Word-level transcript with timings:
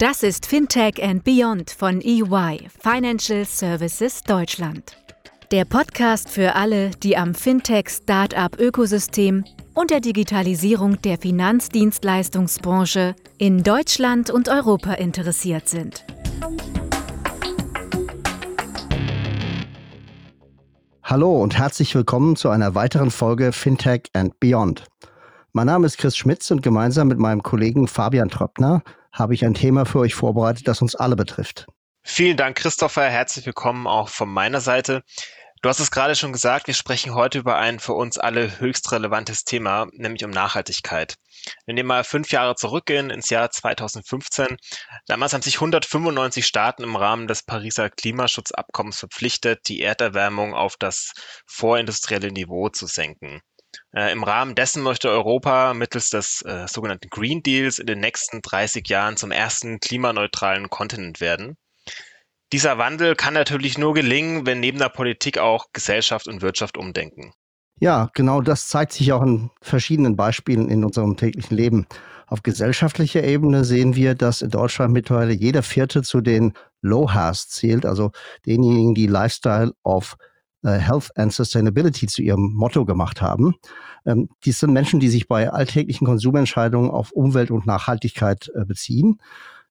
Das 0.00 0.22
ist 0.22 0.46
Fintech 0.46 1.02
and 1.02 1.24
Beyond 1.24 1.72
von 1.72 2.00
EY, 2.00 2.68
Financial 2.80 3.44
Services 3.44 4.22
Deutschland. 4.22 4.96
Der 5.52 5.66
Podcast 5.66 6.30
für 6.30 6.54
alle, 6.54 6.92
die 7.02 7.18
am 7.18 7.34
Fintech-Startup-Ökosystem 7.34 9.44
und 9.74 9.90
der 9.90 10.00
Digitalisierung 10.00 11.02
der 11.02 11.18
Finanzdienstleistungsbranche 11.18 13.14
in 13.36 13.62
Deutschland 13.62 14.30
und 14.30 14.48
Europa 14.48 14.94
interessiert 14.94 15.68
sind. 15.68 16.06
Hallo 21.02 21.42
und 21.42 21.58
herzlich 21.58 21.94
willkommen 21.94 22.36
zu 22.36 22.48
einer 22.48 22.74
weiteren 22.74 23.10
Folge 23.10 23.52
Fintech 23.52 24.04
and 24.14 24.40
Beyond. 24.40 24.86
Mein 25.52 25.66
Name 25.66 25.84
ist 25.84 25.98
Chris 25.98 26.16
Schmitz 26.16 26.50
und 26.50 26.62
gemeinsam 26.62 27.08
mit 27.08 27.18
meinem 27.18 27.42
Kollegen 27.42 27.86
Fabian 27.86 28.30
Tröppner 28.30 28.82
habe 29.12 29.34
ich 29.34 29.44
ein 29.44 29.54
Thema 29.54 29.84
für 29.84 30.00
euch 30.00 30.14
vorbereitet, 30.14 30.68
das 30.68 30.82
uns 30.82 30.94
alle 30.94 31.16
betrifft. 31.16 31.66
Vielen 32.02 32.36
Dank, 32.36 32.56
Christopher. 32.56 33.08
Herzlich 33.08 33.44
willkommen 33.46 33.86
auch 33.86 34.08
von 34.08 34.28
meiner 34.28 34.60
Seite. 34.60 35.02
Du 35.62 35.68
hast 35.68 35.78
es 35.78 35.90
gerade 35.90 36.16
schon 36.16 36.32
gesagt, 36.32 36.68
wir 36.68 36.74
sprechen 36.74 37.14
heute 37.14 37.38
über 37.38 37.58
ein 37.58 37.80
für 37.80 37.92
uns 37.92 38.16
alle 38.16 38.60
höchst 38.60 38.90
relevantes 38.92 39.44
Thema, 39.44 39.88
nämlich 39.92 40.24
um 40.24 40.30
Nachhaltigkeit. 40.30 41.16
Wenn 41.66 41.76
wir 41.76 41.84
mal 41.84 42.02
fünf 42.02 42.32
Jahre 42.32 42.54
zurückgehen 42.54 43.10
ins 43.10 43.28
Jahr 43.28 43.50
2015, 43.50 44.56
damals 45.06 45.34
haben 45.34 45.42
sich 45.42 45.56
195 45.56 46.46
Staaten 46.46 46.82
im 46.82 46.96
Rahmen 46.96 47.26
des 47.26 47.42
Pariser 47.42 47.90
Klimaschutzabkommens 47.90 49.00
verpflichtet, 49.00 49.68
die 49.68 49.82
Erderwärmung 49.82 50.54
auf 50.54 50.76
das 50.78 51.12
vorindustrielle 51.46 52.32
Niveau 52.32 52.70
zu 52.70 52.86
senken. 52.86 53.42
Äh, 53.94 54.12
Im 54.12 54.22
Rahmen 54.22 54.54
dessen 54.54 54.82
möchte 54.82 55.10
Europa 55.10 55.74
mittels 55.74 56.10
des 56.10 56.42
äh, 56.42 56.66
sogenannten 56.68 57.08
Green 57.10 57.42
Deals 57.42 57.78
in 57.78 57.86
den 57.86 58.00
nächsten 58.00 58.40
30 58.42 58.88
Jahren 58.88 59.16
zum 59.16 59.30
ersten 59.30 59.80
klimaneutralen 59.80 60.70
Kontinent 60.70 61.20
werden. 61.20 61.56
Dieser 62.52 62.78
Wandel 62.78 63.14
kann 63.14 63.34
natürlich 63.34 63.78
nur 63.78 63.94
gelingen, 63.94 64.44
wenn 64.44 64.60
neben 64.60 64.78
der 64.78 64.88
Politik 64.88 65.38
auch 65.38 65.66
Gesellschaft 65.72 66.26
und 66.26 66.42
Wirtschaft 66.42 66.76
umdenken. 66.76 67.32
Ja, 67.78 68.10
genau 68.14 68.42
das 68.42 68.68
zeigt 68.68 68.92
sich 68.92 69.12
auch 69.12 69.22
in 69.22 69.50
verschiedenen 69.62 70.16
Beispielen 70.16 70.68
in 70.68 70.84
unserem 70.84 71.16
täglichen 71.16 71.56
Leben. 71.56 71.86
Auf 72.26 72.42
gesellschaftlicher 72.42 73.24
Ebene 73.24 73.64
sehen 73.64 73.96
wir, 73.96 74.14
dass 74.14 74.42
in 74.42 74.50
Deutschland 74.50 74.92
mittlerweile 74.92 75.32
jeder 75.32 75.62
Vierte 75.62 76.02
zu 76.02 76.20
den 76.20 76.52
Low-Has 76.82 77.48
zählt, 77.48 77.86
also 77.86 78.10
denjenigen, 78.46 78.94
die 78.94 79.06
Lifestyle 79.06 79.72
of 79.82 80.16
Health 80.68 81.10
and 81.16 81.32
Sustainability 81.32 82.06
zu 82.06 82.22
ihrem 82.22 82.52
Motto 82.52 82.84
gemacht 82.84 83.22
haben. 83.22 83.54
Ähm, 84.06 84.28
dies 84.44 84.58
sind 84.58 84.72
Menschen, 84.72 85.00
die 85.00 85.08
sich 85.08 85.28
bei 85.28 85.50
alltäglichen 85.50 86.06
Konsumentscheidungen 86.06 86.90
auf 86.90 87.12
Umwelt 87.12 87.50
und 87.50 87.66
Nachhaltigkeit 87.66 88.50
äh, 88.54 88.64
beziehen. 88.64 89.18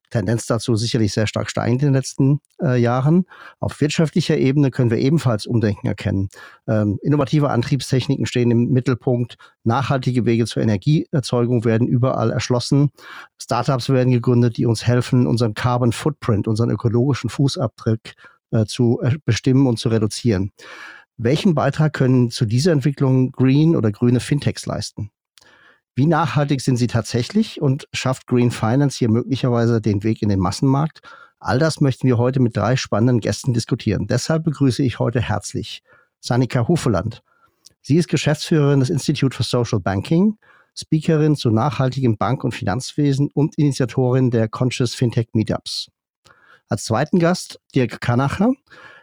Tendenz 0.10 0.48
dazu 0.48 0.76
sicherlich 0.76 1.14
sehr 1.14 1.28
stark 1.28 1.50
steigend 1.50 1.82
in 1.82 1.90
den 1.90 1.94
letzten 1.94 2.40
äh, 2.62 2.80
Jahren. 2.80 3.26
Auf 3.60 3.80
wirtschaftlicher 3.80 4.38
Ebene 4.38 4.72
können 4.72 4.90
wir 4.90 4.98
ebenfalls 4.98 5.46
Umdenken 5.46 5.88
erkennen. 5.88 6.30
Ähm, 6.68 7.00
innovative 7.04 7.50
Antriebstechniken 7.50 8.26
stehen 8.26 8.52
im 8.52 8.70
Mittelpunkt. 8.70 9.38
Nachhaltige 9.64 10.26
Wege 10.26 10.46
zur 10.46 10.64
Energieerzeugung 10.64 11.64
werden 11.64 11.88
überall 11.88 12.32
erschlossen. 12.32 12.90
Startups 13.38 13.90
werden 13.90 14.12
gegründet, 14.12 14.58
die 14.58 14.66
uns 14.66 14.86
helfen, 14.86 15.28
unseren 15.28 15.54
Carbon 15.54 15.92
Footprint, 15.92 16.48
unseren 16.48 16.72
ökologischen 16.72 17.30
Fußabdruck 17.30 18.00
äh, 18.52 18.66
zu 18.66 19.00
äh, 19.02 19.18
bestimmen 19.26 19.68
und 19.68 19.80
zu 19.80 19.90
reduzieren. 19.90 20.52
Welchen 21.18 21.54
Beitrag 21.54 21.94
können 21.94 22.30
zu 22.32 22.46
dieser 22.46 22.72
Entwicklung 22.72 23.32
Green 23.32 23.76
oder 23.76 23.92
grüne 23.92 24.20
Fintechs 24.20 24.66
leisten? 24.66 25.12
Wie 25.96 26.06
nachhaltig 26.06 26.62
sind 26.62 26.78
sie 26.78 26.88
tatsächlich 26.88 27.62
und 27.62 27.90
schafft 27.92 28.26
Green 28.26 28.52
Finance 28.52 28.98
hier 28.98 29.10
möglicherweise 29.10 29.82
den 29.82 30.04
Weg 30.04 30.22
in 30.22 30.30
den 30.30 30.40
Massenmarkt? 30.40 31.02
All 31.40 31.60
das 31.60 31.82
möchten 31.82 32.08
wir 32.08 32.18
heute 32.18 32.40
mit 32.40 32.56
drei 32.56 32.76
spannenden 32.78 33.20
Gästen 33.20 33.54
diskutieren. 33.54 34.08
Deshalb 34.08 34.46
begrüße 34.46 34.82
ich 34.84 35.00
heute 35.00 35.22
herzlich 35.22 35.84
Sanika 36.22 36.68
Hufeland. 36.68 37.22
Sie 37.82 37.98
ist 37.98 38.08
Geschäftsführerin 38.08 38.80
des 38.80 38.90
Institute 38.90 39.36
for 39.36 39.46
Social 39.46 39.80
Banking, 39.80 40.38
Speakerin 40.74 41.36
zu 41.36 41.50
nachhaltigem 41.50 42.18
Bank- 42.18 42.44
und 42.44 42.54
Finanzwesen 42.54 43.30
und 43.34 43.58
Initiatorin 43.58 44.32
der 44.32 44.48
Conscious 44.48 44.96
Fintech 44.96 45.30
Meetups. 45.34 45.90
Als 46.70 46.86
zweiten 46.86 47.18
Gast 47.18 47.60
Dirk 47.74 48.00
Kanacher. 48.00 48.54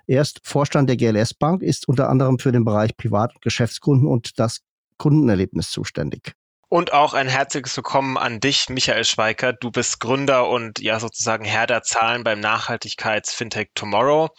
Er 0.07 0.23
ist 0.23 0.41
Vorstand 0.45 0.89
der 0.89 0.97
GLS 0.97 1.35
Bank, 1.35 1.63
ist 1.63 1.89
unter 1.89 2.09
anderem 2.09 2.39
für 2.39 2.53
den 2.53 2.65
Bereich 2.65 2.97
Privat- 2.97 3.35
und 3.35 3.43
Geschäftskunden 3.43 4.07
und 4.07 4.39
das 4.39 4.61
Kundenerlebnis 4.99 5.73
zuständig. 5.73 6.37
Und 6.69 6.93
auch 6.93 7.15
ein 7.15 7.29
herzliches 7.29 7.77
Willkommen 7.77 8.19
an 8.19 8.41
dich, 8.41 8.69
Michael 8.69 9.05
Schweiker. 9.05 9.53
Du 9.53 9.71
bist 9.71 10.01
Gründer 10.01 10.49
und 10.49 10.81
ja 10.81 10.99
sozusagen 10.99 11.45
Herr 11.45 11.69
der 11.69 11.83
Zahlen 11.83 12.25
beim 12.25 12.41
Nachhaltigkeits-Fintech 12.41 13.69
Tomorrow. 13.77 14.31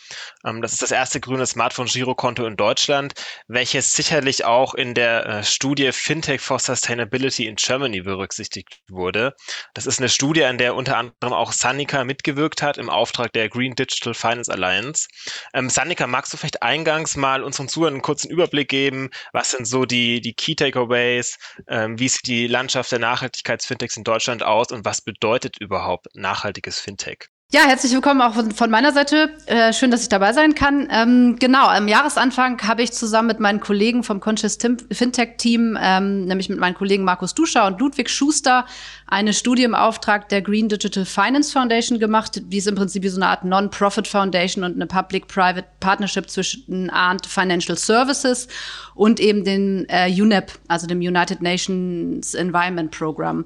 Ähm, 0.45 0.61
das 0.61 0.73
ist 0.73 0.81
das 0.81 0.91
erste 0.91 1.21
grüne 1.21 1.45
Smartphone-Girokonto 1.45 2.45
in 2.45 2.57
Deutschland, 2.57 3.13
welches 3.47 3.93
sicherlich 3.93 4.43
auch 4.43 4.73
in 4.73 4.93
der 4.93 5.25
äh, 5.25 5.43
Studie 5.45 5.93
Fintech 5.93 6.41
for 6.41 6.59
Sustainability 6.59 7.47
in 7.47 7.55
Germany 7.55 8.01
berücksichtigt 8.01 8.81
wurde. 8.89 9.33
Das 9.73 9.85
ist 9.85 9.99
eine 9.99 10.09
Studie, 10.09 10.43
an 10.43 10.57
der 10.57 10.75
unter 10.75 10.97
anderem 10.97 11.31
auch 11.31 11.53
Sanika 11.53 12.03
mitgewirkt 12.03 12.61
hat 12.61 12.77
im 12.77 12.89
Auftrag 12.89 13.31
der 13.31 13.47
Green 13.47 13.73
Digital 13.73 14.13
Finance 14.13 14.51
Alliance. 14.51 15.07
Ähm, 15.53 15.69
Sanika, 15.69 16.07
magst 16.07 16.33
du 16.33 16.37
vielleicht 16.37 16.61
eingangs 16.61 17.15
mal 17.15 17.41
unseren 17.41 17.69
Zuhörern 17.69 17.93
einen 17.93 18.01
kurzen 18.01 18.29
Überblick 18.29 18.67
geben? 18.67 19.11
Was 19.31 19.51
sind 19.51 19.65
so 19.65 19.85
die, 19.85 20.19
die 20.19 20.33
Key 20.33 20.55
Takeaways? 20.55 21.37
Ähm, 21.69 21.97
wie 21.97 22.16
sieht 22.17 22.27
die 22.27 22.47
Landschaft 22.47 22.91
der 22.91 22.99
Nachhaltigkeitsfintechs 22.99 23.97
in 23.97 24.03
Deutschland 24.03 24.43
aus 24.43 24.71
und 24.71 24.85
was 24.85 25.01
bedeutet 25.01 25.57
überhaupt 25.59 26.07
nachhaltiges 26.15 26.79
Fintech? 26.79 27.29
Ja, 27.53 27.61
herzlich 27.61 27.93
willkommen 27.93 28.19
auch 28.19 28.33
von, 28.33 28.69
meiner 28.69 28.91
Seite. 28.91 29.29
Äh, 29.45 29.71
schön, 29.71 29.89
dass 29.89 30.01
ich 30.01 30.09
dabei 30.09 30.33
sein 30.33 30.53
kann. 30.53 30.89
Ähm, 30.91 31.37
genau, 31.39 31.65
am 31.67 31.87
Jahresanfang 31.87 32.61
habe 32.67 32.83
ich 32.83 32.91
zusammen 32.91 33.29
mit 33.29 33.39
meinen 33.39 33.61
Kollegen 33.61 34.03
vom 34.03 34.19
Conscious 34.19 34.57
Fintech 34.91 35.37
Team, 35.37 35.77
ähm, 35.81 36.25
nämlich 36.25 36.49
mit 36.49 36.59
meinen 36.59 36.73
Kollegen 36.73 37.05
Markus 37.05 37.35
Duscher 37.35 37.65
und 37.65 37.79
Ludwig 37.79 38.09
Schuster, 38.09 38.65
eine 39.07 39.33
Studie 39.33 39.63
im 39.63 39.75
Auftrag 39.75 40.27
der 40.27 40.41
Green 40.41 40.67
Digital 40.67 41.05
Finance 41.05 41.53
Foundation 41.53 41.99
gemacht. 41.99 42.41
Die 42.43 42.57
ist 42.57 42.67
im 42.67 42.75
Prinzip 42.75 43.03
wie 43.03 43.07
so 43.07 43.21
eine 43.21 43.29
Art 43.29 43.45
Non-Profit 43.45 44.09
Foundation 44.09 44.65
und 44.65 44.75
eine 44.75 44.85
Public-Private 44.85 45.67
Partnership 45.79 46.29
zwischen 46.29 46.89
Arndt 46.89 47.27
Financial 47.27 47.77
Services 47.77 48.49
und 48.93 49.21
eben 49.21 49.45
den 49.45 49.85
äh, 49.87 50.11
UNEP, 50.11 50.51
also 50.67 50.85
dem 50.85 50.99
United 50.99 51.41
Nations 51.41 52.33
Environment 52.33 52.91
Program. 52.91 53.45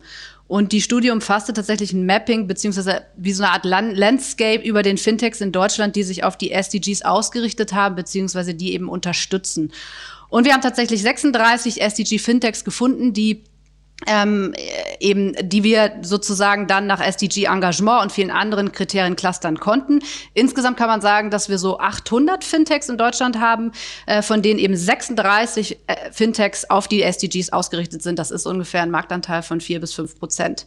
Und 0.52 0.74
die 0.74 0.82
Studie 0.82 1.12
umfasste 1.12 1.54
tatsächlich 1.54 1.94
ein 1.94 2.06
Mapping 2.06 2.46
beziehungsweise 2.46 3.04
wie 3.16 3.32
so 3.32 3.42
eine 3.42 3.54
Art 3.54 3.64
Land 3.64 3.98
Landscape 3.98 4.62
über 4.62 4.84
den 4.84 4.98
Fintechs 4.98 5.40
in 5.40 5.54
Deutschland, 5.54 5.96
die 5.96 6.04
sich 6.04 6.26
auf 6.26 6.38
die 6.38 6.52
SDGs 6.52 7.04
ausgerichtet 7.04 7.72
haben, 7.72 7.96
beziehungsweise 7.96 8.54
die 8.54 8.74
eben 8.74 8.90
unterstützen. 8.90 9.72
Und 10.28 10.44
wir 10.44 10.52
haben 10.52 10.60
tatsächlich 10.60 11.04
36 11.04 11.82
SDG-Fintechs 11.82 12.66
gefunden, 12.66 13.14
die 13.14 13.46
ähm, 14.08 14.54
eben, 15.00 15.36
die 15.42 15.64
wir 15.64 15.94
sozusagen 16.02 16.68
dann 16.68 16.88
nach 16.88 17.02
SDG 17.02 17.46
Engagement 17.46 18.04
und 18.04 18.12
vielen 18.12 18.32
anderen 18.32 18.72
Kriterien 18.72 19.16
clustern 19.16 19.60
konnten. 19.60 20.00
Insgesamt 20.34 20.78
kann 20.78 20.88
man 20.88 21.02
sagen, 21.02 21.30
dass 21.30 21.50
wir 21.50 21.58
so 21.58 21.80
800 21.80 22.44
Fintechs 22.44 22.90
in 22.90 22.98
Deutschland 22.98 23.40
haben, 23.40 23.72
äh, 24.06 24.22
von 24.22 24.42
denen 24.42 24.60
eben 24.60 24.76
36 24.76 25.78
äh, 25.88 26.12
Fintechs 26.12 26.70
auf 26.70 26.88
die 26.88 27.04
SDGs 27.04 27.52
ausgerichtet 27.52 28.02
sind. 28.02 28.20
Das 28.20 28.32
ist 28.32 28.46
ungefähr 28.46 28.82
ein 28.82 28.92
Marktanteil 28.92 29.44
von 29.44 29.62
vier 29.62 29.80
bis 29.80 29.94
fünf 29.94 30.18
Prozent. 30.18 30.66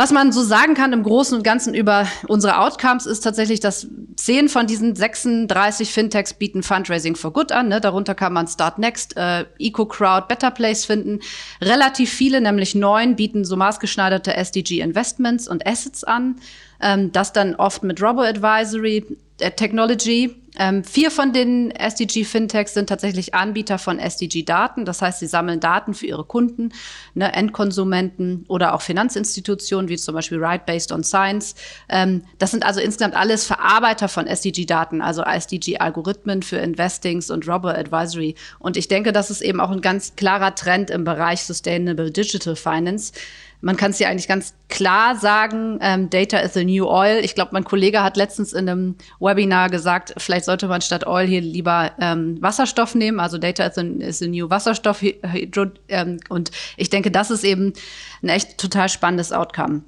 Was 0.00 0.12
man 0.12 0.32
so 0.32 0.42
sagen 0.42 0.72
kann 0.72 0.94
im 0.94 1.02
Großen 1.02 1.36
und 1.36 1.42
Ganzen 1.42 1.74
über 1.74 2.08
unsere 2.26 2.58
Outcomes 2.58 3.04
ist 3.04 3.20
tatsächlich, 3.20 3.60
dass 3.60 3.86
zehn 4.16 4.48
von 4.48 4.66
diesen 4.66 4.96
36 4.96 5.92
Fintechs 5.92 6.32
bieten 6.32 6.62
Fundraising 6.62 7.16
for 7.16 7.34
Good 7.34 7.52
an. 7.52 7.68
Ne? 7.68 7.82
Darunter 7.82 8.14
kann 8.14 8.32
man 8.32 8.48
Start 8.48 8.78
Next, 8.78 9.18
äh, 9.18 9.44
EcoCrowd, 9.58 10.26
Better 10.26 10.52
Place 10.52 10.86
finden. 10.86 11.20
Relativ 11.60 12.10
viele, 12.10 12.40
nämlich 12.40 12.74
neun, 12.74 13.14
bieten 13.14 13.44
so 13.44 13.56
maßgeschneiderte 13.56 14.34
SDG 14.34 14.80
Investments 14.80 15.46
und 15.46 15.66
Assets 15.66 16.02
an. 16.02 16.36
Ähm, 16.80 17.12
das 17.12 17.34
dann 17.34 17.54
oft 17.56 17.82
mit 17.82 18.00
Robo 18.00 18.22
Advisory, 18.22 19.04
äh, 19.38 19.50
Technology. 19.50 20.34
Ähm, 20.58 20.82
vier 20.84 21.10
von 21.10 21.32
den 21.32 21.70
SDG-Fintechs 21.70 22.74
sind 22.74 22.88
tatsächlich 22.88 23.34
Anbieter 23.34 23.78
von 23.78 23.98
SDG-Daten. 23.98 24.84
Das 24.84 25.00
heißt, 25.00 25.20
sie 25.20 25.26
sammeln 25.26 25.60
Daten 25.60 25.94
für 25.94 26.06
ihre 26.06 26.24
Kunden, 26.24 26.72
ne, 27.14 27.32
Endkonsumenten 27.32 28.44
oder 28.48 28.74
auch 28.74 28.82
Finanzinstitutionen, 28.82 29.88
wie 29.88 29.96
zum 29.96 30.14
Beispiel 30.14 30.38
Right 30.38 30.66
Based 30.66 30.92
on 30.92 31.04
Science. 31.04 31.54
Ähm, 31.88 32.24
das 32.38 32.50
sind 32.50 32.64
also 32.64 32.80
insgesamt 32.80 33.14
alles 33.14 33.46
Verarbeiter 33.46 34.08
von 34.08 34.26
SDG-Daten, 34.26 35.02
also 35.02 35.22
SDG-Algorithmen 35.22 36.42
für 36.42 36.56
Investings 36.56 37.30
und 37.30 37.46
Robber 37.48 37.78
Advisory. 37.78 38.34
Und 38.58 38.76
ich 38.76 38.88
denke, 38.88 39.12
das 39.12 39.30
ist 39.30 39.42
eben 39.42 39.60
auch 39.60 39.70
ein 39.70 39.80
ganz 39.80 40.16
klarer 40.16 40.54
Trend 40.54 40.90
im 40.90 41.04
Bereich 41.04 41.44
Sustainable 41.44 42.10
Digital 42.10 42.56
Finance 42.56 43.12
man 43.60 43.76
kann 43.76 43.90
es 43.90 43.98
ja 43.98 44.08
eigentlich 44.08 44.28
ganz 44.28 44.54
klar 44.68 45.16
sagen, 45.16 45.78
ähm, 45.82 46.10
Data 46.10 46.38
is 46.38 46.54
the 46.54 46.64
new 46.64 46.86
oil. 46.86 47.18
Ich 47.22 47.34
glaube, 47.34 47.50
mein 47.52 47.64
Kollege 47.64 48.02
hat 48.02 48.16
letztens 48.16 48.52
in 48.52 48.68
einem 48.68 48.96
Webinar 49.18 49.68
gesagt, 49.68 50.14
vielleicht 50.16 50.46
sollte 50.46 50.68
man 50.68 50.80
statt 50.80 51.06
Oil 51.06 51.26
hier 51.26 51.40
lieber 51.40 51.92
ähm, 51.98 52.40
Wasserstoff 52.40 52.94
nehmen. 52.94 53.20
Also 53.20 53.38
Data 53.38 53.64
is 53.64 53.74
the, 53.74 53.86
is 54.00 54.18
the 54.18 54.28
new 54.28 54.48
Wasserstoff. 54.48 55.02
Ähm, 55.02 56.20
und 56.28 56.50
ich 56.76 56.90
denke, 56.90 57.10
das 57.10 57.30
ist 57.30 57.44
eben 57.44 57.74
ein 58.22 58.28
echt 58.28 58.58
total 58.58 58.88
spannendes 58.88 59.32
Outcome. 59.32 59.82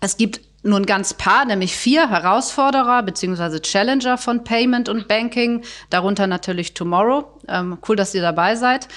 Es 0.00 0.16
gibt 0.16 0.40
nur 0.62 0.78
ein 0.78 0.86
ganz 0.86 1.14
paar, 1.14 1.44
nämlich 1.44 1.76
vier 1.76 2.10
Herausforderer 2.10 3.02
bzw. 3.02 3.60
Challenger 3.60 4.18
von 4.18 4.44
Payment 4.44 4.88
und 4.88 5.06
Banking, 5.08 5.62
darunter 5.90 6.26
natürlich 6.26 6.74
Tomorrow. 6.74 7.24
Ähm, 7.48 7.78
cool, 7.88 7.96
dass 7.96 8.14
ihr 8.14 8.22
dabei 8.22 8.56
seid. 8.56 8.88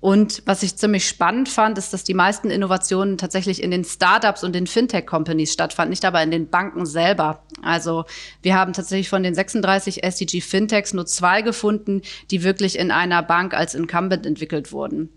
Und 0.00 0.42
was 0.46 0.62
ich 0.62 0.76
ziemlich 0.76 1.08
spannend 1.08 1.48
fand, 1.48 1.76
ist, 1.76 1.92
dass 1.92 2.04
die 2.04 2.14
meisten 2.14 2.50
Innovationen 2.50 3.18
tatsächlich 3.18 3.60
in 3.60 3.72
den 3.72 3.84
Startups 3.84 4.44
und 4.44 4.54
den 4.54 4.68
Fintech-Companies 4.68 5.52
stattfanden, 5.52 5.90
nicht 5.90 6.04
aber 6.04 6.22
in 6.22 6.30
den 6.30 6.48
Banken 6.48 6.86
selber. 6.86 7.42
Also 7.62 8.04
wir 8.42 8.54
haben 8.54 8.72
tatsächlich 8.72 9.08
von 9.08 9.24
den 9.24 9.34
36 9.34 10.04
SDG 10.04 10.40
Fintechs 10.40 10.94
nur 10.94 11.06
zwei 11.06 11.42
gefunden, 11.42 12.02
die 12.30 12.44
wirklich 12.44 12.78
in 12.78 12.92
einer 12.92 13.24
Bank 13.24 13.54
als 13.54 13.74
Incumbent 13.74 14.24
entwickelt 14.24 14.70
wurden. 14.70 15.10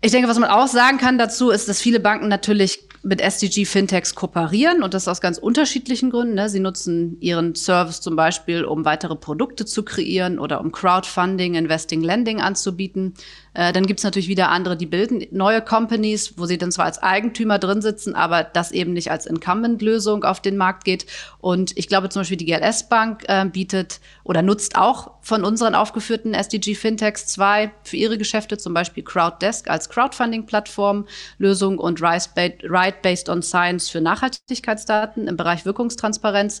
Ich 0.00 0.12
denke, 0.12 0.28
was 0.28 0.38
man 0.38 0.48
auch 0.48 0.66
sagen 0.66 0.96
kann 0.96 1.18
dazu, 1.18 1.50
ist, 1.50 1.68
dass 1.68 1.82
viele 1.82 2.00
Banken 2.00 2.28
natürlich 2.28 2.88
mit 3.02 3.20
SDG 3.20 3.64
Fintechs 3.64 4.14
kooperieren 4.14 4.82
und 4.82 4.92
das 4.92 5.08
aus 5.08 5.20
ganz 5.20 5.38
unterschiedlichen 5.38 6.10
Gründen. 6.10 6.34
Ne? 6.34 6.48
Sie 6.48 6.60
nutzen 6.60 7.16
ihren 7.20 7.54
Service 7.54 8.00
zum 8.00 8.14
Beispiel, 8.14 8.64
um 8.64 8.84
weitere 8.84 9.16
Produkte 9.16 9.64
zu 9.64 9.84
kreieren 9.84 10.38
oder 10.38 10.60
um 10.60 10.70
Crowdfunding, 10.70 11.54
Investing, 11.54 12.02
Lending 12.02 12.40
anzubieten. 12.40 13.14
Äh, 13.54 13.72
dann 13.72 13.86
gibt's 13.86 14.04
natürlich 14.04 14.28
wieder 14.28 14.50
andere, 14.50 14.76
die 14.76 14.86
bilden 14.86 15.26
neue 15.32 15.60
Companies, 15.60 16.38
wo 16.38 16.46
sie 16.46 16.58
dann 16.58 16.70
zwar 16.70 16.84
als 16.84 17.02
Eigentümer 17.02 17.58
drin 17.58 17.82
sitzen, 17.82 18.14
aber 18.14 18.44
das 18.44 18.70
eben 18.70 18.92
nicht 18.92 19.10
als 19.10 19.26
Incumbent-Lösung 19.26 20.24
auf 20.24 20.40
den 20.40 20.56
Markt 20.56 20.84
geht. 20.84 21.06
Und 21.38 21.76
ich 21.76 21.88
glaube 21.88 22.08
zum 22.08 22.20
Beispiel 22.20 22.36
die 22.36 22.46
GLS 22.46 22.88
Bank 22.88 23.24
äh, 23.26 23.44
bietet 23.44 24.00
oder 24.24 24.42
nutzt 24.42 24.76
auch 24.76 25.12
von 25.20 25.44
unseren 25.44 25.74
aufgeführten 25.74 26.34
SDG 26.34 26.74
Fintechs 26.74 27.26
zwei 27.26 27.72
für 27.82 27.96
ihre 27.96 28.18
Geschäfte, 28.18 28.58
zum 28.58 28.74
Beispiel 28.74 29.02
Crowddesk 29.02 29.68
als 29.68 29.88
Crowdfunding-Plattform, 29.88 31.06
Lösung 31.38 31.78
und 31.78 32.00
Ride 32.00 32.94
Based 33.02 33.28
on 33.28 33.42
Science 33.42 33.88
für 33.88 34.00
Nachhaltigkeitsdaten 34.00 35.26
im 35.26 35.36
Bereich 35.36 35.64
Wirkungstransparenz. 35.64 36.60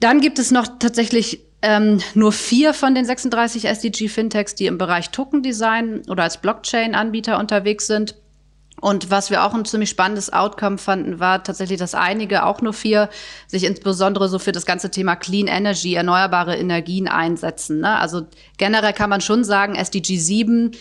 Dann 0.00 0.20
gibt 0.20 0.40
es 0.40 0.50
noch 0.50 0.66
tatsächlich 0.80 1.44
ähm, 1.62 2.00
nur 2.14 2.32
vier 2.32 2.74
von 2.74 2.94
den 2.94 3.04
36 3.04 3.66
SDG-Fintechs, 3.66 4.54
die 4.54 4.66
im 4.66 4.78
Bereich 4.78 5.10
Token-Design 5.10 6.02
oder 6.08 6.24
als 6.24 6.38
Blockchain-Anbieter 6.38 7.38
unterwegs 7.38 7.86
sind. 7.86 8.16
Und 8.80 9.12
was 9.12 9.30
wir 9.30 9.44
auch 9.44 9.54
ein 9.54 9.64
ziemlich 9.64 9.90
spannendes 9.90 10.32
Outcome 10.32 10.76
fanden, 10.76 11.20
war 11.20 11.44
tatsächlich, 11.44 11.78
dass 11.78 11.94
einige, 11.94 12.44
auch 12.44 12.60
nur 12.62 12.72
vier, 12.72 13.10
sich 13.46 13.62
insbesondere 13.62 14.28
so 14.28 14.40
für 14.40 14.50
das 14.50 14.66
ganze 14.66 14.90
Thema 14.90 15.14
Clean 15.14 15.46
Energy, 15.46 15.94
erneuerbare 15.94 16.56
Energien 16.56 17.06
einsetzen. 17.06 17.78
Ne? 17.78 17.96
Also 17.96 18.26
generell 18.58 18.92
kann 18.92 19.08
man 19.08 19.20
schon 19.20 19.44
sagen, 19.44 19.76
SDG 19.76 20.16
7 20.16 20.72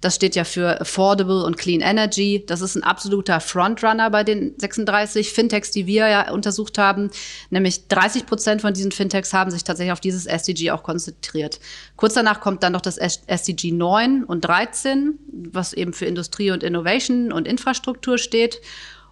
das 0.00 0.14
steht 0.14 0.36
ja 0.36 0.44
für 0.44 0.80
Affordable 0.80 1.44
und 1.44 1.56
Clean 1.58 1.80
Energy. 1.80 2.44
Das 2.46 2.60
ist 2.60 2.76
ein 2.76 2.84
absoluter 2.84 3.40
Frontrunner 3.40 4.10
bei 4.10 4.22
den 4.22 4.54
36 4.58 5.32
Fintechs, 5.32 5.70
die 5.72 5.86
wir 5.86 6.08
ja 6.08 6.30
untersucht 6.30 6.78
haben. 6.78 7.10
Nämlich 7.50 7.88
30 7.88 8.26
Prozent 8.26 8.60
von 8.60 8.74
diesen 8.74 8.92
Fintechs 8.92 9.32
haben 9.32 9.50
sich 9.50 9.64
tatsächlich 9.64 9.92
auf 9.92 10.00
dieses 10.00 10.26
SDG 10.26 10.70
auch 10.70 10.82
konzentriert. 10.82 11.58
Kurz 11.96 12.14
danach 12.14 12.40
kommt 12.40 12.62
dann 12.62 12.72
noch 12.72 12.80
das 12.80 12.96
SDG 12.96 13.72
9 13.72 14.24
und 14.24 14.42
13, 14.42 15.18
was 15.52 15.72
eben 15.72 15.92
für 15.92 16.06
Industrie 16.06 16.52
und 16.52 16.62
Innovation 16.62 17.32
und 17.32 17.48
Infrastruktur 17.48 18.18
steht 18.18 18.60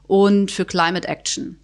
und 0.07 0.53
für 0.53 0.65
Climate 0.65 1.09
Action. 1.09 1.59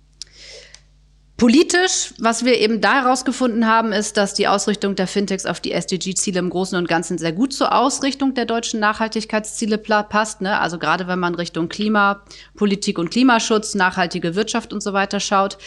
Politisch, 1.43 2.15
was 2.19 2.45
wir 2.45 2.61
eben 2.61 2.81
da 2.81 3.03
herausgefunden 3.03 3.67
haben, 3.67 3.93
ist, 3.93 4.17
dass 4.17 4.33
die 4.33 4.47
Ausrichtung 4.47 4.95
der 4.95 5.09
Fintechs 5.09 5.45
auf 5.45 5.59
die 5.59 5.73
SDG-Ziele 5.73 6.39
im 6.39 6.51
Großen 6.51 6.79
und 6.79 6.87
Ganzen 6.87 7.19
sehr 7.19 7.33
gut 7.33 7.53
zur 7.53 7.75
Ausrichtung 7.75 8.35
der 8.35 8.45
deutschen 8.45 8.79
Nachhaltigkeitsziele 8.79 9.77
passt. 9.77 10.41
Ne? 10.41 10.61
Also 10.61 10.79
gerade 10.79 11.09
wenn 11.09 11.19
man 11.19 11.35
Richtung 11.35 11.69
Klimapolitik 11.69 12.97
und 12.97 13.11
Klimaschutz, 13.11 13.75
nachhaltige 13.75 14.37
Wirtschaft 14.37 14.73
und 14.73 14.85
so 14.85 14.93
weiter 14.93 15.19
schaut. 15.19 15.59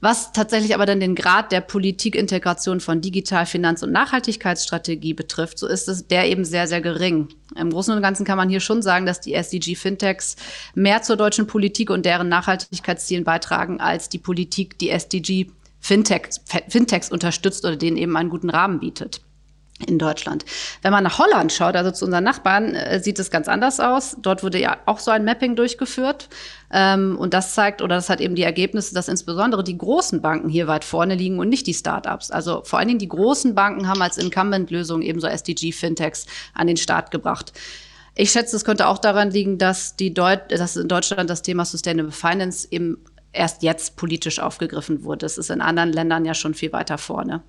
Was 0.00 0.32
tatsächlich 0.32 0.74
aber 0.74 0.84
dann 0.84 1.00
den 1.00 1.14
Grad 1.14 1.52
der 1.52 1.62
Politikintegration 1.62 2.80
von 2.80 3.00
Digital-, 3.00 3.46
Finanz- 3.46 3.82
und 3.82 3.92
Nachhaltigkeitsstrategie 3.92 5.14
betrifft, 5.14 5.58
so 5.58 5.66
ist 5.66 5.88
es 5.88 6.06
der 6.06 6.28
eben 6.28 6.44
sehr, 6.44 6.66
sehr 6.68 6.82
gering. 6.82 7.28
Im 7.56 7.70
Großen 7.70 7.94
und 7.94 8.02
Ganzen 8.02 8.26
kann 8.26 8.36
man 8.36 8.50
hier 8.50 8.60
schon 8.60 8.82
sagen, 8.82 9.06
dass 9.06 9.20
die 9.20 9.32
SDG-Fintechs 9.32 10.36
mehr 10.74 11.00
zur 11.02 11.16
deutschen 11.16 11.46
Politik 11.46 11.88
und 11.88 12.04
deren 12.04 12.28
Nachhaltigkeitszielen 12.28 13.24
beitragen, 13.24 13.80
als 13.80 14.10
die 14.10 14.18
Politik 14.18 14.78
die 14.78 14.90
SDG-Fintechs 14.90 16.42
Fintechs 16.68 17.10
unterstützt 17.10 17.64
oder 17.64 17.76
denen 17.76 17.96
eben 17.96 18.16
einen 18.16 18.30
guten 18.30 18.50
Rahmen 18.50 18.80
bietet 18.80 19.22
in 19.86 19.98
Deutschland. 19.98 20.44
Wenn 20.80 20.92
man 20.92 21.04
nach 21.04 21.18
Holland 21.18 21.52
schaut, 21.52 21.76
also 21.76 21.90
zu 21.90 22.06
unseren 22.06 22.24
Nachbarn, 22.24 22.74
äh, 22.74 23.00
sieht 23.00 23.18
es 23.18 23.30
ganz 23.30 23.46
anders 23.46 23.78
aus. 23.78 24.16
Dort 24.20 24.42
wurde 24.42 24.58
ja 24.58 24.78
auch 24.86 24.98
so 24.98 25.10
ein 25.10 25.24
Mapping 25.24 25.54
durchgeführt. 25.54 26.28
Ähm, 26.72 27.16
und 27.18 27.34
das 27.34 27.54
zeigt, 27.54 27.82
oder 27.82 27.96
das 27.96 28.08
hat 28.08 28.20
eben 28.20 28.34
die 28.34 28.42
Ergebnisse, 28.42 28.94
dass 28.94 29.08
insbesondere 29.08 29.62
die 29.62 29.76
großen 29.76 30.22
Banken 30.22 30.48
hier 30.48 30.66
weit 30.66 30.84
vorne 30.84 31.14
liegen 31.14 31.38
und 31.38 31.48
nicht 31.48 31.66
die 31.66 31.74
Startups. 31.74 32.30
Also 32.30 32.62
vor 32.64 32.78
allen 32.78 32.88
Dingen 32.88 32.98
die 32.98 33.08
großen 33.08 33.54
Banken 33.54 33.86
haben 33.86 34.00
als 34.00 34.16
Incumbent-Lösung 34.16 35.02
eben 35.02 35.20
so 35.20 35.26
SDG-Fintechs 35.26 36.26
an 36.54 36.66
den 36.66 36.78
Start 36.78 37.10
gebracht. 37.10 37.52
Ich 38.14 38.30
schätze, 38.32 38.56
es 38.56 38.64
könnte 38.64 38.88
auch 38.88 38.98
daran 38.98 39.30
liegen, 39.30 39.58
dass, 39.58 39.94
die 39.96 40.14
Deut 40.14 40.50
dass 40.50 40.76
in 40.76 40.88
Deutschland 40.88 41.28
das 41.28 41.42
Thema 41.42 41.66
Sustainable 41.66 42.12
Finance 42.12 42.66
eben 42.70 43.04
erst 43.32 43.62
jetzt 43.62 43.96
politisch 43.96 44.38
aufgegriffen 44.38 45.04
wurde. 45.04 45.18
Das 45.18 45.36
ist 45.36 45.50
in 45.50 45.60
anderen 45.60 45.92
Ländern 45.92 46.24
ja 46.24 46.32
schon 46.32 46.54
viel 46.54 46.72
weiter 46.72 46.96
vorne. 46.96 47.42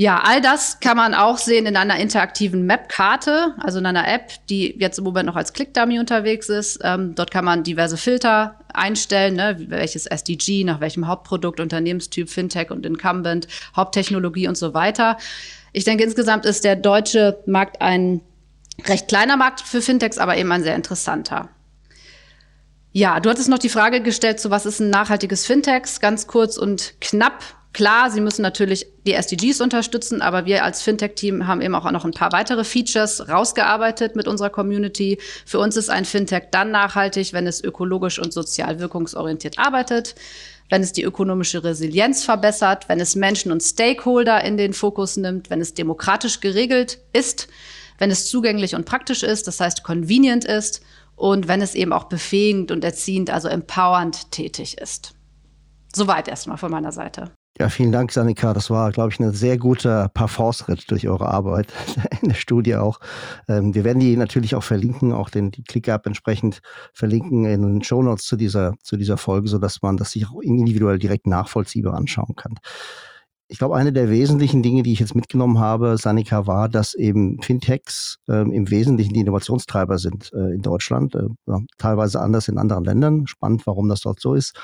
Ja, 0.00 0.20
all 0.22 0.40
das 0.40 0.78
kann 0.78 0.96
man 0.96 1.12
auch 1.12 1.38
sehen 1.38 1.66
in 1.66 1.76
einer 1.76 1.96
interaktiven 1.96 2.64
Map-Karte, 2.66 3.56
also 3.58 3.80
in 3.80 3.86
einer 3.86 4.06
App, 4.06 4.30
die 4.48 4.78
jetzt 4.78 4.98
im 4.98 5.04
Moment 5.04 5.26
noch 5.26 5.34
als 5.34 5.52
Click-Dummy 5.52 5.98
unterwegs 5.98 6.48
ist. 6.48 6.78
Ähm, 6.84 7.16
dort 7.16 7.32
kann 7.32 7.44
man 7.44 7.64
diverse 7.64 7.96
Filter 7.96 8.60
einstellen, 8.72 9.34
ne, 9.34 9.56
welches 9.70 10.06
SDG, 10.06 10.62
nach 10.62 10.78
welchem 10.78 11.08
Hauptprodukt, 11.08 11.58
Unternehmenstyp, 11.58 12.30
Fintech 12.30 12.70
und 12.70 12.86
Incumbent, 12.86 13.48
Haupttechnologie 13.74 14.46
und 14.46 14.56
so 14.56 14.72
weiter. 14.72 15.16
Ich 15.72 15.82
denke, 15.82 16.04
insgesamt 16.04 16.46
ist 16.46 16.62
der 16.62 16.76
deutsche 16.76 17.42
Markt 17.46 17.82
ein 17.82 18.20
recht 18.86 19.08
kleiner 19.08 19.36
Markt 19.36 19.62
für 19.62 19.82
Fintechs, 19.82 20.18
aber 20.18 20.36
eben 20.36 20.52
ein 20.52 20.62
sehr 20.62 20.76
interessanter. 20.76 21.48
Ja, 22.92 23.18
du 23.18 23.30
hattest 23.30 23.48
noch 23.48 23.58
die 23.58 23.68
Frage 23.68 24.00
gestellt, 24.00 24.38
zu 24.38 24.52
was 24.52 24.64
ist 24.64 24.78
ein 24.78 24.90
nachhaltiges 24.90 25.44
Fintechs? 25.44 25.98
Ganz 25.98 26.28
kurz 26.28 26.56
und 26.56 26.94
knapp. 27.00 27.42
Klar, 27.78 28.10
sie 28.10 28.20
müssen 28.20 28.42
natürlich 28.42 28.88
die 29.06 29.12
SDGs 29.12 29.60
unterstützen, 29.60 30.20
aber 30.20 30.46
wir 30.46 30.64
als 30.64 30.82
Fintech-Team 30.82 31.46
haben 31.46 31.60
eben 31.60 31.76
auch 31.76 31.88
noch 31.92 32.04
ein 32.04 32.10
paar 32.10 32.32
weitere 32.32 32.64
Features 32.64 33.28
rausgearbeitet 33.28 34.16
mit 34.16 34.26
unserer 34.26 34.50
Community. 34.50 35.20
Für 35.46 35.60
uns 35.60 35.76
ist 35.76 35.88
ein 35.88 36.04
Fintech 36.04 36.48
dann 36.50 36.72
nachhaltig, 36.72 37.32
wenn 37.32 37.46
es 37.46 37.62
ökologisch 37.62 38.18
und 38.18 38.32
sozial 38.32 38.80
wirkungsorientiert 38.80 39.60
arbeitet, 39.60 40.16
wenn 40.70 40.82
es 40.82 40.92
die 40.92 41.04
ökonomische 41.04 41.62
Resilienz 41.62 42.24
verbessert, 42.24 42.88
wenn 42.88 42.98
es 42.98 43.14
Menschen 43.14 43.52
und 43.52 43.62
Stakeholder 43.62 44.42
in 44.42 44.56
den 44.56 44.72
Fokus 44.72 45.16
nimmt, 45.16 45.48
wenn 45.48 45.60
es 45.60 45.72
demokratisch 45.72 46.40
geregelt 46.40 46.98
ist, 47.12 47.46
wenn 47.98 48.10
es 48.10 48.26
zugänglich 48.26 48.74
und 48.74 48.86
praktisch 48.86 49.22
ist, 49.22 49.46
das 49.46 49.60
heißt 49.60 49.84
convenient 49.84 50.44
ist 50.44 50.82
und 51.14 51.46
wenn 51.46 51.62
es 51.62 51.76
eben 51.76 51.92
auch 51.92 52.06
befähigend 52.06 52.72
und 52.72 52.82
erziehend, 52.82 53.30
also 53.30 53.46
empowernd 53.46 54.32
tätig 54.32 54.78
ist. 54.78 55.14
Soweit 55.94 56.26
erstmal 56.26 56.56
von 56.56 56.72
meiner 56.72 56.90
Seite. 56.90 57.30
Ja, 57.56 57.68
vielen 57.68 57.90
Dank, 57.90 58.12
Sanika. 58.12 58.54
Das 58.54 58.70
war, 58.70 58.92
glaube 58.92 59.10
ich, 59.12 59.18
ein 59.18 59.32
sehr 59.32 59.58
guter 59.58 60.08
Parforce-Ritt 60.10 60.90
durch 60.90 61.08
eure 61.08 61.28
Arbeit 61.28 61.66
in 62.22 62.28
der 62.28 62.36
Studie 62.36 62.76
auch. 62.76 63.00
Ähm, 63.48 63.74
wir 63.74 63.82
werden 63.82 63.98
die 63.98 64.16
natürlich 64.16 64.54
auch 64.54 64.62
verlinken, 64.62 65.12
auch 65.12 65.28
den, 65.28 65.50
die 65.50 65.64
ClickUp 65.64 66.06
entsprechend 66.06 66.60
verlinken 66.94 67.46
in 67.46 67.62
den 67.62 67.82
Show 67.82 68.00
Notes 68.00 68.26
zu 68.26 68.36
dieser, 68.36 68.74
zu 68.82 68.96
dieser 68.96 69.16
Folge, 69.16 69.48
sodass 69.48 69.82
man 69.82 69.96
das 69.96 70.12
sich 70.12 70.28
auch 70.28 70.40
individuell 70.40 71.00
direkt 71.00 71.26
nachvollziehbar 71.26 71.94
anschauen 71.94 72.36
kann. 72.36 72.54
Ich 73.50 73.58
glaube, 73.58 73.76
eine 73.76 73.94
der 73.94 74.10
wesentlichen 74.10 74.62
Dinge, 74.62 74.82
die 74.82 74.92
ich 74.92 75.00
jetzt 75.00 75.14
mitgenommen 75.14 75.58
habe, 75.58 75.96
Sanika, 75.96 76.46
war, 76.46 76.68
dass 76.68 76.92
eben 76.92 77.40
Fintechs 77.42 78.18
äh, 78.28 78.42
im 78.42 78.70
Wesentlichen 78.70 79.14
die 79.14 79.20
Innovationstreiber 79.20 79.98
sind 79.98 80.30
äh, 80.34 80.54
in 80.54 80.60
Deutschland, 80.60 81.14
äh, 81.14 81.26
teilweise 81.78 82.20
anders 82.20 82.48
in 82.48 82.58
anderen 82.58 82.84
Ländern. 82.84 83.26
Spannend, 83.26 83.66
warum 83.66 83.88
das 83.88 84.02
dort 84.02 84.20
so 84.20 84.34
ist. 84.34 84.54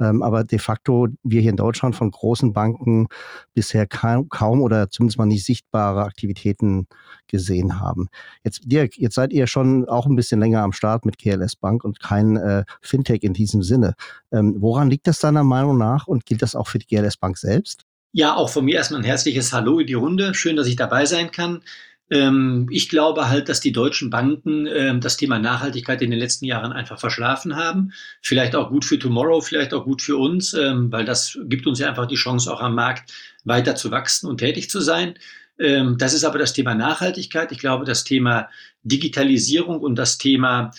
Ähm, 0.00 0.22
aber 0.22 0.44
de 0.44 0.58
facto 0.58 1.08
wir 1.22 1.40
hier 1.40 1.50
in 1.50 1.56
Deutschland 1.56 1.96
von 1.96 2.10
großen 2.10 2.52
Banken 2.52 3.08
bisher 3.54 3.86
kaum, 3.86 4.28
kaum 4.28 4.62
oder 4.62 4.90
zumindest 4.90 5.18
mal 5.18 5.26
nicht 5.26 5.44
sichtbare 5.44 6.02
Aktivitäten 6.02 6.86
gesehen 7.26 7.80
haben. 7.80 8.08
Jetzt, 8.44 8.62
Dirk, 8.64 8.96
jetzt 8.96 9.14
seid 9.14 9.32
ihr 9.32 9.46
schon 9.46 9.88
auch 9.88 10.06
ein 10.06 10.16
bisschen 10.16 10.40
länger 10.40 10.62
am 10.62 10.72
Start 10.72 11.04
mit 11.04 11.18
KLS 11.18 11.56
Bank 11.56 11.84
und 11.84 12.00
kein 12.00 12.36
äh, 12.36 12.64
Fintech 12.80 13.22
in 13.22 13.34
diesem 13.34 13.62
Sinne. 13.62 13.94
Ähm, 14.32 14.56
woran 14.58 14.90
liegt 14.90 15.06
das 15.06 15.18
deiner 15.18 15.44
Meinung 15.44 15.78
nach 15.78 16.06
und 16.06 16.26
gilt 16.26 16.42
das 16.42 16.54
auch 16.54 16.68
für 16.68 16.78
die 16.78 16.86
GLS 16.86 17.16
Bank 17.16 17.38
selbst? 17.38 17.84
Ja, 18.12 18.34
auch 18.34 18.48
von 18.48 18.64
mir 18.64 18.76
erstmal 18.76 19.00
ein 19.00 19.04
herzliches 19.04 19.52
Hallo 19.52 19.80
in 19.80 19.86
die 19.86 19.94
Runde. 19.94 20.34
Schön, 20.34 20.56
dass 20.56 20.66
ich 20.66 20.76
dabei 20.76 21.04
sein 21.04 21.30
kann. 21.30 21.60
Ähm, 22.10 22.68
ich 22.70 22.88
glaube 22.88 23.28
halt, 23.28 23.48
dass 23.48 23.60
die 23.60 23.72
deutschen 23.72 24.10
Banken 24.10 24.66
ähm, 24.66 25.00
das 25.00 25.16
Thema 25.16 25.38
Nachhaltigkeit 25.38 26.00
in 26.00 26.10
den 26.10 26.18
letzten 26.18 26.46
Jahren 26.46 26.72
einfach 26.72 26.98
verschlafen 26.98 27.56
haben. 27.56 27.92
Vielleicht 28.22 28.54
auch 28.54 28.70
gut 28.70 28.84
für 28.84 28.98
Tomorrow, 28.98 29.40
vielleicht 29.40 29.74
auch 29.74 29.84
gut 29.84 30.00
für 30.02 30.16
uns, 30.16 30.54
ähm, 30.54 30.90
weil 30.90 31.04
das 31.04 31.38
gibt 31.44 31.66
uns 31.66 31.78
ja 31.78 31.88
einfach 31.88 32.06
die 32.06 32.14
Chance, 32.14 32.52
auch 32.52 32.60
am 32.60 32.74
Markt 32.74 33.12
weiter 33.44 33.74
zu 33.74 33.90
wachsen 33.90 34.28
und 34.28 34.38
tätig 34.38 34.70
zu 34.70 34.80
sein. 34.80 35.14
Das 35.60 36.14
ist 36.14 36.22
aber 36.22 36.38
das 36.38 36.52
Thema 36.52 36.76
Nachhaltigkeit. 36.76 37.50
Ich 37.50 37.58
glaube, 37.58 37.84
das 37.84 38.04
Thema 38.04 38.48
Digitalisierung 38.84 39.80
und 39.80 39.96
das 39.96 40.16
Thema, 40.16 40.70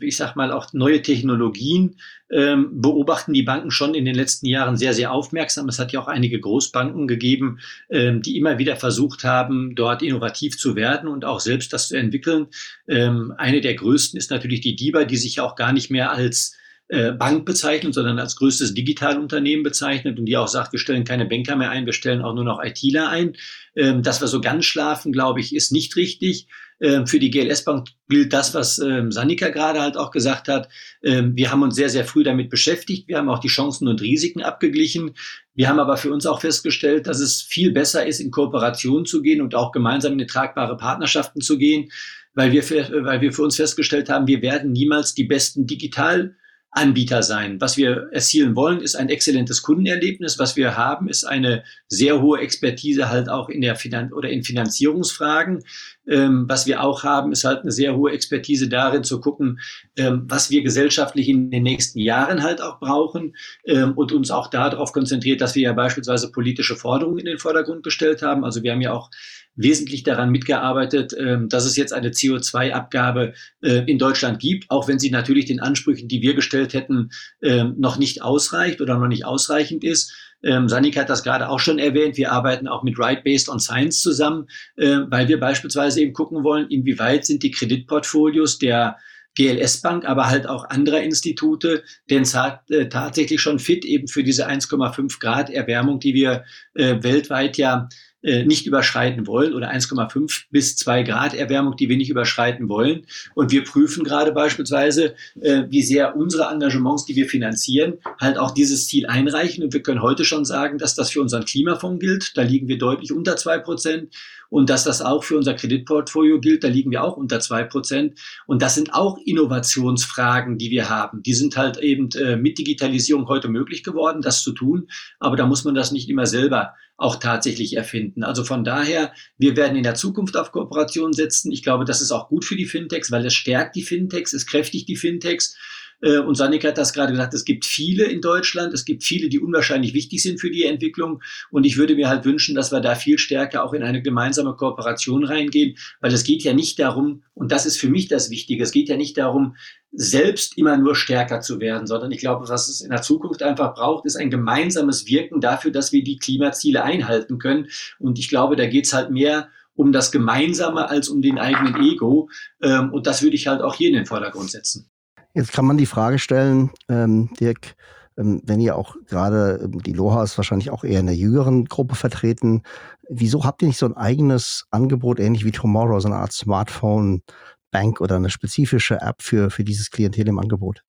ich 0.00 0.16
sag 0.16 0.34
mal, 0.34 0.50
auch 0.50 0.72
neue 0.72 1.02
Technologien 1.02 1.96
ähm, 2.30 2.80
beobachten 2.80 3.32
die 3.32 3.42
Banken 3.42 3.70
schon 3.70 3.94
in 3.94 4.04
den 4.04 4.14
letzten 4.14 4.46
Jahren 4.46 4.76
sehr, 4.76 4.94
sehr 4.94 5.12
aufmerksam. 5.12 5.68
Es 5.68 5.78
hat 5.78 5.92
ja 5.92 6.00
auch 6.00 6.08
einige 6.08 6.40
Großbanken 6.40 7.06
gegeben, 7.08 7.58
die 7.90 8.36
immer 8.36 8.58
wieder 8.58 8.76
versucht 8.76 9.24
haben, 9.24 9.74
dort 9.74 10.02
innovativ 10.02 10.58
zu 10.58 10.76
werden 10.76 11.08
und 11.08 11.24
auch 11.24 11.40
selbst 11.40 11.72
das 11.72 11.88
zu 11.88 11.96
entwickeln. 11.96 12.48
eine 12.86 13.60
der 13.60 13.74
größten 13.74 14.18
ist 14.18 14.30
natürlich 14.30 14.60
die 14.60 14.76
DIBA, 14.76 15.04
die 15.04 15.16
sich 15.16 15.40
auch 15.40 15.56
gar 15.56 15.72
nicht 15.72 15.90
mehr 15.90 16.12
als 16.12 16.58
äh, 16.90 17.12
Bank 17.12 17.44
bezeichnet, 17.44 17.92
sondern 17.92 18.18
als 18.18 18.36
größtes 18.36 18.72
Digitalunternehmen 18.72 19.62
bezeichnet 19.62 20.18
und 20.18 20.24
die 20.24 20.38
auch 20.38 20.48
sagt, 20.48 20.72
wir 20.72 20.78
stellen 20.78 21.04
keine 21.04 21.26
Banker 21.26 21.54
mehr 21.54 21.68
ein, 21.68 21.84
wir 21.84 21.92
stellen 21.92 22.22
auch 22.22 22.34
nur 22.34 22.44
noch 22.44 22.64
ITler 22.64 23.10
ein. 23.10 23.36
Ähm, 23.76 24.02
dass 24.02 24.22
wir 24.22 24.26
so 24.26 24.40
ganz 24.40 24.64
schlafen, 24.64 25.12
glaube 25.12 25.40
ich, 25.40 25.54
ist 25.54 25.70
nicht 25.70 25.96
richtig. 25.96 26.46
Ähm, 26.80 27.06
für 27.06 27.18
die 27.18 27.30
GLS 27.30 27.64
Bank 27.64 27.88
gilt 28.08 28.32
das, 28.32 28.54
was 28.54 28.78
ähm, 28.78 29.10
Sanika 29.10 29.48
gerade 29.48 29.80
halt 29.80 29.96
auch 29.96 30.10
gesagt 30.10 30.48
hat. 30.48 30.68
Ähm, 31.02 31.34
wir 31.34 31.50
haben 31.50 31.62
uns 31.62 31.74
sehr, 31.74 31.88
sehr 31.88 32.04
früh 32.04 32.22
damit 32.22 32.50
beschäftigt. 32.50 33.08
Wir 33.08 33.18
haben 33.18 33.28
auch 33.28 33.40
die 33.40 33.48
Chancen 33.48 33.88
und 33.88 34.00
Risiken 34.00 34.42
abgeglichen. 34.42 35.14
Wir 35.54 35.68
haben 35.68 35.80
aber 35.80 35.96
für 35.96 36.12
uns 36.12 36.24
auch 36.24 36.40
festgestellt, 36.40 37.08
dass 37.08 37.18
es 37.18 37.42
viel 37.42 37.72
besser 37.72 38.06
ist, 38.06 38.20
in 38.20 38.30
Kooperation 38.30 39.06
zu 39.06 39.22
gehen 39.22 39.40
und 39.40 39.56
auch 39.56 39.72
gemeinsam 39.72 40.18
in 40.18 40.28
tragbare 40.28 40.76
Partnerschaften 40.76 41.40
zu 41.40 41.58
gehen, 41.58 41.90
weil 42.34 42.52
wir 42.52 42.62
für, 42.62 43.04
weil 43.04 43.20
wir 43.20 43.32
für 43.32 43.42
uns 43.42 43.56
festgestellt 43.56 44.08
haben, 44.08 44.28
wir 44.28 44.40
werden 44.42 44.70
niemals 44.70 45.14
die 45.14 45.24
besten 45.24 45.66
Digital 45.66 46.36
Anbieter 46.70 47.22
sein. 47.22 47.60
Was 47.60 47.76
wir 47.76 48.08
erzielen 48.12 48.54
wollen, 48.54 48.80
ist 48.80 48.94
ein 48.94 49.08
exzellentes 49.08 49.62
Kundenerlebnis. 49.62 50.38
Was 50.38 50.54
wir 50.54 50.76
haben, 50.76 51.08
ist 51.08 51.24
eine 51.24 51.64
sehr 51.88 52.20
hohe 52.20 52.40
Expertise 52.40 53.08
halt 53.08 53.30
auch 53.30 53.48
in 53.48 53.62
der 53.62 53.74
Finan 53.74 54.12
oder 54.12 54.28
in 54.28 54.44
Finanzierungsfragen. 54.44 55.64
Ähm, 56.06 56.44
was 56.46 56.66
wir 56.66 56.82
auch 56.82 57.04
haben, 57.04 57.32
ist 57.32 57.44
halt 57.44 57.62
eine 57.62 57.72
sehr 57.72 57.96
hohe 57.96 58.12
Expertise 58.12 58.68
darin 58.68 59.02
zu 59.02 59.20
gucken, 59.20 59.60
ähm, 59.96 60.24
was 60.26 60.50
wir 60.50 60.62
gesellschaftlich 60.62 61.28
in 61.28 61.50
den 61.50 61.62
nächsten 61.62 61.98
Jahren 62.00 62.42
halt 62.42 62.60
auch 62.60 62.78
brauchen 62.80 63.34
ähm, 63.66 63.92
und 63.92 64.12
uns 64.12 64.30
auch 64.30 64.48
darauf 64.48 64.92
konzentriert, 64.92 65.40
dass 65.40 65.54
wir 65.54 65.62
ja 65.62 65.72
beispielsweise 65.72 66.30
politische 66.30 66.76
Forderungen 66.76 67.18
in 67.18 67.26
den 67.26 67.38
Vordergrund 67.38 67.82
gestellt 67.82 68.22
haben. 68.22 68.44
Also 68.44 68.62
wir 68.62 68.72
haben 68.72 68.80
ja 68.82 68.92
auch 68.92 69.10
wesentlich 69.58 70.04
daran 70.04 70.30
mitgearbeitet, 70.30 71.14
ähm, 71.18 71.48
dass 71.48 71.66
es 71.66 71.76
jetzt 71.76 71.92
eine 71.92 72.10
CO2-Abgabe 72.10 73.34
äh, 73.60 73.82
in 73.90 73.98
Deutschland 73.98 74.38
gibt, 74.38 74.70
auch 74.70 74.88
wenn 74.88 74.98
sie 74.98 75.10
natürlich 75.10 75.44
den 75.46 75.60
Ansprüchen, 75.60 76.08
die 76.08 76.22
wir 76.22 76.34
gestellt 76.34 76.72
hätten, 76.72 77.10
ähm, 77.42 77.74
noch 77.76 77.98
nicht 77.98 78.22
ausreicht 78.22 78.80
oder 78.80 78.96
noch 78.96 79.08
nicht 79.08 79.26
ausreichend 79.26 79.84
ist. 79.84 80.14
Ähm, 80.42 80.68
Sanik 80.68 80.96
hat 80.96 81.10
das 81.10 81.24
gerade 81.24 81.48
auch 81.48 81.58
schon 81.58 81.78
erwähnt. 81.78 82.16
Wir 82.16 82.30
arbeiten 82.30 82.68
auch 82.68 82.84
mit 82.84 82.98
Right 82.98 83.24
Based 83.24 83.48
on 83.48 83.58
Science 83.58 84.00
zusammen, 84.00 84.46
äh, 84.76 84.98
weil 85.08 85.26
wir 85.28 85.40
beispielsweise 85.40 86.00
eben 86.00 86.12
gucken 86.12 86.44
wollen, 86.44 86.68
inwieweit 86.70 87.26
sind 87.26 87.42
die 87.42 87.50
Kreditportfolios 87.50 88.58
der 88.58 88.96
GLS 89.38 89.82
Bank, 89.82 90.04
aber 90.04 90.28
halt 90.28 90.48
auch 90.48 90.68
anderer 90.68 91.00
Institute, 91.00 91.84
denn 92.10 92.24
äh, 92.70 92.88
tatsächlich 92.88 93.40
schon 93.40 93.58
fit 93.58 93.84
eben 93.84 94.08
für 94.08 94.24
diese 94.24 94.48
1,5 94.48 95.20
Grad 95.20 95.50
Erwärmung, 95.50 96.00
die 96.00 96.14
wir 96.14 96.44
äh, 96.74 96.96
weltweit 97.02 97.56
ja 97.56 97.88
äh, 98.22 98.44
nicht 98.44 98.66
überschreiten 98.66 99.28
wollen 99.28 99.54
oder 99.54 99.70
1,5 99.70 100.46
bis 100.50 100.76
2 100.76 101.04
Grad 101.04 101.34
Erwärmung, 101.34 101.76
die 101.76 101.88
wir 101.88 101.96
nicht 101.96 102.10
überschreiten 102.10 102.68
wollen. 102.68 103.06
Und 103.34 103.52
wir 103.52 103.62
prüfen 103.62 104.02
gerade 104.02 104.32
beispielsweise, 104.32 105.14
äh, 105.40 105.62
wie 105.68 105.82
sehr 105.82 106.16
unsere 106.16 106.50
Engagements, 106.50 107.04
die 107.04 107.14
wir 107.14 107.26
finanzieren, 107.26 107.98
halt 108.20 108.36
auch 108.36 108.50
dieses 108.50 108.88
Ziel 108.88 109.06
einreichen. 109.06 109.62
Und 109.62 109.72
wir 109.72 109.82
können 109.82 110.02
heute 110.02 110.24
schon 110.24 110.44
sagen, 110.44 110.78
dass 110.78 110.96
das 110.96 111.10
für 111.10 111.20
unseren 111.20 111.44
Klimafonds 111.44 112.00
gilt. 112.00 112.36
Da 112.36 112.42
liegen 112.42 112.66
wir 112.66 112.78
deutlich 112.78 113.12
unter 113.12 113.36
zwei 113.36 113.58
Prozent. 113.58 114.12
Und 114.50 114.70
dass 114.70 114.84
das 114.84 115.02
auch 115.02 115.24
für 115.24 115.36
unser 115.36 115.54
Kreditportfolio 115.54 116.40
gilt, 116.40 116.64
da 116.64 116.68
liegen 116.68 116.90
wir 116.90 117.04
auch 117.04 117.16
unter 117.16 117.40
zwei 117.40 117.64
Prozent. 117.64 118.18
Und 118.46 118.62
das 118.62 118.74
sind 118.74 118.94
auch 118.94 119.18
Innovationsfragen, 119.24 120.58
die 120.58 120.70
wir 120.70 120.88
haben. 120.88 121.22
Die 121.22 121.34
sind 121.34 121.56
halt 121.56 121.78
eben 121.78 122.08
äh, 122.12 122.36
mit 122.36 122.58
Digitalisierung 122.58 123.28
heute 123.28 123.48
möglich 123.48 123.82
geworden, 123.82 124.22
das 124.22 124.42
zu 124.42 124.52
tun. 124.52 124.88
Aber 125.18 125.36
da 125.36 125.46
muss 125.46 125.64
man 125.64 125.74
das 125.74 125.92
nicht 125.92 126.08
immer 126.08 126.26
selber 126.26 126.74
auch 126.96 127.16
tatsächlich 127.16 127.76
erfinden. 127.76 128.24
Also 128.24 128.42
von 128.42 128.64
daher, 128.64 129.12
wir 129.38 129.56
werden 129.56 129.76
in 129.76 129.84
der 129.84 129.94
Zukunft 129.94 130.36
auf 130.36 130.50
Kooperation 130.50 131.12
setzen. 131.12 131.52
Ich 131.52 131.62
glaube, 131.62 131.84
das 131.84 132.00
ist 132.00 132.10
auch 132.10 132.28
gut 132.28 132.44
für 132.44 132.56
die 132.56 132.66
Fintechs, 132.66 133.12
weil 133.12 133.24
es 133.24 133.34
stärkt 133.34 133.76
die 133.76 133.82
Fintechs, 133.82 134.32
es 134.32 134.46
kräftigt 134.46 134.88
die 134.88 134.96
Fintechs. 134.96 135.56
Äh, 136.00 136.18
und 136.18 136.36
Sanik 136.36 136.64
hat 136.64 136.78
das 136.78 136.92
gerade 136.92 137.12
gesagt, 137.12 137.34
es 137.34 137.44
gibt 137.44 137.64
viele 137.64 138.04
in 138.04 138.20
Deutschland, 138.20 138.72
es 138.72 138.84
gibt 138.84 139.04
viele, 139.04 139.28
die 139.28 139.40
unwahrscheinlich 139.40 139.94
wichtig 139.94 140.22
sind 140.22 140.40
für 140.40 140.50
die 140.50 140.64
Entwicklung. 140.64 141.22
Und 141.50 141.64
ich 141.64 141.76
würde 141.76 141.94
mir 141.94 142.08
halt 142.08 142.24
wünschen, 142.24 142.54
dass 142.54 142.72
wir 142.72 142.80
da 142.80 142.94
viel 142.94 143.18
stärker 143.18 143.64
auch 143.64 143.72
in 143.72 143.82
eine 143.82 144.02
gemeinsame 144.02 144.54
Kooperation 144.54 145.24
reingehen, 145.24 145.76
weil 146.00 146.12
es 146.12 146.24
geht 146.24 146.42
ja 146.42 146.52
nicht 146.52 146.78
darum, 146.78 147.22
und 147.34 147.52
das 147.52 147.66
ist 147.66 147.78
für 147.78 147.88
mich 147.88 148.08
das 148.08 148.30
Wichtige, 148.30 148.62
es 148.62 148.72
geht 148.72 148.88
ja 148.88 148.96
nicht 148.96 149.16
darum, 149.16 149.56
selbst 149.92 150.58
immer 150.58 150.76
nur 150.76 150.94
stärker 150.94 151.40
zu 151.40 151.60
werden, 151.60 151.86
sondern 151.86 152.10
ich 152.10 152.18
glaube, 152.18 152.48
was 152.48 152.68
es 152.68 152.80
in 152.80 152.90
der 152.90 153.02
Zukunft 153.02 153.42
einfach 153.42 153.74
braucht, 153.74 154.04
ist 154.04 154.16
ein 154.16 154.30
gemeinsames 154.30 155.06
Wirken 155.06 155.40
dafür, 155.40 155.70
dass 155.70 155.92
wir 155.92 156.04
die 156.04 156.18
Klimaziele 156.18 156.84
einhalten 156.84 157.38
können. 157.38 157.68
Und 157.98 158.18
ich 158.18 158.28
glaube, 158.28 158.56
da 158.56 158.66
geht's 158.66 158.92
halt 158.92 159.10
mehr 159.10 159.48
um 159.74 159.92
das 159.92 160.10
Gemeinsame 160.10 160.88
als 160.90 161.08
um 161.08 161.22
den 161.22 161.38
eigenen 161.38 161.76
Ego. 161.80 162.28
Ähm, 162.60 162.92
und 162.92 163.06
das 163.06 163.22
würde 163.22 163.36
ich 163.36 163.46
halt 163.46 163.62
auch 163.62 163.76
hier 163.76 163.88
in 163.88 163.94
den 163.94 164.06
Vordergrund 164.06 164.50
setzen. 164.50 164.90
Jetzt 165.34 165.52
kann 165.52 165.66
man 165.66 165.76
die 165.76 165.86
Frage 165.86 166.18
stellen, 166.18 166.70
ähm, 166.88 167.30
Dirk, 167.38 167.76
ähm, 168.16 168.40
wenn 168.44 168.60
ihr 168.60 168.76
auch 168.76 168.96
gerade, 169.06 169.60
ähm, 169.62 169.82
die 169.82 169.92
Loha 169.92 170.22
ist 170.22 170.36
wahrscheinlich 170.36 170.70
auch 170.70 170.84
eher 170.84 171.00
in 171.00 171.06
der 171.06 171.14
jüngeren 171.14 171.66
Gruppe 171.66 171.94
vertreten, 171.94 172.62
wieso 173.08 173.44
habt 173.44 173.62
ihr 173.62 173.68
nicht 173.68 173.78
so 173.78 173.86
ein 173.86 173.96
eigenes 173.96 174.66
Angebot, 174.70 175.20
ähnlich 175.20 175.44
wie 175.44 175.52
Tomorrow, 175.52 176.00
so 176.00 176.08
eine 176.08 176.16
Art 176.16 176.32
Smartphone, 176.32 177.22
Bank 177.70 178.00
oder 178.00 178.16
eine 178.16 178.30
spezifische 178.30 179.00
App 179.00 179.22
für, 179.22 179.50
für 179.50 179.64
dieses 179.64 179.90
Klientel 179.90 180.28
im 180.28 180.38
Angebot? 180.38 180.82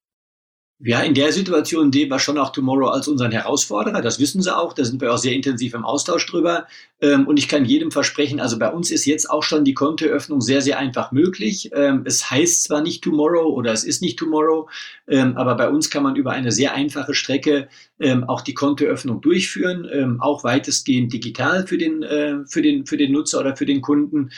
Ja, 0.82 1.00
in 1.02 1.12
der 1.12 1.30
Situation 1.30 1.92
sehen 1.92 2.08
wir 2.08 2.18
schon 2.18 2.38
auch 2.38 2.52
Tomorrow 2.52 2.88
als 2.88 3.06
unseren 3.06 3.32
Herausforderer. 3.32 4.00
Das 4.00 4.18
wissen 4.18 4.40
sie 4.40 4.56
auch. 4.56 4.72
Da 4.72 4.82
sind 4.82 5.02
wir 5.02 5.12
auch 5.12 5.18
sehr 5.18 5.34
intensiv 5.34 5.74
im 5.74 5.84
Austausch 5.84 6.24
drüber. 6.24 6.66
Ähm, 7.02 7.26
und 7.26 7.38
ich 7.38 7.48
kann 7.48 7.66
jedem 7.66 7.90
versprechen, 7.90 8.40
also 8.40 8.58
bei 8.58 8.70
uns 8.70 8.90
ist 8.90 9.04
jetzt 9.04 9.28
auch 9.28 9.42
schon 9.42 9.64
die 9.64 9.74
Kontoöffnung 9.74 10.40
sehr, 10.40 10.62
sehr 10.62 10.78
einfach 10.78 11.12
möglich. 11.12 11.70
Ähm, 11.74 12.04
es 12.06 12.30
heißt 12.30 12.64
zwar 12.64 12.80
nicht 12.80 13.04
Tomorrow 13.04 13.52
oder 13.52 13.72
es 13.72 13.84
ist 13.84 14.00
nicht 14.00 14.18
Tomorrow, 14.18 14.70
ähm, 15.06 15.36
aber 15.36 15.54
bei 15.54 15.68
uns 15.68 15.90
kann 15.90 16.02
man 16.02 16.16
über 16.16 16.32
eine 16.32 16.50
sehr 16.50 16.72
einfache 16.72 17.12
Strecke 17.12 17.68
auch 18.28 18.40
die 18.40 18.54
Kontoöffnung 18.54 19.20
durchführen, 19.20 20.18
auch 20.22 20.42
weitestgehend 20.42 21.12
digital 21.12 21.66
für 21.66 21.76
den, 21.76 22.02
äh, 22.02 22.38
für 22.46 22.62
den, 22.62 22.86
für 22.86 22.96
den 22.96 23.12
Nutzer 23.12 23.40
oder 23.40 23.54
für 23.56 23.66
den 23.66 23.82
Kunden. 23.82 24.30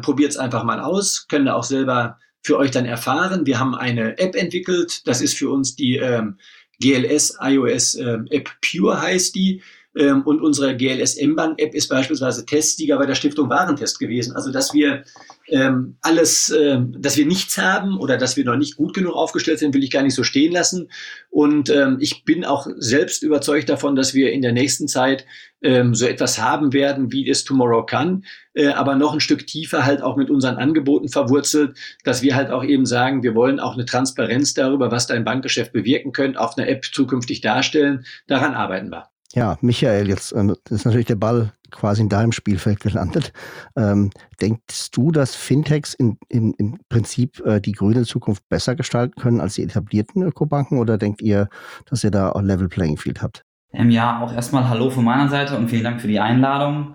Probiert 0.00 0.30
es 0.30 0.38
einfach 0.38 0.64
mal 0.64 0.80
aus, 0.80 1.26
können 1.28 1.44
da 1.44 1.54
auch 1.54 1.64
selber 1.64 2.16
für 2.44 2.58
euch 2.58 2.70
dann 2.70 2.84
erfahren. 2.84 3.46
Wir 3.46 3.58
haben 3.58 3.74
eine 3.74 4.18
App 4.18 4.36
entwickelt. 4.36 5.06
Das 5.06 5.20
ist 5.20 5.36
für 5.36 5.50
uns 5.50 5.74
die 5.74 5.96
ähm, 5.96 6.38
GLS 6.80 7.38
iOS 7.40 7.94
ähm, 7.96 8.28
App 8.30 8.50
Pure 8.60 9.00
heißt 9.00 9.34
die. 9.34 9.62
Ähm, 9.96 10.22
und 10.22 10.40
unsere 10.40 10.76
GLS 10.76 11.16
M-Bank 11.16 11.60
App 11.60 11.72
ist 11.72 11.88
beispielsweise 11.88 12.44
Testsieger 12.44 12.98
bei 12.98 13.06
der 13.06 13.14
Stiftung 13.14 13.48
Warentest 13.48 14.00
gewesen. 14.00 14.34
Also, 14.34 14.50
dass 14.50 14.74
wir 14.74 15.04
ähm, 15.48 15.96
alles, 16.00 16.50
ähm, 16.50 16.96
dass 16.98 17.16
wir 17.16 17.26
nichts 17.26 17.58
haben 17.58 17.98
oder 17.98 18.18
dass 18.18 18.36
wir 18.36 18.44
noch 18.44 18.56
nicht 18.56 18.76
gut 18.76 18.92
genug 18.92 19.14
aufgestellt 19.14 19.60
sind, 19.60 19.72
will 19.72 19.84
ich 19.84 19.92
gar 19.92 20.02
nicht 20.02 20.14
so 20.14 20.24
stehen 20.24 20.52
lassen. 20.52 20.90
Und 21.30 21.70
ähm, 21.70 21.98
ich 22.00 22.24
bin 22.24 22.44
auch 22.44 22.66
selbst 22.76 23.22
überzeugt 23.22 23.68
davon, 23.68 23.94
dass 23.94 24.14
wir 24.14 24.32
in 24.32 24.42
der 24.42 24.52
nächsten 24.52 24.88
Zeit 24.88 25.26
ähm, 25.64 25.94
so 25.94 26.06
etwas 26.06 26.40
haben 26.40 26.72
werden, 26.72 27.10
wie 27.10 27.28
es 27.28 27.44
Tomorrow 27.44 27.84
kann, 27.84 28.24
äh, 28.54 28.68
aber 28.68 28.94
noch 28.94 29.14
ein 29.14 29.20
Stück 29.20 29.46
tiefer 29.46 29.84
halt 29.84 30.02
auch 30.02 30.16
mit 30.16 30.30
unseren 30.30 30.56
Angeboten 30.56 31.08
verwurzelt, 31.08 31.76
dass 32.04 32.22
wir 32.22 32.36
halt 32.36 32.50
auch 32.50 32.62
eben 32.62 32.86
sagen, 32.86 33.22
wir 33.22 33.34
wollen 33.34 33.58
auch 33.58 33.74
eine 33.74 33.86
Transparenz 33.86 34.54
darüber, 34.54 34.90
was 34.90 35.06
dein 35.06 35.24
Bankgeschäft 35.24 35.72
bewirken 35.72 36.12
könnte, 36.12 36.40
auf 36.40 36.56
einer 36.56 36.68
App 36.68 36.84
zukünftig 36.84 37.40
darstellen. 37.40 38.04
Daran 38.26 38.54
arbeiten 38.54 38.90
wir. 38.90 39.08
Ja, 39.32 39.58
Michael, 39.62 40.08
jetzt 40.08 40.32
ähm, 40.32 40.54
ist 40.70 40.84
natürlich 40.84 41.06
der 41.06 41.16
Ball 41.16 41.52
quasi 41.72 42.02
in 42.02 42.08
deinem 42.08 42.30
Spielfeld 42.30 42.78
gelandet. 42.80 43.32
Ähm, 43.74 44.10
denkst 44.40 44.92
du, 44.92 45.10
dass 45.10 45.34
Fintechs 45.34 45.92
in, 45.94 46.18
in, 46.28 46.54
im 46.54 46.78
Prinzip 46.88 47.44
äh, 47.44 47.60
die 47.60 47.72
grüne 47.72 48.04
Zukunft 48.04 48.48
besser 48.48 48.76
gestalten 48.76 49.20
können 49.20 49.40
als 49.40 49.54
die 49.54 49.64
etablierten 49.64 50.22
Ökobanken 50.22 50.78
oder 50.78 50.98
denkt 50.98 51.20
ihr, 51.20 51.48
dass 51.86 52.04
ihr 52.04 52.12
da 52.12 52.30
auch 52.30 52.42
Level 52.42 52.68
Playing 52.68 52.96
Field 52.96 53.22
habt? 53.22 53.44
Ähm, 53.74 53.90
ja, 53.90 54.20
auch 54.20 54.32
erstmal 54.32 54.68
Hallo 54.68 54.88
von 54.88 55.04
meiner 55.04 55.28
Seite 55.28 55.56
und 55.56 55.68
vielen 55.68 55.82
Dank 55.82 56.00
für 56.00 56.06
die 56.06 56.20
Einladung. 56.20 56.94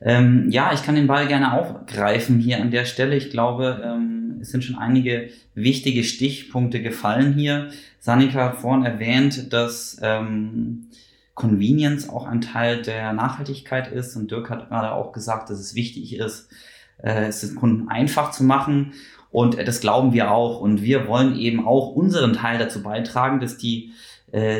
Ähm, 0.00 0.48
ja, 0.50 0.72
ich 0.72 0.82
kann 0.82 0.94
den 0.94 1.06
Ball 1.06 1.26
gerne 1.26 1.52
aufgreifen 1.52 2.38
hier 2.38 2.60
an 2.60 2.70
der 2.70 2.86
Stelle. 2.86 3.16
Ich 3.16 3.30
glaube, 3.30 3.82
ähm, 3.84 4.38
es 4.40 4.50
sind 4.50 4.64
schon 4.64 4.78
einige 4.78 5.28
wichtige 5.54 6.04
Stichpunkte 6.04 6.80
gefallen 6.80 7.34
hier. 7.34 7.68
Sanika 7.98 8.46
hat 8.46 8.56
vorhin 8.56 8.84
erwähnt, 8.84 9.52
dass 9.52 9.98
ähm, 10.02 10.86
Convenience 11.34 12.08
auch 12.08 12.26
ein 12.26 12.40
Teil 12.40 12.80
der 12.80 13.12
Nachhaltigkeit 13.12 13.92
ist. 13.92 14.16
Und 14.16 14.30
Dirk 14.30 14.48
hat 14.48 14.68
gerade 14.68 14.92
auch 14.92 15.12
gesagt, 15.12 15.50
dass 15.50 15.58
es 15.58 15.74
wichtig 15.74 16.16
ist, 16.16 16.50
äh, 17.02 17.26
es 17.26 17.42
den 17.42 17.56
Kunden 17.56 17.88
einfach 17.88 18.30
zu 18.30 18.42
machen. 18.42 18.94
Und 19.30 19.58
äh, 19.58 19.64
das 19.64 19.80
glauben 19.80 20.14
wir 20.14 20.30
auch. 20.30 20.60
Und 20.60 20.82
wir 20.82 21.08
wollen 21.08 21.36
eben 21.36 21.66
auch 21.66 21.94
unseren 21.94 22.32
Teil 22.32 22.58
dazu 22.58 22.82
beitragen, 22.82 23.38
dass 23.38 23.58
die 23.58 23.92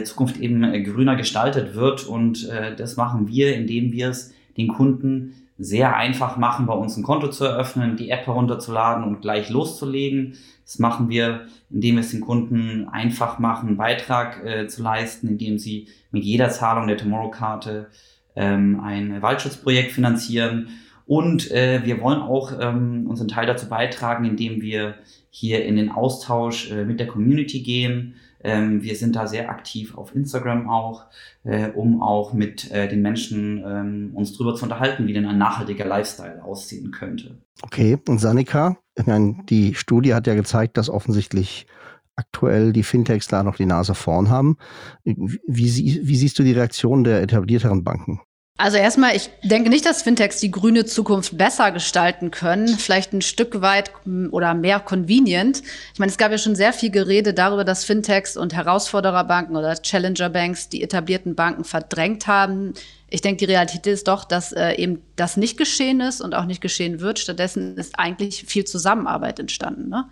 Zukunft 0.04 0.38
eben 0.38 0.62
äh, 0.64 0.82
grüner 0.82 1.16
gestaltet 1.16 1.74
wird. 1.74 2.06
Und 2.06 2.48
äh, 2.48 2.74
das 2.74 2.96
machen 2.96 3.28
wir, 3.28 3.54
indem 3.54 3.92
wir 3.92 4.10
es 4.10 4.32
den 4.56 4.68
Kunden 4.68 5.34
sehr 5.58 5.96
einfach 5.96 6.36
machen, 6.36 6.66
bei 6.66 6.74
uns 6.74 6.96
ein 6.96 7.02
Konto 7.02 7.28
zu 7.28 7.44
eröffnen, 7.44 7.96
die 7.96 8.10
App 8.10 8.26
herunterzuladen 8.26 9.04
und 9.04 9.22
gleich 9.22 9.48
loszulegen. 9.48 10.34
Das 10.64 10.78
machen 10.78 11.08
wir, 11.08 11.46
indem 11.70 11.96
wir 11.96 12.00
es 12.00 12.10
den 12.10 12.20
Kunden 12.20 12.88
einfach 12.88 13.38
machen, 13.38 13.68
einen 13.68 13.76
Beitrag 13.76 14.44
äh, 14.44 14.66
zu 14.66 14.82
leisten, 14.82 15.28
indem 15.28 15.58
sie 15.58 15.88
mit 16.10 16.24
jeder 16.24 16.50
Zahlung 16.50 16.86
der 16.86 16.98
Tomorrow-Karte 16.98 17.88
ähm, 18.34 18.80
ein 18.80 19.22
Waldschutzprojekt 19.22 19.92
finanzieren. 19.92 20.68
Und 21.06 21.50
äh, 21.52 21.82
wir 21.84 22.00
wollen 22.00 22.20
auch 22.20 22.52
ähm, 22.60 23.06
unseren 23.08 23.28
Teil 23.28 23.46
dazu 23.46 23.68
beitragen, 23.68 24.24
indem 24.24 24.60
wir 24.60 24.96
hier 25.30 25.64
in 25.64 25.76
den 25.76 25.90
Austausch 25.90 26.70
äh, 26.70 26.84
mit 26.84 26.98
der 26.98 27.06
Community 27.06 27.60
gehen. 27.60 28.14
Ähm, 28.46 28.80
wir 28.80 28.94
sind 28.94 29.16
da 29.16 29.26
sehr 29.26 29.50
aktiv 29.50 29.98
auf 29.98 30.14
Instagram 30.14 30.70
auch, 30.70 31.06
äh, 31.42 31.70
um 31.70 32.00
auch 32.00 32.32
mit 32.32 32.70
äh, 32.70 32.86
den 32.86 33.02
Menschen 33.02 33.64
ähm, 33.66 34.10
uns 34.14 34.34
darüber 34.34 34.54
zu 34.54 34.62
unterhalten, 34.62 35.08
wie 35.08 35.12
denn 35.12 35.26
ein 35.26 35.36
nachhaltiger 35.36 35.84
Lifestyle 35.84 36.44
aussehen 36.44 36.92
könnte. 36.92 37.38
Okay, 37.62 37.98
und 38.06 38.18
Sanika, 38.18 38.76
ich 38.94 39.04
meine, 39.04 39.38
die 39.48 39.74
Studie 39.74 40.14
hat 40.14 40.28
ja 40.28 40.36
gezeigt, 40.36 40.76
dass 40.76 40.88
offensichtlich 40.88 41.66
aktuell 42.14 42.72
die 42.72 42.84
Fintechs 42.84 43.26
da 43.26 43.42
noch 43.42 43.56
die 43.56 43.66
Nase 43.66 43.96
vorn 43.96 44.30
haben. 44.30 44.58
Wie, 45.02 45.40
wie 45.48 46.16
siehst 46.16 46.38
du 46.38 46.44
die 46.44 46.52
Reaktion 46.52 47.02
der 47.02 47.22
etablierteren 47.22 47.82
Banken? 47.82 48.20
Also 48.58 48.78
erstmal, 48.78 49.14
ich 49.14 49.28
denke 49.42 49.68
nicht, 49.68 49.84
dass 49.84 50.02
Fintechs 50.02 50.40
die 50.40 50.50
grüne 50.50 50.86
Zukunft 50.86 51.36
besser 51.36 51.72
gestalten 51.72 52.30
können, 52.30 52.68
vielleicht 52.68 53.12
ein 53.12 53.20
Stück 53.20 53.60
weit 53.60 53.90
oder 54.30 54.54
mehr 54.54 54.80
convenient. 54.80 55.62
Ich 55.92 55.98
meine, 55.98 56.10
es 56.10 56.16
gab 56.16 56.30
ja 56.30 56.38
schon 56.38 56.56
sehr 56.56 56.72
viel 56.72 56.90
Gerede 56.90 57.34
darüber, 57.34 57.64
dass 57.64 57.84
Fintechs 57.84 58.34
und 58.34 58.54
Herausfordererbanken 58.54 59.56
oder 59.56 59.74
Challenger 59.74 60.30
Banks 60.30 60.70
die 60.70 60.82
etablierten 60.82 61.34
Banken 61.34 61.64
verdrängt 61.64 62.26
haben. 62.26 62.72
Ich 63.10 63.20
denke, 63.20 63.44
die 63.44 63.52
Realität 63.52 63.86
ist 63.86 64.08
doch, 64.08 64.24
dass 64.24 64.52
äh, 64.52 64.72
eben 64.76 65.02
das 65.16 65.36
nicht 65.36 65.58
geschehen 65.58 66.00
ist 66.00 66.22
und 66.22 66.34
auch 66.34 66.46
nicht 66.46 66.62
geschehen 66.62 67.00
wird. 67.00 67.18
Stattdessen 67.18 67.76
ist 67.76 67.98
eigentlich 67.98 68.46
viel 68.46 68.64
Zusammenarbeit 68.64 69.38
entstanden. 69.38 69.90
Ne? 69.90 70.06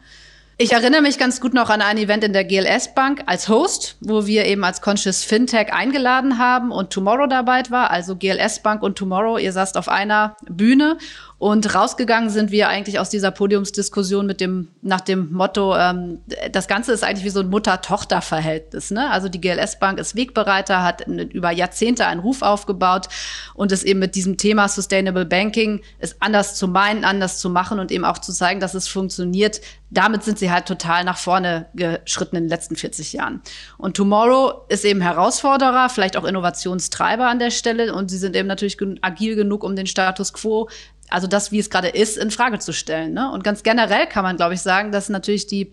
Ich 0.56 0.72
erinnere 0.72 1.02
mich 1.02 1.18
ganz 1.18 1.40
gut 1.40 1.52
noch 1.52 1.68
an 1.68 1.82
ein 1.82 1.98
Event 1.98 2.22
in 2.22 2.32
der 2.32 2.44
GLS 2.44 2.94
Bank 2.94 3.24
als 3.26 3.48
Host, 3.48 3.96
wo 4.00 4.24
wir 4.24 4.44
eben 4.44 4.62
als 4.62 4.80
Conscious 4.80 5.24
Fintech 5.24 5.72
eingeladen 5.72 6.38
haben 6.38 6.70
und 6.70 6.90
Tomorrow 6.90 7.26
dabei 7.26 7.64
war. 7.70 7.90
Also 7.90 8.14
GLS 8.14 8.62
Bank 8.62 8.80
und 8.84 8.96
Tomorrow, 8.96 9.36
ihr 9.38 9.50
saßt 9.50 9.76
auf 9.76 9.88
einer 9.88 10.36
Bühne 10.48 10.98
und 11.38 11.74
rausgegangen 11.74 12.30
sind 12.30 12.52
wir 12.52 12.68
eigentlich 12.68 12.98
aus 12.98 13.10
dieser 13.10 13.30
Podiumsdiskussion 13.30 14.24
mit 14.24 14.40
dem, 14.40 14.68
nach 14.82 15.00
dem 15.00 15.32
Motto, 15.32 15.76
ähm, 15.76 16.20
das 16.52 16.68
Ganze 16.68 16.92
ist 16.92 17.02
eigentlich 17.02 17.24
wie 17.24 17.30
so 17.30 17.40
ein 17.40 17.50
Mutter-Tochter-Verhältnis. 17.50 18.92
Ne? 18.92 19.10
Also 19.10 19.28
die 19.28 19.40
GLS 19.40 19.78
Bank 19.80 19.98
ist 19.98 20.14
Wegbereiter, 20.14 20.82
hat 20.82 21.06
über 21.06 21.50
Jahrzehnte 21.50 22.06
einen 22.06 22.20
Ruf 22.20 22.42
aufgebaut 22.42 23.08
und 23.54 23.72
ist 23.72 23.82
eben 23.82 23.98
mit 23.98 24.14
diesem 24.14 24.36
Thema 24.36 24.68
Sustainable 24.68 25.26
Banking, 25.26 25.82
es 25.98 26.20
anders 26.20 26.54
zu 26.54 26.68
meinen, 26.68 27.04
anders 27.04 27.38
zu 27.38 27.50
machen 27.50 27.80
und 27.80 27.90
eben 27.90 28.04
auch 28.04 28.18
zu 28.18 28.32
zeigen, 28.32 28.60
dass 28.60 28.74
es 28.74 28.86
funktioniert. 28.86 29.60
Damit 29.90 30.24
sind 30.24 30.38
sie 30.38 30.50
halt 30.50 30.66
total 30.66 31.04
nach 31.04 31.18
vorne 31.18 31.66
geschritten 31.74 32.36
in 32.36 32.44
den 32.44 32.48
letzten 32.48 32.74
40 32.74 33.12
Jahren. 33.12 33.42
Und 33.78 33.96
Tomorrow 33.96 34.64
ist 34.68 34.84
eben 34.84 35.00
Herausforderer, 35.00 35.88
vielleicht 35.88 36.16
auch 36.16 36.24
Innovationstreiber 36.24 37.28
an 37.28 37.38
der 37.38 37.50
Stelle 37.50 37.94
und 37.94 38.10
sie 38.10 38.18
sind 38.18 38.34
eben 38.34 38.48
natürlich 38.48 38.78
agil 39.02 39.36
genug, 39.36 39.62
um 39.62 39.76
den 39.76 39.86
Status 39.86 40.32
quo 40.32 40.68
also 41.10 41.26
das, 41.26 41.52
wie 41.52 41.58
es 41.58 41.70
gerade 41.70 41.88
ist, 41.88 42.16
in 42.16 42.30
Frage 42.30 42.58
zu 42.58 42.72
stellen. 42.72 43.12
Ne? 43.12 43.30
Und 43.30 43.44
ganz 43.44 43.62
generell 43.62 44.06
kann 44.06 44.24
man, 44.24 44.36
glaube 44.36 44.54
ich, 44.54 44.60
sagen, 44.60 44.92
dass 44.92 45.08
natürlich 45.08 45.46
die 45.46 45.72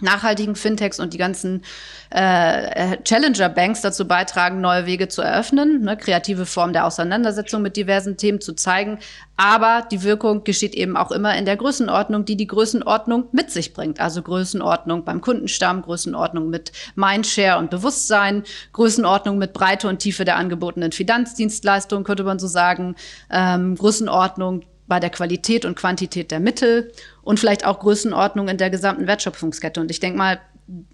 nachhaltigen 0.00 0.56
Fintechs 0.56 1.00
und 1.00 1.14
die 1.14 1.18
ganzen 1.18 1.62
äh, 2.10 2.98
Challenger-Banks 3.02 3.80
dazu 3.80 4.06
beitragen, 4.06 4.60
neue 4.60 4.86
Wege 4.86 5.08
zu 5.08 5.22
eröffnen, 5.22 5.82
ne, 5.82 5.96
kreative 5.96 6.46
Formen 6.46 6.72
der 6.72 6.86
Auseinandersetzung 6.86 7.62
mit 7.62 7.76
diversen 7.76 8.16
Themen 8.16 8.40
zu 8.40 8.54
zeigen. 8.54 8.98
Aber 9.36 9.86
die 9.90 10.02
Wirkung 10.02 10.44
geschieht 10.44 10.74
eben 10.74 10.96
auch 10.96 11.10
immer 11.10 11.36
in 11.36 11.44
der 11.44 11.56
Größenordnung, 11.56 12.24
die 12.24 12.36
die 12.36 12.46
Größenordnung 12.46 13.28
mit 13.32 13.50
sich 13.50 13.72
bringt. 13.74 14.00
Also 14.00 14.22
Größenordnung 14.22 15.04
beim 15.04 15.20
Kundenstamm, 15.20 15.82
Größenordnung 15.82 16.48
mit 16.48 16.72
Mindshare 16.94 17.58
und 17.58 17.70
Bewusstsein, 17.70 18.44
Größenordnung 18.72 19.38
mit 19.38 19.52
Breite 19.52 19.88
und 19.88 19.98
Tiefe 19.98 20.24
der 20.24 20.36
angebotenen 20.36 20.92
Finanzdienstleistungen, 20.92 22.04
könnte 22.04 22.24
man 22.24 22.38
so 22.38 22.46
sagen, 22.46 22.96
ähm, 23.30 23.76
Größenordnung 23.76 24.62
bei 24.88 25.00
der 25.00 25.10
Qualität 25.10 25.64
und 25.64 25.76
Quantität 25.76 26.30
der 26.30 26.40
Mittel 26.40 26.92
und 27.26 27.40
vielleicht 27.40 27.66
auch 27.66 27.80
Größenordnung 27.80 28.46
in 28.46 28.56
der 28.56 28.70
gesamten 28.70 29.08
Wertschöpfungskette. 29.08 29.80
Und 29.80 29.90
ich 29.90 29.98
denke 29.98 30.16
mal, 30.16 30.40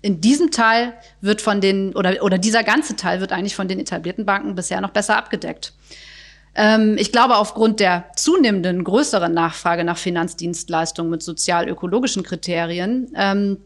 in 0.00 0.22
diesem 0.22 0.50
Teil 0.50 0.94
wird 1.20 1.42
von 1.42 1.60
den, 1.60 1.94
oder, 1.94 2.22
oder 2.22 2.38
dieser 2.38 2.64
ganze 2.64 2.96
Teil 2.96 3.20
wird 3.20 3.32
eigentlich 3.32 3.54
von 3.54 3.68
den 3.68 3.78
etablierten 3.78 4.24
Banken 4.24 4.54
bisher 4.54 4.80
noch 4.80 4.92
besser 4.92 5.18
abgedeckt. 5.18 5.74
Ähm, 6.54 6.96
ich 6.98 7.12
glaube, 7.12 7.36
aufgrund 7.36 7.80
der 7.80 8.06
zunehmenden 8.16 8.82
größeren 8.82 9.32
Nachfrage 9.32 9.84
nach 9.84 9.98
Finanzdienstleistungen 9.98 11.10
mit 11.10 11.22
sozial-ökologischen 11.22 12.22
Kriterien 12.22 13.12
ähm, 13.14 13.58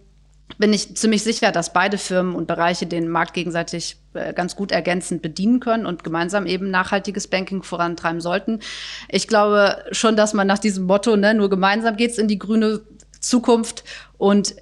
bin 0.59 0.73
ich 0.73 0.97
ziemlich 0.97 1.23
sicher, 1.23 1.53
dass 1.53 1.73
beide 1.73 1.99
Firmen 1.99 2.35
und 2.35 2.47
Bereiche 2.47 2.87
den 2.87 3.09
Markt 3.09 3.35
gegenseitig 3.35 3.97
äh, 4.15 4.33
ganz 4.33 4.57
gut 4.57 4.73
ergänzend 4.73 5.23
bedienen 5.23 5.61
können 5.61 5.87
und 5.87 6.05
gemeinsam 6.05 6.47
eben 6.47 6.71
nachhaltiges 6.71 7.29
Banking 7.29 7.63
vorantreiben 7.63 8.21
sollten. 8.21 8.61
Ich 9.09 9.29
glaube 9.29 9.85
schon, 9.91 10.17
dass 10.17 10.35
man 10.35 10.47
nach 10.47 10.59
diesem 10.59 10.85
Motto, 10.85 11.17
ne, 11.17 11.35
nur 11.35 11.51
gemeinsam 11.51 11.97
geht's 11.97 12.19
in 12.19 12.29
die 12.29 12.39
grüne 12.39 12.81
Zukunft 13.21 13.85
und 14.19 14.55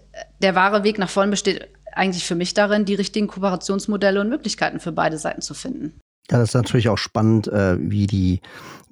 der 0.42 0.54
wahre 0.54 0.84
Weg 0.84 0.98
nach 0.98 1.10
vorn 1.10 1.30
besteht 1.30 1.68
eigentlich 1.92 2.24
für 2.24 2.34
mich 2.34 2.54
darin, 2.54 2.84
die 2.84 2.94
richtigen 2.94 3.28
Kooperationsmodelle 3.28 4.20
und 4.20 4.28
Möglichkeiten 4.28 4.80
für 4.80 4.92
beide 4.92 5.18
Seiten 5.18 5.42
zu 5.42 5.54
finden. 5.54 6.00
Ja, 6.30 6.38
das 6.38 6.50
ist 6.50 6.54
natürlich 6.54 6.88
auch 6.88 6.98
spannend, 6.98 7.48
äh, 7.48 7.76
wie 7.78 8.06
die 8.06 8.40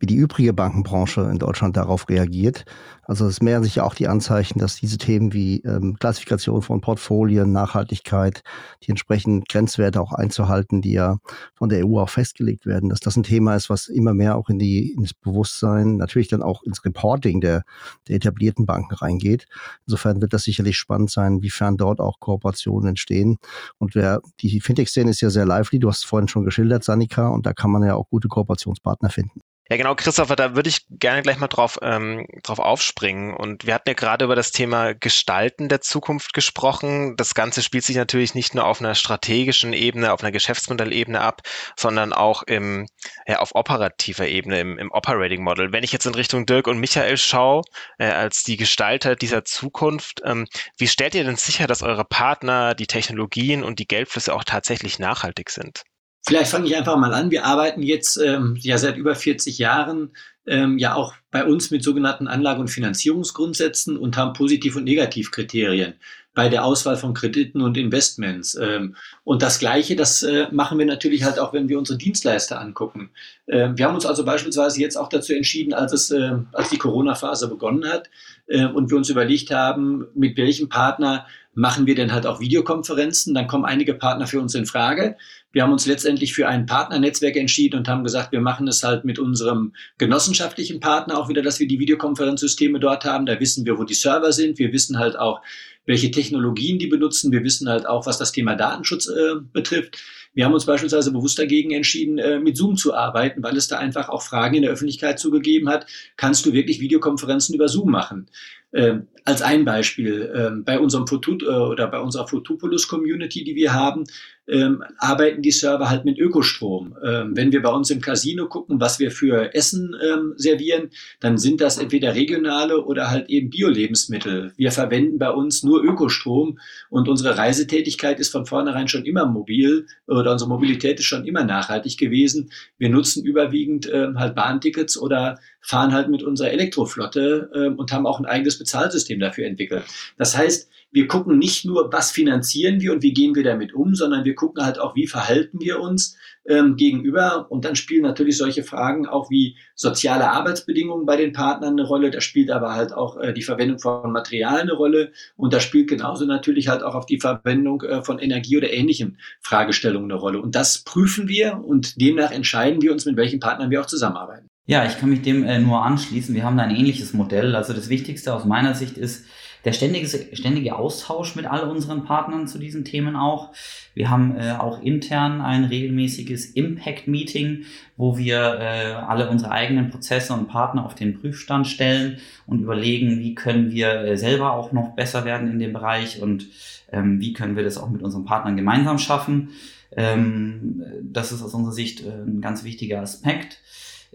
wie 0.02 0.06
die 0.06 0.16
übrige 0.16 0.52
Bankenbranche 0.52 1.20
in 1.30 1.38
Deutschland 1.38 1.76
darauf 1.76 2.08
reagiert. 2.08 2.64
Also 3.04 3.24
es 3.26 3.40
mehren 3.40 3.62
sich 3.62 3.76
ja 3.76 3.84
auch 3.84 3.94
die 3.94 4.08
Anzeichen, 4.08 4.58
dass 4.58 4.74
diese 4.74 4.98
Themen 4.98 5.32
wie 5.32 5.60
ähm, 5.60 5.96
Klassifikation 5.96 6.60
von 6.62 6.80
Portfolien, 6.80 7.52
Nachhaltigkeit, 7.52 8.42
die 8.82 8.90
entsprechenden 8.90 9.44
Grenzwerte 9.44 10.00
auch 10.00 10.12
einzuhalten, 10.12 10.82
die 10.82 10.92
ja 10.92 11.18
von 11.54 11.68
der 11.68 11.86
EU 11.86 12.00
auch 12.00 12.08
festgelegt 12.08 12.66
werden, 12.66 12.88
dass 12.88 12.98
das 12.98 13.16
ein 13.16 13.22
Thema 13.22 13.54
ist, 13.54 13.70
was 13.70 13.86
immer 13.86 14.12
mehr 14.12 14.36
auch 14.36 14.48
in 14.48 14.58
die, 14.58 14.90
ins 14.90 15.14
Bewusstsein, 15.14 15.98
natürlich 15.98 16.26
dann 16.26 16.42
auch 16.42 16.64
ins 16.64 16.84
Reporting 16.84 17.40
der, 17.40 17.62
der 18.08 18.16
etablierten 18.16 18.66
Banken 18.66 18.94
reingeht. 18.94 19.46
Insofern 19.86 20.20
wird 20.20 20.32
das 20.32 20.42
sicherlich 20.42 20.78
spannend 20.78 21.12
sein, 21.12 21.42
wiefern 21.42 21.76
dort 21.76 22.00
auch 22.00 22.18
Kooperationen 22.18 22.88
entstehen. 22.88 23.38
Und 23.78 23.94
wer, 23.94 24.20
die 24.40 24.60
Fintech-Szene 24.60 25.10
ist 25.10 25.20
ja 25.20 25.30
sehr 25.30 25.46
lively, 25.46 25.78
du 25.78 25.88
hast 25.88 25.98
es 25.98 26.04
vorhin 26.04 26.26
schon 26.26 26.44
geschildert, 26.44 26.82
Sanika, 26.82 27.28
und 27.28 27.46
da 27.46 27.52
kann 27.52 27.70
man 27.70 27.84
ja 27.84 27.94
auch 27.94 28.08
gute 28.08 28.26
Kooperationspartner 28.26 29.08
finden. 29.08 29.42
Ja, 29.70 29.76
genau, 29.76 29.94
Christopher, 29.94 30.36
da 30.36 30.54
würde 30.54 30.68
ich 30.68 30.84
gerne 30.90 31.22
gleich 31.22 31.38
mal 31.38 31.46
drauf, 31.46 31.78
ähm, 31.82 32.26
drauf 32.42 32.58
aufspringen. 32.58 33.32
Und 33.32 33.64
wir 33.64 33.74
hatten 33.74 33.88
ja 33.88 33.94
gerade 33.94 34.24
über 34.24 34.34
das 34.36 34.50
Thema 34.50 34.92
Gestalten 34.92 35.68
der 35.68 35.80
Zukunft 35.80 36.34
gesprochen. 36.34 37.16
Das 37.16 37.34
Ganze 37.34 37.62
spielt 37.62 37.84
sich 37.84 37.96
natürlich 37.96 38.34
nicht 38.34 38.54
nur 38.54 38.66
auf 38.66 38.80
einer 38.80 38.94
strategischen 38.94 39.72
Ebene, 39.72 40.12
auf 40.12 40.20
einer 40.22 40.32
Geschäftsmodellebene 40.32 41.20
ab, 41.20 41.42
sondern 41.76 42.12
auch 42.12 42.42
im, 42.42 42.86
ja, 43.26 43.38
auf 43.38 43.54
operativer 43.54 44.26
Ebene, 44.26 44.60
im, 44.60 44.78
im 44.78 44.90
Operating 44.90 45.42
Model. 45.42 45.72
Wenn 45.72 45.84
ich 45.84 45.92
jetzt 45.92 46.06
in 46.06 46.14
Richtung 46.14 46.44
Dirk 46.44 46.66
und 46.66 46.78
Michael 46.78 47.16
schaue, 47.16 47.62
äh, 47.98 48.06
als 48.10 48.42
die 48.42 48.56
Gestalter 48.56 49.16
dieser 49.16 49.44
Zukunft, 49.44 50.20
ähm, 50.24 50.48
wie 50.76 50.88
stellt 50.88 51.14
ihr 51.14 51.24
denn 51.24 51.36
sicher, 51.36 51.66
dass 51.66 51.82
eure 51.82 52.04
Partner, 52.04 52.74
die 52.74 52.86
Technologien 52.88 53.62
und 53.64 53.78
die 53.78 53.86
Geldflüsse 53.86 54.34
auch 54.34 54.44
tatsächlich 54.44 54.98
nachhaltig 54.98 55.50
sind? 55.50 55.84
Vielleicht 56.24 56.50
fange 56.50 56.66
ich 56.66 56.76
einfach 56.76 56.96
mal 56.96 57.12
an. 57.14 57.30
Wir 57.30 57.44
arbeiten 57.44 57.82
jetzt 57.82 58.16
ähm, 58.16 58.56
ja 58.60 58.78
seit 58.78 58.96
über 58.96 59.14
40 59.14 59.58
Jahren 59.58 60.12
ähm, 60.46 60.78
ja 60.78 60.94
auch 60.94 61.14
bei 61.30 61.44
uns 61.44 61.70
mit 61.70 61.82
sogenannten 61.82 62.28
Anlage- 62.28 62.60
und 62.60 62.68
Finanzierungsgrundsätzen 62.68 63.96
und 63.96 64.16
haben 64.16 64.32
Positiv- 64.32 64.76
und 64.76 64.84
Negativkriterien 64.84 65.94
bei 66.34 66.48
der 66.48 66.64
Auswahl 66.64 66.96
von 66.96 67.12
Krediten 67.12 67.60
und 67.60 67.76
Investments. 67.76 68.54
Ähm, 68.54 68.96
und 69.24 69.42
das 69.42 69.58
Gleiche, 69.58 69.96
das 69.96 70.22
äh, 70.22 70.46
machen 70.50 70.78
wir 70.78 70.86
natürlich 70.86 71.24
halt 71.24 71.38
auch, 71.38 71.52
wenn 71.52 71.68
wir 71.68 71.78
unsere 71.78 71.98
Dienstleister 71.98 72.58
angucken. 72.58 73.10
Ähm, 73.48 73.76
wir 73.76 73.86
haben 73.86 73.94
uns 73.94 74.06
also 74.06 74.24
beispielsweise 74.24 74.80
jetzt 74.80 74.96
auch 74.96 75.08
dazu 75.08 75.34
entschieden, 75.34 75.74
als 75.74 75.92
es, 75.92 76.10
äh, 76.10 76.38
als 76.52 76.70
die 76.70 76.78
Corona-Phase 76.78 77.48
begonnen 77.48 77.86
hat 77.86 78.08
äh, 78.46 78.64
und 78.64 78.90
wir 78.90 78.96
uns 78.96 79.10
überlegt 79.10 79.50
haben, 79.50 80.06
mit 80.14 80.36
welchem 80.38 80.70
Partner 80.70 81.26
machen 81.54 81.86
wir 81.86 81.94
denn 81.94 82.12
halt 82.12 82.26
auch 82.26 82.40
Videokonferenzen. 82.40 83.34
Dann 83.34 83.46
kommen 83.46 83.64
einige 83.64 83.94
Partner 83.94 84.26
für 84.26 84.40
uns 84.40 84.54
in 84.54 84.66
Frage. 84.66 85.16
Wir 85.52 85.62
haben 85.62 85.72
uns 85.72 85.86
letztendlich 85.86 86.32
für 86.32 86.48
ein 86.48 86.64
Partnernetzwerk 86.64 87.36
entschieden 87.36 87.78
und 87.78 87.88
haben 87.88 88.04
gesagt, 88.04 88.32
wir 88.32 88.40
machen 88.40 88.66
es 88.68 88.82
halt 88.82 89.04
mit 89.04 89.18
unserem 89.18 89.74
genossenschaftlichen 89.98 90.80
Partner 90.80 91.18
auch 91.18 91.28
wieder, 91.28 91.42
dass 91.42 91.60
wir 91.60 91.68
die 91.68 91.78
Videokonferenzsysteme 91.78 92.80
dort 92.80 93.04
haben. 93.04 93.26
Da 93.26 93.38
wissen 93.38 93.66
wir, 93.66 93.78
wo 93.78 93.84
die 93.84 93.94
Server 93.94 94.32
sind. 94.32 94.58
Wir 94.58 94.72
wissen 94.72 94.98
halt 94.98 95.18
auch, 95.18 95.42
welche 95.84 96.10
Technologien 96.10 96.78
die 96.78 96.86
benutzen. 96.86 97.32
Wir 97.32 97.42
wissen 97.42 97.68
halt 97.68 97.86
auch, 97.86 98.06
was 98.06 98.18
das 98.18 98.32
Thema 98.32 98.54
Datenschutz 98.54 99.08
äh, 99.08 99.34
betrifft. 99.52 99.98
Wir 100.34 100.46
haben 100.46 100.54
uns 100.54 100.64
beispielsweise 100.64 101.12
bewusst 101.12 101.38
dagegen 101.38 101.72
entschieden, 101.72 102.18
äh, 102.18 102.38
mit 102.38 102.56
Zoom 102.56 102.76
zu 102.76 102.94
arbeiten, 102.94 103.42
weil 103.42 103.56
es 103.56 103.68
da 103.68 103.78
einfach 103.78 104.08
auch 104.08 104.22
Fragen 104.22 104.54
in 104.56 104.62
der 104.62 104.70
Öffentlichkeit 104.70 105.18
zugegeben 105.18 105.68
hat. 105.68 105.86
Kannst 106.16 106.46
du 106.46 106.52
wirklich 106.54 106.80
Videokonferenzen 106.80 107.54
über 107.54 107.68
Zoom 107.68 107.90
machen? 107.90 108.28
Ähm, 108.74 109.08
als 109.24 109.42
ein 109.42 109.64
Beispiel, 109.64 110.32
ähm, 110.34 110.64
bei 110.64 110.80
unserem 110.80 111.06
Foto, 111.06 111.32
äh, 111.32 111.70
oder 111.70 111.86
bei 111.86 112.00
unserer 112.00 112.26
Photopolus 112.26 112.88
Community, 112.88 113.44
die 113.44 113.54
wir 113.54 113.72
haben, 113.72 114.04
ähm, 114.48 114.82
arbeiten 114.98 115.42
die 115.42 115.52
Server 115.52 115.88
halt 115.88 116.04
mit 116.04 116.18
Ökostrom. 116.18 116.96
Ähm, 117.04 117.36
wenn 117.36 117.52
wir 117.52 117.62
bei 117.62 117.70
uns 117.70 117.90
im 117.90 118.00
Casino 118.00 118.48
gucken, 118.48 118.80
was 118.80 118.98
wir 118.98 119.12
für 119.12 119.54
Essen 119.54 119.94
ähm, 120.02 120.34
servieren, 120.36 120.90
dann 121.20 121.38
sind 121.38 121.60
das 121.60 121.78
entweder 121.78 122.14
regionale 122.14 122.84
oder 122.84 123.10
halt 123.10 123.28
eben 123.30 123.50
Bio-Lebensmittel. 123.50 124.52
Wir 124.56 124.72
verwenden 124.72 125.18
bei 125.18 125.30
uns 125.30 125.62
nur 125.62 125.84
Ökostrom 125.84 126.58
und 126.90 127.08
unsere 127.08 127.38
Reisetätigkeit 127.38 128.18
ist 128.18 128.32
von 128.32 128.46
vornherein 128.46 128.88
schon 128.88 129.04
immer 129.04 129.26
mobil 129.26 129.86
oder 130.08 130.32
unsere 130.32 130.50
Mobilität 130.50 130.98
ist 130.98 131.06
schon 131.06 131.24
immer 131.24 131.44
nachhaltig 131.44 131.96
gewesen. 131.96 132.50
Wir 132.78 132.88
nutzen 132.88 133.24
überwiegend 133.24 133.88
ähm, 133.92 134.18
halt 134.18 134.34
Bahntickets 134.34 134.98
oder 134.98 135.38
fahren 135.62 135.94
halt 135.94 136.08
mit 136.08 136.22
unserer 136.22 136.50
Elektroflotte 136.50 137.50
ähm, 137.54 137.76
und 137.76 137.92
haben 137.92 138.06
auch 138.06 138.18
ein 138.18 138.26
eigenes 138.26 138.58
Bezahlsystem 138.58 139.20
dafür 139.20 139.46
entwickelt. 139.46 139.84
Das 140.18 140.36
heißt, 140.36 140.68
wir 140.94 141.08
gucken 141.08 141.38
nicht 141.38 141.64
nur, 141.64 141.90
was 141.90 142.10
finanzieren 142.10 142.82
wir 142.82 142.92
und 142.92 143.02
wie 143.02 143.14
gehen 143.14 143.34
wir 143.34 143.42
damit 143.42 143.72
um, 143.72 143.94
sondern 143.94 144.26
wir 144.26 144.34
gucken 144.34 144.62
halt 144.62 144.78
auch, 144.78 144.94
wie 144.94 145.06
verhalten 145.06 145.58
wir 145.60 145.80
uns 145.80 146.18
ähm, 146.44 146.76
gegenüber. 146.76 147.46
Und 147.50 147.64
dann 147.64 147.76
spielen 147.76 148.02
natürlich 148.02 148.36
solche 148.36 148.62
Fragen 148.62 149.06
auch 149.06 149.30
wie 149.30 149.56
soziale 149.74 150.30
Arbeitsbedingungen 150.30 151.06
bei 151.06 151.16
den 151.16 151.32
Partnern 151.32 151.78
eine 151.78 151.88
Rolle. 151.88 152.10
Da 152.10 152.20
spielt 152.20 152.50
aber 152.50 152.74
halt 152.74 152.92
auch 152.92 153.16
äh, 153.16 153.32
die 153.32 153.42
Verwendung 153.42 153.78
von 153.78 154.12
Material 154.12 154.60
eine 154.60 154.74
Rolle. 154.74 155.12
Und 155.36 155.54
da 155.54 155.60
spielt 155.60 155.88
genauso 155.88 156.26
natürlich 156.26 156.68
halt 156.68 156.82
auch 156.82 156.94
auf 156.94 157.06
die 157.06 157.20
Verwendung 157.20 157.80
äh, 157.82 158.04
von 158.04 158.18
Energie 158.18 158.58
oder 158.58 158.70
ähnlichen 158.70 159.16
Fragestellungen 159.40 160.10
eine 160.10 160.20
Rolle. 160.20 160.42
Und 160.42 160.54
das 160.54 160.84
prüfen 160.84 161.26
wir 161.26 161.62
und 161.64 161.98
demnach 162.02 162.32
entscheiden 162.32 162.82
wir 162.82 162.92
uns, 162.92 163.06
mit 163.06 163.16
welchen 163.16 163.40
Partnern 163.40 163.70
wir 163.70 163.80
auch 163.80 163.86
zusammenarbeiten. 163.86 164.51
Ja, 164.64 164.86
ich 164.86 164.98
kann 164.98 165.10
mich 165.10 165.22
dem 165.22 165.42
äh, 165.44 165.58
nur 165.58 165.84
anschließen. 165.84 166.34
Wir 166.34 166.44
haben 166.44 166.56
da 166.56 166.62
ein 166.62 166.74
ähnliches 166.74 167.12
Modell. 167.14 167.56
Also 167.56 167.72
das 167.72 167.88
Wichtigste 167.88 168.32
aus 168.32 168.44
meiner 168.44 168.74
Sicht 168.74 168.96
ist, 168.96 169.24
der 169.64 169.72
ständige, 169.72 170.06
ständige 170.36 170.76
Austausch 170.76 171.36
mit 171.36 171.46
all 171.46 171.68
unseren 171.68 172.04
Partnern 172.04 172.46
zu 172.46 172.58
diesen 172.58 172.84
Themen 172.84 173.16
auch. 173.16 173.52
Wir 173.94 174.10
haben 174.10 174.36
äh, 174.36 174.52
auch 174.52 174.82
intern 174.82 175.40
ein 175.40 175.64
regelmäßiges 175.64 176.46
Impact-Meeting, 176.46 177.64
wo 177.96 178.18
wir 178.18 178.58
äh, 178.60 178.92
alle 178.92 179.30
unsere 179.30 179.52
eigenen 179.52 179.90
Prozesse 179.90 180.32
und 180.32 180.48
Partner 180.48 180.84
auf 180.84 180.94
den 180.94 181.20
Prüfstand 181.20 181.66
stellen 181.68 182.18
und 182.46 182.62
überlegen, 182.62 183.20
wie 183.20 183.34
können 183.34 183.70
wir 183.70 184.04
äh, 184.04 184.16
selber 184.16 184.52
auch 184.52 184.72
noch 184.72 184.94
besser 184.94 185.24
werden 185.24 185.50
in 185.50 185.58
dem 185.58 185.72
Bereich 185.72 186.20
und 186.20 186.46
ähm, 186.90 187.20
wie 187.20 187.32
können 187.32 187.56
wir 187.56 187.64
das 187.64 187.78
auch 187.78 187.90
mit 187.90 188.02
unseren 188.02 188.24
Partnern 188.24 188.56
gemeinsam 188.56 188.98
schaffen. 188.98 189.50
Ähm, 189.96 190.82
das 191.02 191.32
ist 191.32 191.42
aus 191.42 191.54
unserer 191.54 191.74
Sicht 191.74 192.04
äh, 192.04 192.10
ein 192.10 192.40
ganz 192.40 192.64
wichtiger 192.64 193.00
Aspekt. 193.00 193.58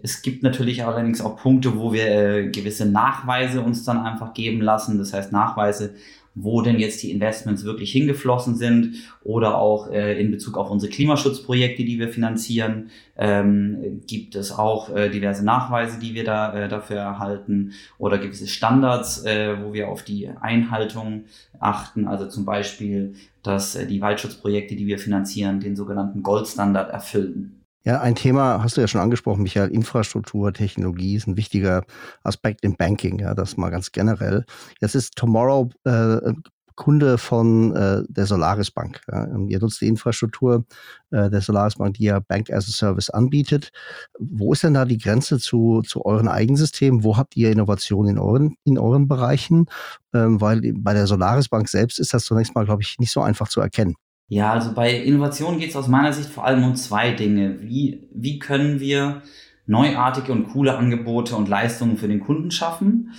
Es 0.00 0.22
gibt 0.22 0.44
natürlich 0.44 0.84
allerdings 0.84 1.20
auch 1.20 1.36
Punkte, 1.36 1.76
wo 1.76 1.92
wir 1.92 2.06
äh, 2.06 2.48
gewisse 2.50 2.86
Nachweise 2.86 3.60
uns 3.60 3.84
dann 3.84 3.98
einfach 3.98 4.32
geben 4.32 4.60
lassen. 4.60 4.96
Das 4.98 5.12
heißt 5.12 5.32
Nachweise, 5.32 5.94
wo 6.42 6.62
denn 6.62 6.78
jetzt 6.78 7.02
die 7.02 7.10
Investments 7.10 7.64
wirklich 7.64 7.90
hingeflossen 7.90 8.54
sind 8.54 8.94
oder 9.24 9.58
auch 9.58 9.90
äh, 9.90 10.20
in 10.20 10.30
Bezug 10.30 10.56
auf 10.56 10.70
unsere 10.70 10.92
Klimaschutzprojekte, 10.92 11.84
die 11.84 11.98
wir 11.98 12.08
finanzieren, 12.10 12.90
ähm, 13.16 14.02
gibt 14.06 14.36
es 14.36 14.52
auch 14.52 14.94
äh, 14.94 15.10
diverse 15.10 15.44
Nachweise, 15.44 15.98
die 15.98 16.14
wir 16.14 16.24
da 16.24 16.54
äh, 16.54 16.68
dafür 16.68 16.98
erhalten 16.98 17.72
oder 17.98 18.18
gewisse 18.18 18.46
Standards, 18.46 19.24
äh, 19.24 19.56
wo 19.62 19.72
wir 19.72 19.88
auf 19.88 20.04
die 20.04 20.28
Einhaltung 20.28 21.24
achten. 21.58 22.06
Also 22.06 22.28
zum 22.28 22.44
Beispiel, 22.44 23.14
dass 23.42 23.74
äh, 23.74 23.86
die 23.86 24.00
Waldschutzprojekte, 24.00 24.76
die 24.76 24.86
wir 24.86 24.98
finanzieren, 24.98 25.60
den 25.60 25.74
sogenannten 25.74 26.22
Goldstandard 26.22 26.90
erfüllen. 26.90 27.57
Ja, 27.88 28.02
ein 28.02 28.14
Thema 28.14 28.62
hast 28.62 28.76
du 28.76 28.82
ja 28.82 28.86
schon 28.86 29.00
angesprochen, 29.00 29.42
Michael. 29.42 29.70
Infrastruktur, 29.70 30.52
Technologie 30.52 31.14
ist 31.14 31.26
ein 31.26 31.38
wichtiger 31.38 31.84
Aspekt 32.22 32.62
im 32.62 32.76
Banking, 32.76 33.18
ja, 33.18 33.32
das 33.34 33.56
mal 33.56 33.70
ganz 33.70 33.92
generell. 33.92 34.44
Jetzt 34.82 34.94
ist 34.94 35.16
Tomorrow 35.16 35.70
äh, 35.84 36.34
Kunde 36.74 37.16
von 37.16 37.74
äh, 37.74 38.02
der 38.10 38.26
Solaris 38.26 38.70
Bank. 38.70 39.00
Ja. 39.10 39.26
Ihr 39.48 39.58
nutzt 39.58 39.80
die 39.80 39.88
Infrastruktur 39.88 40.66
äh, 41.12 41.30
der 41.30 41.40
Solaris 41.40 41.76
Bank, 41.76 41.94
die 41.94 42.04
ja 42.04 42.20
Bank 42.20 42.50
as 42.50 42.68
a 42.68 42.72
Service 42.72 43.08
anbietet. 43.08 43.70
Wo 44.18 44.52
ist 44.52 44.64
denn 44.64 44.74
da 44.74 44.84
die 44.84 44.98
Grenze 44.98 45.38
zu, 45.38 45.80
zu 45.80 46.04
euren 46.04 46.28
Eigensystemen? 46.28 47.04
Wo 47.04 47.16
habt 47.16 47.38
ihr 47.38 47.50
Innovationen 47.50 48.16
in 48.16 48.18
euren, 48.18 48.56
in 48.64 48.76
euren 48.76 49.08
Bereichen? 49.08 49.64
Ähm, 50.12 50.42
weil 50.42 50.74
bei 50.74 50.92
der 50.92 51.06
Solaris 51.06 51.48
Bank 51.48 51.70
selbst 51.70 51.98
ist 51.98 52.12
das 52.12 52.24
zunächst 52.24 52.54
mal, 52.54 52.66
glaube 52.66 52.82
ich, 52.82 52.96
nicht 52.98 53.12
so 53.12 53.22
einfach 53.22 53.48
zu 53.48 53.62
erkennen. 53.62 53.94
Ja, 54.28 54.52
also 54.52 54.74
bei 54.74 54.94
Innovation 54.94 55.58
geht 55.58 55.70
es 55.70 55.76
aus 55.76 55.88
meiner 55.88 56.12
Sicht 56.12 56.28
vor 56.28 56.44
allem 56.44 56.62
um 56.62 56.76
zwei 56.76 57.12
Dinge. 57.12 57.62
Wie, 57.62 58.06
wie 58.12 58.38
können 58.38 58.78
wir 58.78 59.22
neuartige 59.66 60.32
und 60.32 60.50
coole 60.50 60.76
Angebote 60.76 61.34
und 61.34 61.48
Leistungen 61.48 61.96
für 61.96 62.08
den 62.08 62.20
Kunden 62.20 62.50
schaffen? 62.50 63.14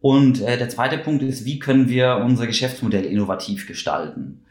Und 0.00 0.40
äh, 0.40 0.58
der 0.58 0.68
zweite 0.68 0.98
Punkt 0.98 1.22
ist, 1.22 1.44
wie 1.44 1.60
können 1.60 1.88
wir 1.88 2.22
unser 2.24 2.46
Geschäftsmodell 2.46 3.04
innovativ 3.04 3.66
gestalten? 3.68 4.44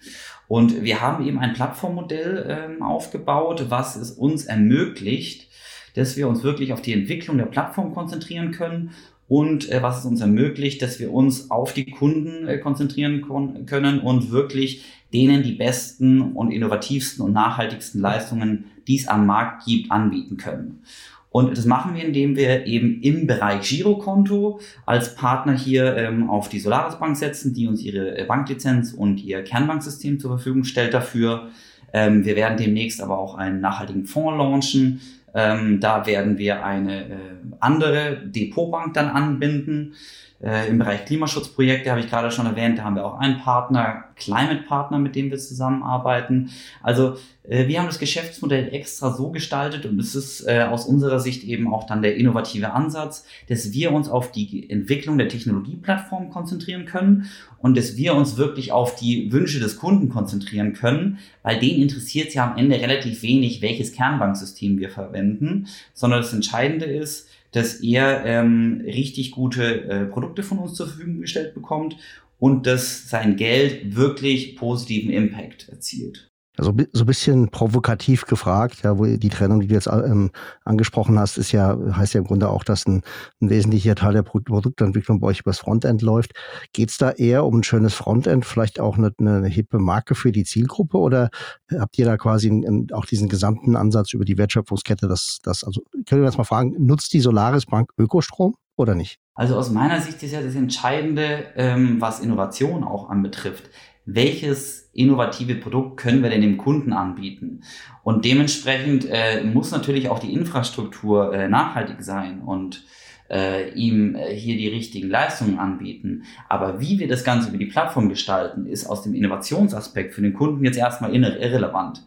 Und 0.48 0.84
wir 0.84 1.02
haben 1.02 1.26
eben 1.26 1.40
ein 1.40 1.54
Plattformmodell 1.54 2.46
ähm, 2.48 2.82
aufgebaut, 2.82 3.66
was 3.68 3.98
es 3.98 4.12
uns 4.12 4.46
ermöglicht, 4.46 5.50
dass 5.96 6.16
wir 6.16 6.30
uns 6.30 6.44
wirklich 6.44 6.72
auf 6.72 6.82
die 6.82 6.94
Entwicklung 6.94 7.38
der 7.38 7.46
Plattform 7.46 7.94
konzentrieren 7.94 8.52
können 8.52 8.92
und 9.28 9.70
äh, 9.70 9.82
was 9.82 10.00
es 10.00 10.06
uns 10.06 10.22
ermöglicht, 10.22 10.82
dass 10.82 11.00
wir 11.00 11.12
uns 11.12 11.52
auf 11.52 11.74
die 11.74 11.86
Kunden 11.86 12.48
äh, 12.48 12.60
konzentrieren 12.60 13.26
können 13.66 14.00
und 14.00 14.32
wirklich 14.32 14.84
denen 15.14 15.44
die 15.44 15.54
besten 15.54 16.34
und 16.34 16.52
innovativsten 16.52 17.24
und 17.24 17.34
nachhaltigsten 17.34 18.02
Leistungen, 18.02 18.66
die 18.88 18.98
es 18.98 19.08
am 19.08 19.26
Markt 19.26 19.66
gibt, 19.66 19.92
anbieten 19.92 20.38
können. 20.38 20.82
Und 21.30 21.56
das 21.58 21.66
machen 21.66 21.94
wir, 21.94 22.04
indem 22.04 22.36
wir 22.36 22.66
eben 22.66 23.02
im 23.02 23.28
Bereich 23.28 23.70
Girokonto 23.70 24.60
als 24.86 25.14
Partner 25.16 25.54
hier 25.54 25.96
ähm, 25.96 26.30
auf 26.30 26.50
die 26.50 26.60
Solaris 26.60 26.98
Bank 26.98 27.16
setzen, 27.16 27.54
die 27.54 27.68
uns 27.68 27.82
ihre 27.82 28.18
äh, 28.18 28.26
Banklizenz 28.26 28.94
und 28.94 29.24
ihr 29.24 29.44
Kernbanksystem 29.44 30.20
zur 30.20 30.32
Verfügung 30.32 30.64
stellt 30.64 30.94
dafür. 30.94 31.50
Ähm, 31.94 32.26
wir 32.26 32.36
werden 32.36 32.58
demnächst 32.58 33.02
aber 33.02 33.20
auch 33.20 33.36
einen 33.36 33.60
nachhaltigen 33.60 34.06
Fonds 34.06 34.38
launchen. 34.38 35.02
Ähm, 35.34 35.80
da 35.80 36.08
werden 36.08 36.38
wir 36.38 36.66
eine 36.66 37.06
äh, 37.06 37.16
andere 37.60 38.18
Depotbank 38.26 38.94
dann 38.94 39.10
anbinden. 39.10 39.94
Äh, 40.40 40.70
Im 40.70 40.78
Bereich 40.78 41.06
Klimaschutzprojekte 41.06 41.90
habe 41.90 42.00
ich 42.00 42.10
gerade 42.10 42.30
schon 42.30 42.46
erwähnt, 42.46 42.78
da 42.78 42.84
haben 42.84 42.96
wir 42.96 43.06
auch 43.06 43.18
einen 43.18 43.40
Partner, 43.40 44.04
Climate 44.16 44.64
Partner, 44.68 45.00
mit 45.00 45.16
dem 45.16 45.32
wir 45.32 45.40
zusammenarbeiten. 45.40 46.52
Also 46.84 47.18
äh, 47.44 47.68
wir 47.68 47.80
haben 47.80 47.88
das 47.88 47.98
Geschäftsmodell 47.98 48.72
extra 48.72 49.12
so 49.14 49.32
gestaltet 49.32 49.88
und 49.88 50.00
es 50.00 50.14
ist 50.14 50.48
äh, 50.48 50.68
aus 50.70 50.86
unserer 50.86 51.20
Sicht 51.20 51.44
eben 51.44 51.74
auch 51.74 51.88
dann 51.88 52.04
der 52.04 52.18
innovative 52.18 52.74
Ansatz, 52.74 53.26
dass 53.50 53.74
wir 53.74 53.92
uns 53.92 54.10
auf 54.10 54.32
die 54.32 54.70
Entwicklung 54.70 55.18
der 55.18 55.30
Technologieplattform 55.30 56.30
konzentrieren 56.30 56.86
können 56.86 57.30
und 57.58 57.76
dass 57.76 57.98
wir 57.98 58.14
uns 58.14 58.38
wirklich 58.38 58.72
auf 58.72 58.96
die 58.96 59.32
Wünsche 59.32 59.60
des 59.60 59.78
Kunden 59.78 60.10
konzentrieren 60.10 60.74
können, 60.74 61.18
weil 61.42 61.60
den 61.60 61.82
interessiert 61.82 62.34
ja 62.36 62.52
am 62.52 62.58
Ende 62.58 62.80
relativ 62.80 63.24
wenig, 63.24 63.64
welches 63.64 63.92
Kernbanksystem 63.92 64.78
wir 64.78 64.92
verwenden, 64.92 65.68
sondern 65.96 66.22
das 66.22 66.34
Entscheidende 66.34 66.86
ist, 66.86 67.27
dass 67.52 67.82
er 67.82 68.26
ähm, 68.26 68.82
richtig 68.86 69.32
gute 69.32 69.84
äh, 69.84 70.06
Produkte 70.06 70.44
von 70.44 70.60
uns 70.60 70.74
zur 70.74 70.88
Verfügung 70.88 71.22
gestellt 71.22 71.54
bekommt 71.54 71.98
und 72.40 72.68
dass 72.68 73.10
sein 73.10 73.36
Geld 73.36 73.96
wirklich 73.96 74.56
positiven 74.56 75.12
Impact 75.12 75.70
erzielt. 75.70 76.28
Also 76.58 76.74
so 76.92 77.04
ein 77.04 77.06
bisschen 77.06 77.50
provokativ 77.50 78.26
gefragt, 78.26 78.84
ja, 78.84 78.98
wo 78.98 79.06
die 79.06 79.30
Trennung, 79.30 79.60
die 79.60 79.68
du 79.68 79.76
jetzt 79.76 79.88
ähm, 79.88 80.32
angesprochen 80.66 81.20
hast, 81.20 81.38
ist 81.38 81.52
ja, 81.52 81.78
heißt 81.92 82.16
ja 82.16 82.20
im 82.20 82.26
Grunde 82.26 82.50
auch, 82.50 82.64
dass 82.64 82.88
ein, 82.88 83.04
ein 83.42 83.50
wesentlicher 83.52 83.94
Teil 83.94 84.14
der 84.14 84.24
Produktentwicklung 84.24 85.20
bei 85.20 85.28
euch 85.28 85.42
übers 85.42 85.60
Frontend 85.60 86.02
läuft. 86.02 86.32
Geht 86.74 86.90
es 86.90 86.98
da 86.98 87.12
eher 87.12 87.46
um 87.46 87.60
ein 87.60 87.64
schönes 87.64 87.94
Frontend, 87.94 88.44
vielleicht 88.46 88.80
auch 88.80 88.98
eine, 88.98 89.14
eine 89.20 89.48
hippe 89.48 89.78
Marke 89.78 90.16
für 90.16 90.32
die 90.32 90.46
Zielgruppe 90.46 90.98
oder 90.98 91.30
habt 91.72 91.98
ihr 92.00 92.06
da 92.06 92.18
quasi 92.18 92.50
ein, 92.50 92.88
auch 92.92 93.06
diesen 93.06 93.30
gesamten 93.30 93.76
Ansatz 93.76 94.14
über 94.14 94.26
die 94.26 94.40
Wertschöpfungskette, 94.40 95.08
das, 95.08 95.38
das, 95.44 95.64
also 95.64 95.82
können 96.08 96.22
wir 96.22 96.28
jetzt 96.28 96.40
mal 96.40 96.44
fragen, 96.44 96.74
nutzt 96.80 97.14
die 97.14 97.20
Solaris 97.20 97.68
Bank 97.68 97.92
Ökostrom 98.00 98.56
oder 98.76 98.96
nicht? 98.96 99.20
Also 99.36 99.56
aus 99.56 99.70
meiner 99.70 100.02
Sicht 100.02 100.24
ist 100.24 100.32
ja 100.32 100.42
das 100.42 100.56
Entscheidende, 100.56 101.46
ähm, 101.56 102.02
was 102.02 102.20
Innovation 102.20 102.84
auch 102.84 103.10
anbetrifft 103.10 103.70
welches 104.08 104.90
innovative 104.94 105.56
Produkt 105.56 105.98
können 105.98 106.24
wir 106.24 106.30
denn 106.30 106.42
dem 106.42 106.58
Kunden 106.58 106.94
anbieten? 106.94 107.62
Und 108.04 108.24
dementsprechend 108.24 109.06
äh, 109.10 109.44
muss 109.44 109.72
natürlich 109.72 110.10
auch 110.10 110.20
die 110.20 110.34
Infrastruktur 110.34 111.34
äh, 111.34 111.50
nachhaltig 111.50 112.02
sein 112.02 112.42
und 112.42 112.86
äh, 113.30 113.70
ihm 113.72 114.16
äh, 114.16 114.34
hier 114.34 114.56
die 114.56 114.70
richtigen 114.70 115.10
Leistungen 115.10 115.60
anbieten. 115.60 116.24
Aber 116.48 116.80
wie 116.80 117.00
wir 117.00 117.10
das 117.10 117.26
Ganze 117.26 117.50
über 117.50 117.58
die 117.58 117.66
Plattform 117.66 118.08
gestalten, 118.08 118.66
ist 118.66 118.86
aus 118.86 119.04
dem 119.04 119.14
Innovationsaspekt 119.14 120.14
für 120.14 120.22
den 120.22 120.34
Kunden 120.34 120.64
jetzt 120.64 120.78
erstmal 120.78 121.14
irrelevant. 121.14 122.04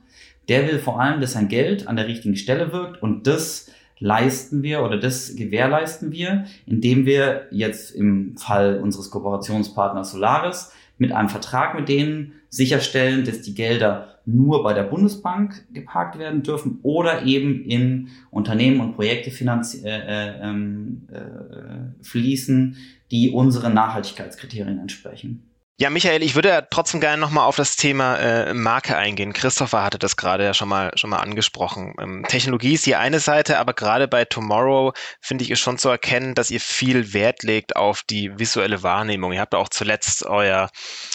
Der 0.49 0.67
will 0.67 0.79
vor 0.79 1.01
allem, 1.01 1.21
dass 1.21 1.35
sein 1.35 1.49
Geld 1.49 1.87
an 1.87 1.97
der 1.97 2.09
richtigen 2.09 2.37
Stelle 2.37 2.73
wirkt 2.73 3.03
und 3.03 3.27
das 3.27 3.71
leisten 3.99 4.63
wir 4.63 4.83
oder 4.83 4.97
das 4.97 5.37
gewährleisten 5.37 6.13
wir, 6.13 6.47
indem 6.65 7.05
wir 7.05 7.49
jetzt 7.51 7.91
im 7.91 8.39
Fall 8.39 8.81
unseres 8.83 9.11
Kooperationspartners 9.11 10.13
Solaris 10.13 10.73
mit 11.01 11.13
einem 11.13 11.31
Vertrag 11.31 11.75
mit 11.75 11.89
denen 11.89 12.35
sicherstellen, 12.51 13.25
dass 13.25 13.41
die 13.41 13.55
Gelder 13.55 14.19
nur 14.27 14.63
bei 14.63 14.75
der 14.75 14.83
Bundesbank 14.83 15.65
geparkt 15.73 16.19
werden 16.19 16.43
dürfen 16.43 16.79
oder 16.83 17.25
eben 17.25 17.65
in 17.65 18.09
Unternehmen 18.31 18.81
und 18.81 18.95
Projekte 18.95 19.31
äh, 19.31 19.89
äh, 19.89 20.41
ähm, 20.43 21.09
äh, 21.11 22.05
fließen, 22.05 22.77
die 23.11 23.31
unseren 23.31 23.73
Nachhaltigkeitskriterien 23.73 24.79
entsprechen. 24.79 25.50
Ja, 25.83 25.89
Michael, 25.89 26.23
ich 26.23 26.35
würde 26.35 26.51
ja 26.51 26.61
trotzdem 26.61 27.01
gerne 27.01 27.17
nochmal 27.17 27.47
auf 27.47 27.57
das 27.57 27.75
Thema 27.75 28.17
äh, 28.17 28.53
Marke 28.53 28.99
eingehen. 28.99 29.33
Christopher 29.33 29.83
hatte 29.83 29.99
das 29.99 30.19
gerade 30.19 30.45
ja 30.45 30.53
schon 30.53 30.69
mal, 30.69 30.91
schon 30.95 31.09
mal 31.09 31.21
angesprochen. 31.21 31.95
Ähm, 31.99 32.23
Technologie 32.29 32.75
ist 32.75 32.85
die 32.85 32.97
eine 32.97 33.19
Seite, 33.19 33.59
aber 33.59 33.73
gerade 33.73 34.07
bei 34.07 34.27
Tomorrow 34.27 34.93
finde 35.23 35.43
ich 35.45 35.51
es 35.51 35.59
schon 35.59 35.79
zu 35.79 35.89
erkennen, 35.89 36.35
dass 36.35 36.51
ihr 36.51 36.61
viel 36.61 37.15
Wert 37.15 37.45
legt 37.45 37.77
auf 37.77 38.03
die 38.03 38.39
visuelle 38.39 38.83
Wahrnehmung. 38.83 39.33
Ihr 39.33 39.41
habt 39.41 39.55
auch 39.55 39.71
zuletzt 39.71 40.27
euer, 40.27 40.69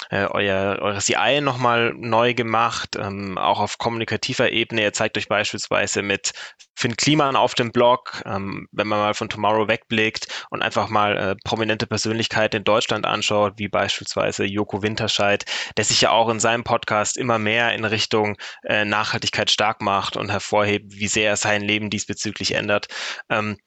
äh, 0.10 0.26
euer, 0.26 0.80
eure 0.82 0.98
CI 0.98 1.42
nochmal 1.42 1.94
neu 1.96 2.34
gemacht, 2.34 2.96
ähm, 2.96 3.38
auch 3.38 3.60
auf 3.60 3.78
kommunikativer 3.78 4.50
Ebene. 4.50 4.82
Ihr 4.82 4.94
zeigt 4.94 5.16
euch 5.20 5.28
beispielsweise 5.28 6.02
mit 6.02 6.32
Finn 6.76 6.98
Kliman 6.98 7.36
auf 7.36 7.54
dem 7.54 7.72
Blog, 7.72 8.24
ähm, 8.26 8.68
wenn 8.72 8.88
man 8.88 9.00
mal 9.00 9.14
von 9.14 9.30
Tomorrow 9.30 9.68
wegblickt 9.68 10.46
und 10.50 10.62
einfach 10.62 10.90
mal 10.90 11.18
äh, 11.18 11.36
prominente 11.44 11.86
Persönlichkeiten 11.86 12.58
in 12.58 12.64
Deutschland 12.64 13.06
anschaut, 13.06 13.54
wie 13.58 13.68
beispielsweise 13.68 14.44
Joko 14.56 14.82
Winterscheid, 14.82 15.46
der 15.78 15.86
sich 15.86 16.02
ja 16.02 16.12
auch 16.12 16.30
in 16.30 16.40
seinem 16.40 16.64
Podcast 16.64 17.18
immer 17.18 17.40
mehr 17.40 17.74
in 17.74 17.86
Richtung 17.86 18.38
äh, 18.64 18.86
Nachhaltigkeit 18.86 19.52
stark 19.52 19.82
macht 19.82 20.18
und 20.18 20.32
hervorhebt, 20.32 20.94
wie 20.96 21.08
sehr 21.08 21.30
er 21.30 21.38
sein 21.38 21.62
Leben 21.62 21.90
diesbezüglich 21.90 22.54
ändert. 22.54 22.88
Ähm, 23.30 23.58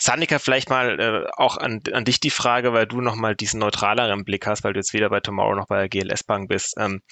Sandika, 0.00 0.38
vielleicht 0.38 0.70
mal 0.70 1.00
äh, 1.00 1.30
auch 1.36 1.56
an, 1.56 1.80
an 1.92 2.04
dich 2.04 2.20
die 2.20 2.30
Frage, 2.30 2.72
weil 2.72 2.86
du 2.86 3.00
nochmal 3.00 3.34
diesen 3.34 3.58
neutraleren 3.58 4.24
Blick 4.24 4.46
hast, 4.46 4.62
weil 4.62 4.72
du 4.72 4.78
jetzt 4.78 4.94
weder 4.94 5.10
bei 5.10 5.18
Tomorrow 5.18 5.56
noch 5.56 5.66
bei 5.66 5.86
der 5.86 5.88
GLS 5.88 6.22
Bank 6.22 6.48
bist. 6.48 6.74
Ähm, 6.78 7.02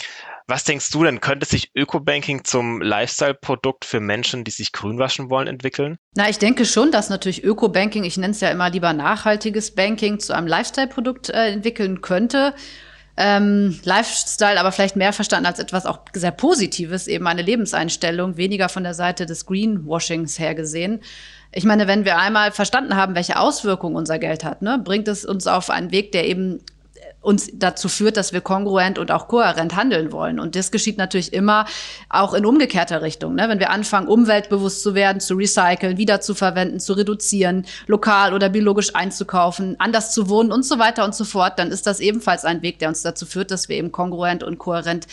was 0.46 0.62
denkst 0.62 0.90
du 0.90 1.02
denn, 1.02 1.20
könnte 1.20 1.46
sich 1.46 1.72
Ökobanking 1.74 2.44
zum 2.44 2.80
Lifestyle-Produkt 2.80 3.84
für 3.84 3.98
Menschen, 3.98 4.44
die 4.44 4.52
sich 4.52 4.70
grünwaschen 4.70 5.30
wollen, 5.30 5.48
entwickeln? 5.48 5.98
Na, 6.14 6.28
ich 6.28 6.38
denke 6.38 6.64
schon, 6.64 6.92
dass 6.92 7.10
natürlich 7.10 7.42
Ökobanking, 7.42 8.04
ich 8.04 8.16
nenne 8.18 8.30
es 8.30 8.40
ja 8.40 8.50
immer 8.50 8.70
lieber 8.70 8.92
nachhaltiges 8.92 9.74
Banking, 9.74 10.20
zu 10.20 10.32
einem 10.32 10.46
Lifestyle-Produkt 10.46 11.30
äh, 11.30 11.48
entwickeln 11.48 12.02
könnte. 12.02 12.54
Ähm, 13.18 13.80
Lifestyle 13.84 14.60
aber 14.60 14.72
vielleicht 14.72 14.96
mehr 14.96 15.12
verstanden 15.12 15.46
als 15.46 15.58
etwas 15.58 15.86
auch 15.86 16.00
sehr 16.12 16.32
Positives, 16.32 17.06
eben 17.06 17.26
eine 17.26 17.42
Lebenseinstellung, 17.42 18.36
weniger 18.36 18.68
von 18.68 18.84
der 18.84 18.92
Seite 18.92 19.24
des 19.24 19.46
Greenwashings 19.46 20.38
her 20.38 20.54
gesehen. 20.54 21.00
Ich 21.52 21.64
meine, 21.64 21.86
wenn 21.86 22.04
wir 22.04 22.18
einmal 22.18 22.52
verstanden 22.52 22.96
haben, 22.96 23.14
welche 23.14 23.38
Auswirkungen 23.38 23.96
unser 23.96 24.18
Geld 24.18 24.44
hat, 24.44 24.60
ne, 24.60 24.78
bringt 24.82 25.08
es 25.08 25.24
uns 25.24 25.46
auf 25.46 25.70
einen 25.70 25.92
Weg, 25.92 26.12
der 26.12 26.26
eben 26.26 26.60
uns 27.26 27.50
dazu 27.52 27.88
führt, 27.88 28.16
dass 28.16 28.32
wir 28.32 28.40
kongruent 28.40 29.00
und 29.00 29.10
auch 29.10 29.26
kohärent 29.26 29.74
handeln 29.74 30.12
wollen. 30.12 30.38
Und 30.38 30.54
das 30.54 30.70
geschieht 30.70 30.96
natürlich 30.96 31.32
immer 31.32 31.66
auch 32.08 32.34
in 32.34 32.46
umgekehrter 32.46 33.02
Richtung. 33.02 33.34
Ne? 33.34 33.48
Wenn 33.48 33.58
wir 33.58 33.70
anfangen, 33.70 34.06
umweltbewusst 34.06 34.80
zu 34.80 34.94
werden, 34.94 35.18
zu 35.18 35.34
recyceln, 35.34 35.98
wiederzuverwenden, 35.98 36.78
zu 36.78 36.92
reduzieren, 36.92 37.66
lokal 37.88 38.32
oder 38.32 38.48
biologisch 38.48 38.94
einzukaufen, 38.94 39.74
anders 39.80 40.12
zu 40.12 40.28
wohnen 40.28 40.52
und 40.52 40.64
so 40.64 40.78
weiter 40.78 41.04
und 41.04 41.16
so 41.16 41.24
fort, 41.24 41.58
dann 41.58 41.72
ist 41.72 41.88
das 41.88 41.98
ebenfalls 41.98 42.44
ein 42.44 42.62
Weg, 42.62 42.78
der 42.78 42.90
uns 42.90 43.02
dazu 43.02 43.26
führt, 43.26 43.50
dass 43.50 43.68
wir 43.68 43.76
eben 43.76 43.90
kongruent 43.90 44.44
und 44.44 44.58
kohärent 44.58 45.08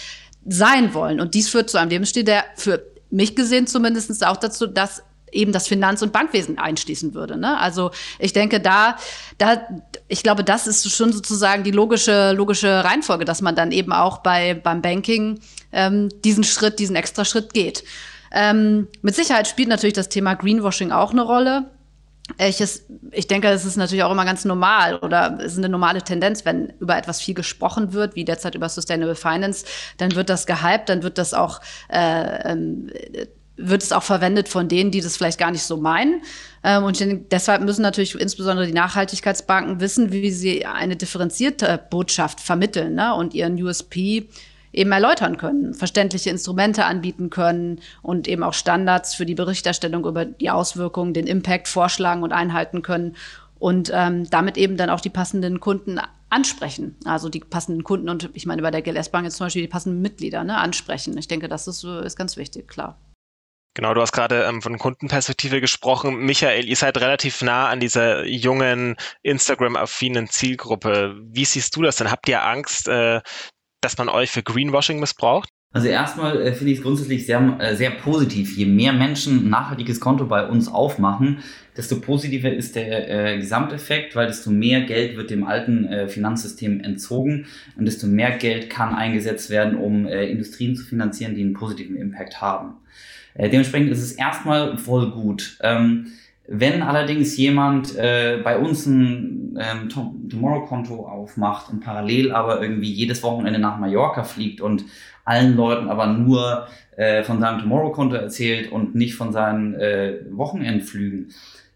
sein 0.45 0.93
wollen. 0.93 1.19
Und 1.19 1.33
dies 1.33 1.49
führt 1.49 1.71
zu 1.71 1.79
einem 1.79 1.89
Lebensstil, 1.89 2.25
der 2.25 2.43
für 2.55 2.85
mich 3.09 3.35
gesehen 3.35 3.65
zumindest 3.65 4.23
auch 4.23 4.37
dazu, 4.37 4.67
dass 4.67 5.01
eben 5.33 5.51
das 5.51 5.67
Finanz- 5.67 6.01
und 6.01 6.13
Bankwesen 6.13 6.57
einschließen 6.57 7.13
würde. 7.13 7.37
Ne? 7.37 7.59
Also 7.59 7.91
ich 8.19 8.33
denke, 8.33 8.59
da, 8.59 8.97
da, 9.37 9.61
ich 10.07 10.23
glaube, 10.23 10.43
das 10.43 10.67
ist 10.67 10.89
schon 10.91 11.11
sozusagen 11.11 11.63
die 11.63 11.71
logische, 11.71 12.31
logische 12.33 12.83
Reihenfolge, 12.83 13.25
dass 13.25 13.41
man 13.41 13.55
dann 13.55 13.71
eben 13.71 13.91
auch 13.91 14.19
bei, 14.19 14.53
beim 14.53 14.81
Banking 14.81 15.39
ähm, 15.71 16.09
diesen 16.23 16.43
Schritt, 16.43 16.79
diesen 16.79 16.95
extra 16.95 17.25
Schritt 17.25 17.53
geht. 17.53 17.83
Ähm, 18.31 18.87
mit 19.01 19.15
Sicherheit 19.15 19.47
spielt 19.47 19.69
natürlich 19.69 19.93
das 19.93 20.09
Thema 20.09 20.33
Greenwashing 20.33 20.91
auch 20.91 21.11
eine 21.11 21.21
Rolle. 21.21 21.69
Ich, 22.39 22.61
es, 22.61 22.85
ich 23.11 23.27
denke, 23.27 23.49
es 23.49 23.65
ist 23.65 23.75
natürlich 23.75 24.03
auch 24.03 24.11
immer 24.11 24.23
ganz 24.23 24.45
normal 24.45 24.95
oder 24.97 25.37
es 25.39 25.53
ist 25.53 25.57
eine 25.57 25.67
normale 25.69 26.01
Tendenz, 26.01 26.45
wenn 26.45 26.73
über 26.79 26.97
etwas 26.97 27.21
viel 27.21 27.35
gesprochen 27.35 27.91
wird, 27.91 28.15
wie 28.15 28.23
derzeit 28.23 28.55
über 28.55 28.69
Sustainable 28.69 29.15
Finance, 29.15 29.65
dann 29.97 30.15
wird 30.15 30.29
das 30.29 30.45
gehypt, 30.45 30.87
dann 30.87 31.03
wird 31.03 31.17
das 31.17 31.33
auch 31.33 31.59
äh, 31.89 32.51
ähm, 32.51 32.89
wird 33.55 33.83
es 33.83 33.91
auch 33.91 34.03
verwendet 34.03 34.49
von 34.49 34.67
denen, 34.67 34.91
die 34.91 35.01
das 35.01 35.17
vielleicht 35.17 35.39
gar 35.39 35.51
nicht 35.51 35.63
so 35.63 35.77
meinen. 35.77 36.21
Ähm, 36.63 36.83
und 36.83 36.99
deshalb 37.31 37.61
müssen 37.61 37.81
natürlich 37.81 38.19
insbesondere 38.19 38.65
die 38.65 38.73
Nachhaltigkeitsbanken 38.73 39.79
wissen, 39.79 40.11
wie 40.11 40.31
sie 40.31 40.65
eine 40.65 40.95
differenzierte 40.95 41.79
Botschaft 41.89 42.39
vermitteln 42.39 42.95
ne? 42.95 43.13
und 43.13 43.33
ihren 43.33 43.61
USP 43.61 44.27
eben 44.71 44.91
erläutern 44.91 45.37
können, 45.37 45.75
verständliche 45.75 46.31
Instrumente 46.31 46.85
anbieten 46.85 47.29
können 47.29 47.79
und 48.01 48.27
eben 48.27 48.41
auch 48.41 48.53
Standards 48.53 49.13
für 49.13 49.25
die 49.25 49.35
Berichterstellung 49.35 50.03
über 50.05 50.25
die 50.25 50.49
Auswirkungen, 50.49 51.13
den 51.13 51.27
Impact 51.27 51.67
vorschlagen 51.67 52.23
und 52.23 52.31
einhalten 52.31 52.81
können 52.81 53.15
und 53.59 53.91
ähm, 53.93 54.27
damit 54.31 54.57
eben 54.57 54.75
dann 54.75 54.89
auch 54.89 54.99
die 54.99 55.11
passenden 55.11 55.59
Kunden 55.59 55.99
ansprechen. 56.29 56.95
Also 57.05 57.29
die 57.29 57.39
passenden 57.39 57.83
Kunden 57.83 58.09
und 58.09 58.31
ich 58.33 58.47
meine 58.47 58.63
bei 58.63 58.71
der 58.71 58.81
GLS 58.81 59.09
Bank 59.09 59.25
jetzt 59.25 59.37
zum 59.37 59.45
Beispiel 59.45 59.61
die 59.61 59.67
passenden 59.67 60.01
Mitglieder 60.01 60.43
ne, 60.43 60.57
ansprechen. 60.57 61.15
Ich 61.19 61.27
denke, 61.27 61.47
das 61.47 61.67
ist, 61.67 61.83
ist 61.83 62.17
ganz 62.17 62.35
wichtig, 62.35 62.67
klar. 62.67 62.97
Genau, 63.75 63.93
du 63.95 64.01
hast 64.01 64.11
gerade 64.11 64.43
ähm, 64.43 64.61
von 64.61 64.77
Kundenperspektive 64.77 65.59
gesprochen. 65.59 66.17
Michael, 66.17 66.65
ihr 66.65 66.75
seid 66.75 66.97
relativ 66.99 67.41
nah 67.41 67.69
an 67.69 67.79
dieser 67.79 68.25
jungen, 68.25 68.95
Instagram-affinen 69.23 70.27
Zielgruppe. 70.27 71.19
Wie 71.23 71.45
siehst 71.45 71.75
du 71.75 71.81
das 71.81 71.95
denn? 71.95 72.11
Habt 72.11 72.29
ihr 72.29 72.43
Angst, 72.45 72.87
äh, 72.87 73.21
dass 73.81 73.97
man 73.97 74.09
euch 74.09 74.29
für 74.29 74.43
Greenwashing 74.43 74.99
missbraucht? 74.99 75.49
Also 75.73 75.87
erstmal 75.87 76.39
äh, 76.39 76.53
finde 76.53 76.71
ich 76.71 76.77
es 76.77 76.83
grundsätzlich 76.83 77.25
sehr, 77.25 77.57
äh, 77.59 77.75
sehr 77.75 77.89
positiv. 77.89 78.55
Je 78.55 78.65
mehr 78.65 78.93
Menschen 78.93 79.47
ein 79.47 79.49
nachhaltiges 79.49 79.99
Konto 79.99 80.27
bei 80.27 80.45
uns 80.45 80.67
aufmachen, 80.67 81.39
desto 81.75 81.99
positiver 81.99 82.51
ist 82.51 82.75
der 82.75 83.33
äh, 83.33 83.37
Gesamteffekt, 83.37 84.15
weil 84.15 84.27
desto 84.27 84.51
mehr 84.51 84.81
Geld 84.81 85.17
wird 85.17 85.29
dem 85.29 85.45
alten 85.45 85.85
äh, 85.85 86.07
Finanzsystem 86.07 86.81
entzogen 86.81 87.45
und 87.77 87.85
desto 87.85 88.07
mehr 88.07 88.31
Geld 88.37 88.69
kann 88.69 88.95
eingesetzt 88.95 89.49
werden, 89.49 89.77
um 89.77 90.07
äh, 90.07 90.25
Industrien 90.25 90.75
zu 90.75 90.83
finanzieren, 90.83 91.35
die 91.35 91.41
einen 91.41 91.53
positiven 91.53 91.97
Impact 91.97 92.41
haben. 92.41 92.75
Äh, 93.33 93.49
dementsprechend 93.49 93.91
ist 93.91 94.01
es 94.01 94.13
erstmal 94.13 94.77
voll 94.77 95.11
gut. 95.11 95.57
Ähm, 95.61 96.07
wenn 96.47 96.81
allerdings 96.81 97.37
jemand 97.37 97.95
äh, 97.95 98.39
bei 98.43 98.57
uns 98.57 98.85
ein 98.85 99.57
ähm, 99.57 99.89
Tomorrow-Konto 100.29 101.07
aufmacht 101.07 101.71
und 101.71 101.79
parallel 101.79 102.33
aber 102.33 102.61
irgendwie 102.61 102.91
jedes 102.91 103.23
Wochenende 103.23 103.59
nach 103.59 103.79
Mallorca 103.79 104.23
fliegt 104.23 104.59
und 104.59 104.83
allen 105.23 105.55
Leuten 105.55 105.87
aber 105.87 106.07
nur 106.07 106.67
äh, 106.97 107.23
von 107.23 107.39
seinem 107.39 107.61
Tomorrow-Konto 107.61 108.15
erzählt 108.15 108.71
und 108.71 108.93
nicht 108.93 109.15
von 109.15 109.31
seinen 109.31 109.73
äh, 109.75 110.17
Wochenendflügen, 110.31 111.29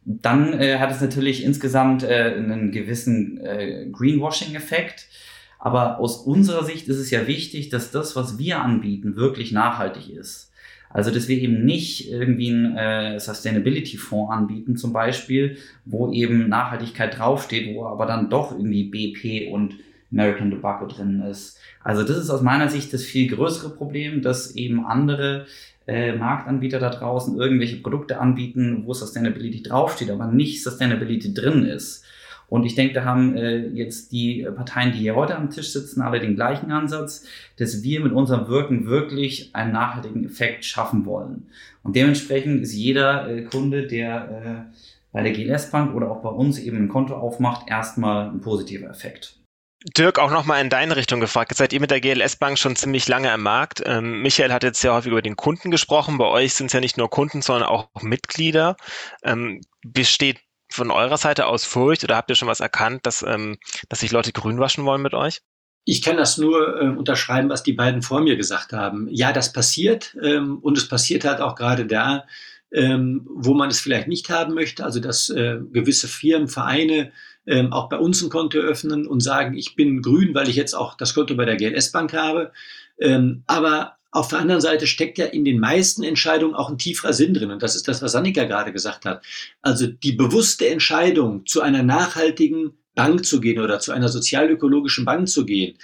dann 0.09 0.53
äh, 0.53 0.79
hat 0.79 0.89
es 0.89 1.01
natürlich 1.01 1.43
insgesamt 1.43 2.01
äh, 2.03 2.33
einen 2.37 2.71
gewissen 2.71 3.39
äh, 3.41 3.87
Greenwashing-Effekt. 3.91 5.07
Aber 5.59 5.99
aus 5.99 6.17
unserer 6.17 6.63
Sicht 6.63 6.87
ist 6.87 6.97
es 6.97 7.11
ja 7.11 7.27
wichtig, 7.27 7.69
dass 7.69 7.91
das, 7.91 8.15
was 8.15 8.37
wir 8.37 8.61
anbieten, 8.61 9.17
wirklich 9.17 9.51
nachhaltig 9.51 10.09
ist. 10.09 10.53
Also, 10.89 11.11
dass 11.11 11.27
wir 11.27 11.37
eben 11.37 11.65
nicht 11.65 12.09
irgendwie 12.09 12.49
einen 12.49 12.77
äh, 12.77 13.19
Sustainability-Fonds 13.19 14.31
anbieten, 14.31 14.77
zum 14.77 14.93
Beispiel, 14.93 15.57
wo 15.83 16.13
eben 16.13 16.47
Nachhaltigkeit 16.47 17.19
draufsteht, 17.19 17.75
wo 17.75 17.85
aber 17.85 18.05
dann 18.05 18.29
doch 18.29 18.53
irgendwie 18.53 18.85
BP 18.85 19.51
und 19.51 19.75
American 20.09 20.51
Tobacco 20.51 20.85
drin 20.85 21.21
ist. 21.29 21.59
Also, 21.83 22.03
das 22.03 22.17
ist 22.17 22.29
aus 22.29 22.41
meiner 22.41 22.69
Sicht 22.69 22.93
das 22.93 23.03
viel 23.03 23.27
größere 23.27 23.75
Problem, 23.75 24.21
dass 24.21 24.55
eben 24.55 24.85
andere 24.85 25.47
äh, 25.87 26.13
Marktanbieter 26.13 26.79
da 26.79 26.89
draußen 26.89 27.37
irgendwelche 27.37 27.77
Produkte 27.77 28.19
anbieten, 28.19 28.83
wo 28.85 28.93
Sustainability 28.93 29.63
draufsteht, 29.63 30.11
aber 30.11 30.27
nicht 30.27 30.63
Sustainability 30.63 31.33
drin 31.33 31.65
ist. 31.65 32.03
Und 32.49 32.65
ich 32.65 32.75
denke, 32.75 32.93
da 32.93 33.03
haben 33.03 33.35
äh, 33.35 33.67
jetzt 33.67 34.11
die 34.11 34.47
Parteien, 34.55 34.93
die 34.93 34.99
hier 34.99 35.15
heute 35.15 35.35
am 35.35 35.49
Tisch 35.49 35.73
sitzen, 35.73 36.01
alle 36.01 36.19
den 36.19 36.35
gleichen 36.35 36.71
Ansatz, 36.71 37.25
dass 37.57 37.83
wir 37.83 37.99
mit 37.99 38.13
unserem 38.13 38.47
Wirken 38.47 38.85
wirklich 38.85 39.49
einen 39.53 39.73
nachhaltigen 39.73 40.25
Effekt 40.25 40.63
schaffen 40.63 41.05
wollen. 41.05 41.47
Und 41.83 41.95
dementsprechend 41.95 42.61
ist 42.61 42.73
jeder 42.73 43.29
äh, 43.29 43.41
Kunde, 43.43 43.87
der 43.87 44.69
äh, 44.71 44.77
bei 45.11 45.23
der 45.23 45.33
GLS 45.33 45.71
Bank 45.71 45.95
oder 45.95 46.11
auch 46.11 46.21
bei 46.21 46.29
uns 46.29 46.59
eben 46.59 46.77
ein 46.77 46.89
Konto 46.89 47.15
aufmacht, 47.15 47.69
erstmal 47.69 48.29
ein 48.29 48.39
positiver 48.39 48.89
Effekt. 48.89 49.36
Dirk, 49.95 50.17
auch 50.17 50.31
nochmal 50.31 50.61
in 50.61 50.69
deine 50.69 50.95
Richtung 50.95 51.19
gefragt. 51.19 51.51
Jetzt 51.51 51.59
seid 51.59 51.71
ihr 51.71 51.79
mit 51.79 51.91
der 51.91 52.01
GLS 52.01 52.37
Bank 52.37 52.57
schon 52.57 52.75
ziemlich 52.75 53.07
lange 53.07 53.31
am 53.31 53.43
Markt. 53.43 53.83
Ähm, 53.85 54.21
Michael 54.21 54.51
hat 54.51 54.63
jetzt 54.63 54.81
sehr 54.81 54.93
häufig 54.93 55.11
über 55.11 55.21
den 55.21 55.35
Kunden 55.35 55.69
gesprochen. 55.69 56.17
Bei 56.17 56.25
euch 56.25 56.55
sind 56.55 56.67
es 56.67 56.73
ja 56.73 56.79
nicht 56.79 56.97
nur 56.97 57.09
Kunden, 57.09 57.43
sondern 57.43 57.69
auch 57.69 57.89
Mitglieder. 58.01 58.75
Ähm, 59.23 59.61
besteht 59.85 60.39
von 60.69 60.89
eurer 60.89 61.17
Seite 61.17 61.45
aus 61.45 61.63
Furcht 61.63 62.03
oder 62.03 62.17
habt 62.17 62.29
ihr 62.29 62.35
schon 62.35 62.47
was 62.47 62.59
erkannt, 62.59 63.05
dass, 63.05 63.23
ähm, 63.23 63.57
dass 63.87 63.99
sich 63.99 64.11
Leute 64.11 64.31
grün 64.31 64.59
waschen 64.59 64.83
wollen 64.83 65.01
mit 65.01 65.13
euch? 65.13 65.41
Ich 65.85 66.01
kann 66.01 66.17
das 66.17 66.37
nur 66.37 66.81
äh, 66.81 66.87
unterschreiben, 66.89 67.49
was 67.49 67.63
die 67.63 67.73
beiden 67.73 68.01
vor 68.01 68.19
mir 68.21 68.35
gesagt 68.35 68.73
haben. 68.73 69.07
Ja, 69.09 69.31
das 69.31 69.53
passiert 69.53 70.17
ähm, 70.21 70.57
und 70.57 70.77
es 70.77 70.87
passiert 70.89 71.23
halt 71.23 71.39
auch 71.39 71.55
gerade 71.55 71.85
da, 71.85 72.25
ähm, 72.73 73.25
wo 73.29 73.53
man 73.53 73.69
es 73.69 73.79
vielleicht 73.79 74.07
nicht 74.07 74.29
haben 74.29 74.53
möchte. 74.53 74.83
Also 74.83 74.99
dass 74.99 75.29
äh, 75.29 75.59
gewisse 75.71 76.07
Firmen, 76.07 76.47
Vereine 76.47 77.13
ähm, 77.47 77.73
auch 77.73 77.89
bei 77.89 77.97
uns 77.97 78.21
ein 78.21 78.29
Konto 78.29 78.59
öffnen 78.59 79.07
und 79.07 79.21
sagen, 79.21 79.57
ich 79.57 79.75
bin 79.75 80.01
grün, 80.01 80.35
weil 80.35 80.49
ich 80.49 80.55
jetzt 80.55 80.73
auch 80.73 80.95
das 80.95 81.13
Konto 81.13 81.35
bei 81.35 81.45
der 81.45 81.55
GLS 81.55 81.91
Bank 81.91 82.13
habe. 82.13 82.51
Ähm, 82.99 83.43
aber 83.47 83.97
auf 84.11 84.27
der 84.27 84.39
anderen 84.39 84.61
Seite 84.61 84.87
steckt 84.87 85.17
ja 85.17 85.25
in 85.25 85.45
den 85.45 85.59
meisten 85.59 86.03
Entscheidungen 86.03 86.55
auch 86.55 86.69
ein 86.69 86.77
tieferer 86.77 87.13
Sinn 87.13 87.33
drin. 87.33 87.51
Und 87.51 87.63
das 87.63 87.75
ist 87.75 87.87
das, 87.87 88.01
was 88.01 88.15
Annika 88.15 88.43
gerade 88.43 88.71
gesagt 88.71 89.05
hat. 89.05 89.23
Also 89.61 89.87
die 89.87 90.13
bewusste 90.13 90.67
Entscheidung, 90.69 91.45
zu 91.45 91.61
einer 91.61 91.83
nachhaltigen 91.83 92.73
Bank 92.95 93.25
zu 93.25 93.39
gehen 93.39 93.59
oder 93.61 93.79
zu 93.79 93.91
einer 93.91 94.09
sozialökologischen 94.09 95.05
Bank 95.05 95.29
zu 95.29 95.45
gehen, 95.45 95.77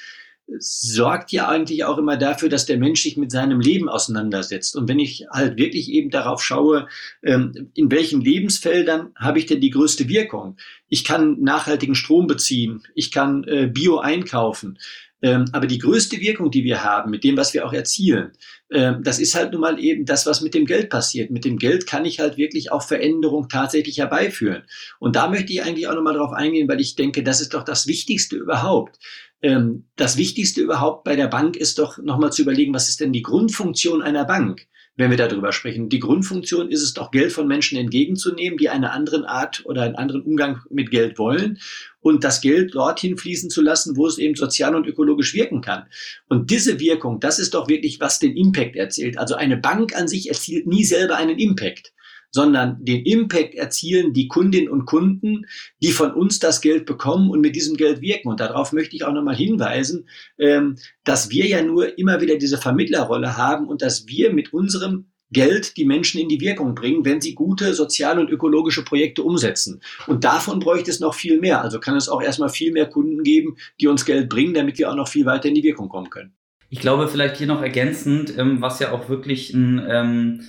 sorgt 0.57 1.31
ja 1.31 1.47
eigentlich 1.47 1.83
auch 1.83 1.97
immer 1.97 2.17
dafür, 2.17 2.49
dass 2.49 2.65
der 2.65 2.77
Mensch 2.77 3.03
sich 3.03 3.17
mit 3.17 3.31
seinem 3.31 3.59
Leben 3.59 3.89
auseinandersetzt. 3.89 4.75
Und 4.75 4.87
wenn 4.87 4.99
ich 4.99 5.25
halt 5.31 5.57
wirklich 5.57 5.89
eben 5.89 6.09
darauf 6.09 6.43
schaue, 6.43 6.87
ähm, 7.23 7.71
in 7.73 7.89
welchen 7.91 8.21
Lebensfeldern 8.21 9.11
habe 9.15 9.39
ich 9.39 9.45
denn 9.45 9.61
die 9.61 9.69
größte 9.69 10.09
Wirkung? 10.09 10.57
Ich 10.89 11.03
kann 11.03 11.41
nachhaltigen 11.41 11.95
Strom 11.95 12.27
beziehen, 12.27 12.83
ich 12.93 13.11
kann 13.11 13.43
äh, 13.45 13.67
Bio 13.67 13.99
einkaufen. 13.99 14.77
Ähm, 15.23 15.45
aber 15.53 15.67
die 15.67 15.79
größte 15.79 16.19
Wirkung, 16.19 16.51
die 16.51 16.65
wir 16.65 16.83
haben, 16.83 17.09
mit 17.09 17.23
dem, 17.23 17.37
was 17.37 17.53
wir 17.53 17.65
auch 17.65 17.73
erzielen, 17.73 18.33
ähm, 18.69 19.01
das 19.03 19.19
ist 19.19 19.33
halt 19.33 19.53
nun 19.53 19.61
mal 19.61 19.79
eben 19.79 20.05
das, 20.05 20.25
was 20.25 20.41
mit 20.41 20.53
dem 20.53 20.65
Geld 20.65 20.89
passiert. 20.89 21.31
Mit 21.31 21.45
dem 21.45 21.57
Geld 21.57 21.87
kann 21.87 22.03
ich 22.03 22.19
halt 22.19 22.37
wirklich 22.37 22.71
auch 22.71 22.83
Veränderung 22.83 23.47
tatsächlich 23.47 23.99
herbeiführen. 23.99 24.63
Und 24.99 25.15
da 25.15 25.29
möchte 25.29 25.53
ich 25.53 25.63
eigentlich 25.63 25.87
auch 25.87 25.95
nochmal 25.95 26.15
drauf 26.15 26.33
eingehen, 26.33 26.67
weil 26.67 26.81
ich 26.81 26.95
denke, 26.95 27.23
das 27.23 27.39
ist 27.39 27.53
doch 27.53 27.63
das 27.63 27.87
Wichtigste 27.87 28.35
überhaupt 28.35 28.99
ähm, 29.43 29.85
das 29.97 30.17
Wichtigste 30.17 30.61
überhaupt 30.61 31.03
bei 31.03 31.15
der 31.15 31.27
Bank 31.27 31.57
ist 31.57 31.77
doch 31.77 31.97
nochmal 31.97 32.31
zu 32.31 32.41
überlegen, 32.41 32.73
was 32.73 32.89
ist 32.89 33.01
denn 33.01 33.11
die 33.11 33.21
Grundfunktion 33.21 34.01
einer 34.01 34.25
Bank, 34.25 34.67
wenn 34.95 35.09
wir 35.09 35.17
darüber 35.17 35.51
sprechen. 35.51 35.89
Die 35.89 35.99
Grundfunktion 35.99 36.69
ist 36.69 36.83
es 36.83 36.93
doch, 36.93 37.11
Geld 37.11 37.31
von 37.31 37.47
Menschen 37.47 37.77
entgegenzunehmen, 37.77 38.57
die 38.57 38.69
eine 38.69 38.91
andere 38.91 39.27
Art 39.27 39.65
oder 39.65 39.83
einen 39.83 39.95
anderen 39.95 40.21
Umgang 40.21 40.61
mit 40.69 40.91
Geld 40.91 41.17
wollen 41.17 41.59
und 41.99 42.23
das 42.23 42.41
Geld 42.41 42.75
dorthin 42.75 43.17
fließen 43.17 43.49
zu 43.49 43.61
lassen, 43.61 43.95
wo 43.97 44.05
es 44.05 44.17
eben 44.17 44.35
sozial 44.35 44.75
und 44.75 44.85
ökologisch 44.85 45.33
wirken 45.33 45.61
kann. 45.61 45.85
Und 46.27 46.51
diese 46.51 46.79
Wirkung, 46.79 47.19
das 47.19 47.39
ist 47.39 47.53
doch 47.53 47.67
wirklich, 47.69 47.99
was 47.99 48.19
den 48.19 48.35
Impact 48.35 48.75
erzählt. 48.75 49.17
Also 49.17 49.35
eine 49.35 49.57
Bank 49.57 49.95
an 49.95 50.07
sich 50.07 50.29
erzielt 50.29 50.67
nie 50.67 50.83
selber 50.83 51.15
einen 51.15 51.39
Impact 51.39 51.92
sondern 52.33 52.83
den 52.83 53.05
Impact 53.05 53.55
erzielen 53.55 54.11
die 54.11 54.27
Kundinnen 54.27 54.69
und 54.69 54.85
Kunden, 54.85 55.45
die 55.81 55.91
von 55.91 56.11
uns 56.11 56.39
das 56.39 56.61
Geld 56.61 56.85
bekommen 56.85 57.29
und 57.29 57.39
mit 57.41 57.55
diesem 57.55 57.77
Geld 57.77 58.01
wirken. 58.01 58.27
Und 58.27 58.39
darauf 58.39 58.73
möchte 58.73 58.95
ich 58.95 59.05
auch 59.05 59.13
nochmal 59.13 59.35
hinweisen, 59.35 60.09
ähm, 60.39 60.75
dass 61.03 61.29
wir 61.29 61.45
ja 61.45 61.61
nur 61.61 61.97
immer 61.97 62.19
wieder 62.21 62.37
diese 62.37 62.57
Vermittlerrolle 62.57 63.37
haben 63.37 63.67
und 63.67 63.81
dass 63.83 64.07
wir 64.07 64.33
mit 64.33 64.51
unserem 64.51 65.05
Geld 65.31 65.77
die 65.77 65.85
Menschen 65.85 66.21
in 66.21 66.29
die 66.29 66.41
Wirkung 66.41 66.75
bringen, 66.75 67.05
wenn 67.05 67.21
sie 67.21 67.35
gute 67.35 67.73
soziale 67.73 68.21
und 68.21 68.29
ökologische 68.29 68.83
Projekte 68.83 69.23
umsetzen. 69.23 69.81
Und 70.07 70.23
davon 70.23 70.59
bräuchte 70.59 70.91
es 70.91 70.99
noch 70.99 71.13
viel 71.13 71.39
mehr. 71.39 71.61
Also 71.61 71.79
kann 71.79 71.95
es 71.95 72.09
auch 72.09 72.21
erstmal 72.21 72.49
viel 72.49 72.71
mehr 72.71 72.87
Kunden 72.87 73.23
geben, 73.23 73.57
die 73.79 73.87
uns 73.87 74.05
Geld 74.05 74.29
bringen, 74.29 74.53
damit 74.53 74.77
wir 74.77 74.89
auch 74.89 74.95
noch 74.95 75.07
viel 75.07 75.25
weiter 75.25 75.49
in 75.49 75.55
die 75.55 75.63
Wirkung 75.63 75.89
kommen 75.89 76.09
können. 76.09 76.33
Ich 76.69 76.79
glaube 76.79 77.07
vielleicht 77.07 77.37
hier 77.37 77.47
noch 77.47 77.61
ergänzend, 77.61 78.35
ähm, 78.37 78.61
was 78.61 78.79
ja 78.79 78.91
auch 78.91 79.09
wirklich 79.09 79.53
ein 79.53 79.83
ähm, 79.87 80.41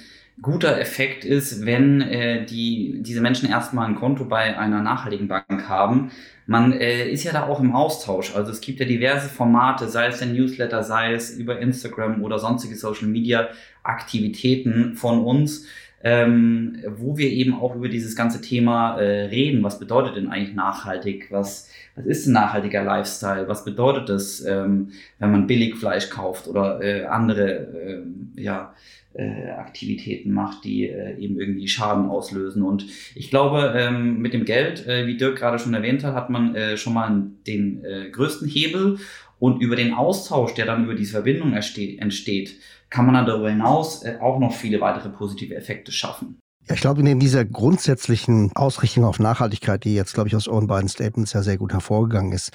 guter 0.43 0.81
Effekt 0.81 1.25
ist, 1.25 1.65
wenn 1.65 2.01
äh, 2.01 2.45
die, 2.45 2.99
diese 3.03 3.21
Menschen 3.21 3.49
erstmal 3.49 3.87
ein 3.87 3.95
Konto 3.95 4.25
bei 4.25 4.59
einer 4.59 4.83
nachhaltigen 4.83 5.29
Bank 5.29 5.69
haben. 5.69 6.11
Man 6.47 6.73
äh, 6.73 7.09
ist 7.09 7.25
ja 7.25 7.33
da 7.33 7.47
auch 7.47 7.61
im 7.61 7.75
Austausch. 7.75 8.35
Also 8.35 8.51
es 8.51 8.61
gibt 8.61 8.81
ja 8.81 8.87
diverse 8.87 9.29
Formate, 9.29 9.89
sei 9.89 10.09
es 10.09 10.19
der 10.19 10.29
Newsletter, 10.29 10.83
sei 10.83 11.15
es 11.15 11.37
über 11.37 11.61
Instagram 11.61 12.23
oder 12.23 12.39
sonstige 12.39 12.77
Social 12.77 13.09
Media 13.09 13.49
Aktivitäten 13.83 14.97
von 14.97 15.21
uns, 15.25 15.67
ähm, 16.03 16.83
wo 16.97 17.17
wir 17.17 17.31
eben 17.31 17.55
auch 17.55 17.75
über 17.75 17.89
dieses 17.89 18.17
ganze 18.17 18.41
Thema 18.41 18.99
äh, 18.99 19.27
reden. 19.27 19.63
Was 19.63 19.79
bedeutet 19.79 20.17
denn 20.17 20.29
eigentlich 20.29 20.55
nachhaltig? 20.55 21.29
Was, 21.31 21.71
was 21.95 22.05
ist 22.07 22.27
ein 22.27 22.33
nachhaltiger 22.33 22.83
Lifestyle? 22.83 23.49
Was 23.49 23.65
bedeutet 23.65 24.09
das, 24.09 24.45
ähm, 24.45 24.91
wenn 25.19 25.31
man 25.31 25.47
billig 25.47 25.77
Fleisch 25.77 26.11
kauft 26.11 26.49
oder 26.49 26.83
äh, 26.83 27.05
andere 27.05 27.51
äh, 27.53 28.03
ja, 28.35 28.75
äh, 29.15 29.51
Aktivitäten 29.51 30.33
macht, 30.33 30.65
die 30.65 30.89
äh, 30.89 31.17
eben 31.19 31.39
irgendwie 31.39 31.69
Schaden 31.69 32.09
auslösen. 32.09 32.63
Und 32.63 32.87
ich 33.15 33.31
glaube, 33.31 33.75
ähm, 33.77 34.19
mit 34.19 34.35
dem 34.35 34.45
Geld, 34.45 34.87
äh, 34.87 35.07
wie 35.07 35.17
Dirk 35.17 35.39
gerade 35.39 35.59
schon 35.59 35.75
erwähnt 35.75 36.05
hat, 36.05 36.15
hat 36.15 36.31
man 36.31 36.55
äh, 36.55 36.77
schon 36.77 36.95
mal 36.95 37.31
den 37.47 37.85
äh, 37.85 38.11
größten 38.11 38.49
Hebel. 38.49 38.99
Und 39.39 39.61
über 39.61 39.77
den 39.77 39.95
Austausch, 39.95 40.55
der 40.55 40.67
dann 40.67 40.85
über 40.85 40.95
diese 40.95 41.13
Verbindung 41.13 41.53
entsteht, 41.53 42.57
kann 42.91 43.07
man 43.07 43.15
dann 43.15 43.27
darüber 43.27 43.51
hinaus 43.51 44.05
äh, 44.05 44.19
auch 44.21 44.39
noch 44.39 44.55
viele 44.55 44.81
weitere 44.81 45.11
positive 45.11 45.55
Effekte 45.55 45.93
schaffen. 45.93 46.39
Ich 46.73 46.81
glaube, 46.81 47.03
neben 47.03 47.21
dieser 47.21 47.45
grundsätzlichen 47.45 48.51
Ausrichtung 48.55 49.05
auf 49.05 49.19
Nachhaltigkeit, 49.19 49.85
die 49.85 49.95
jetzt, 49.95 50.15
glaube 50.15 50.29
ich, 50.29 50.37
aus 50.37 50.49
euren 50.49 50.67
beiden 50.67 50.89
Statements 50.89 51.35
ja 51.35 51.43
sehr 51.43 51.59
gut 51.59 51.73
hervorgegangen 51.73 52.33
ist, 52.33 52.53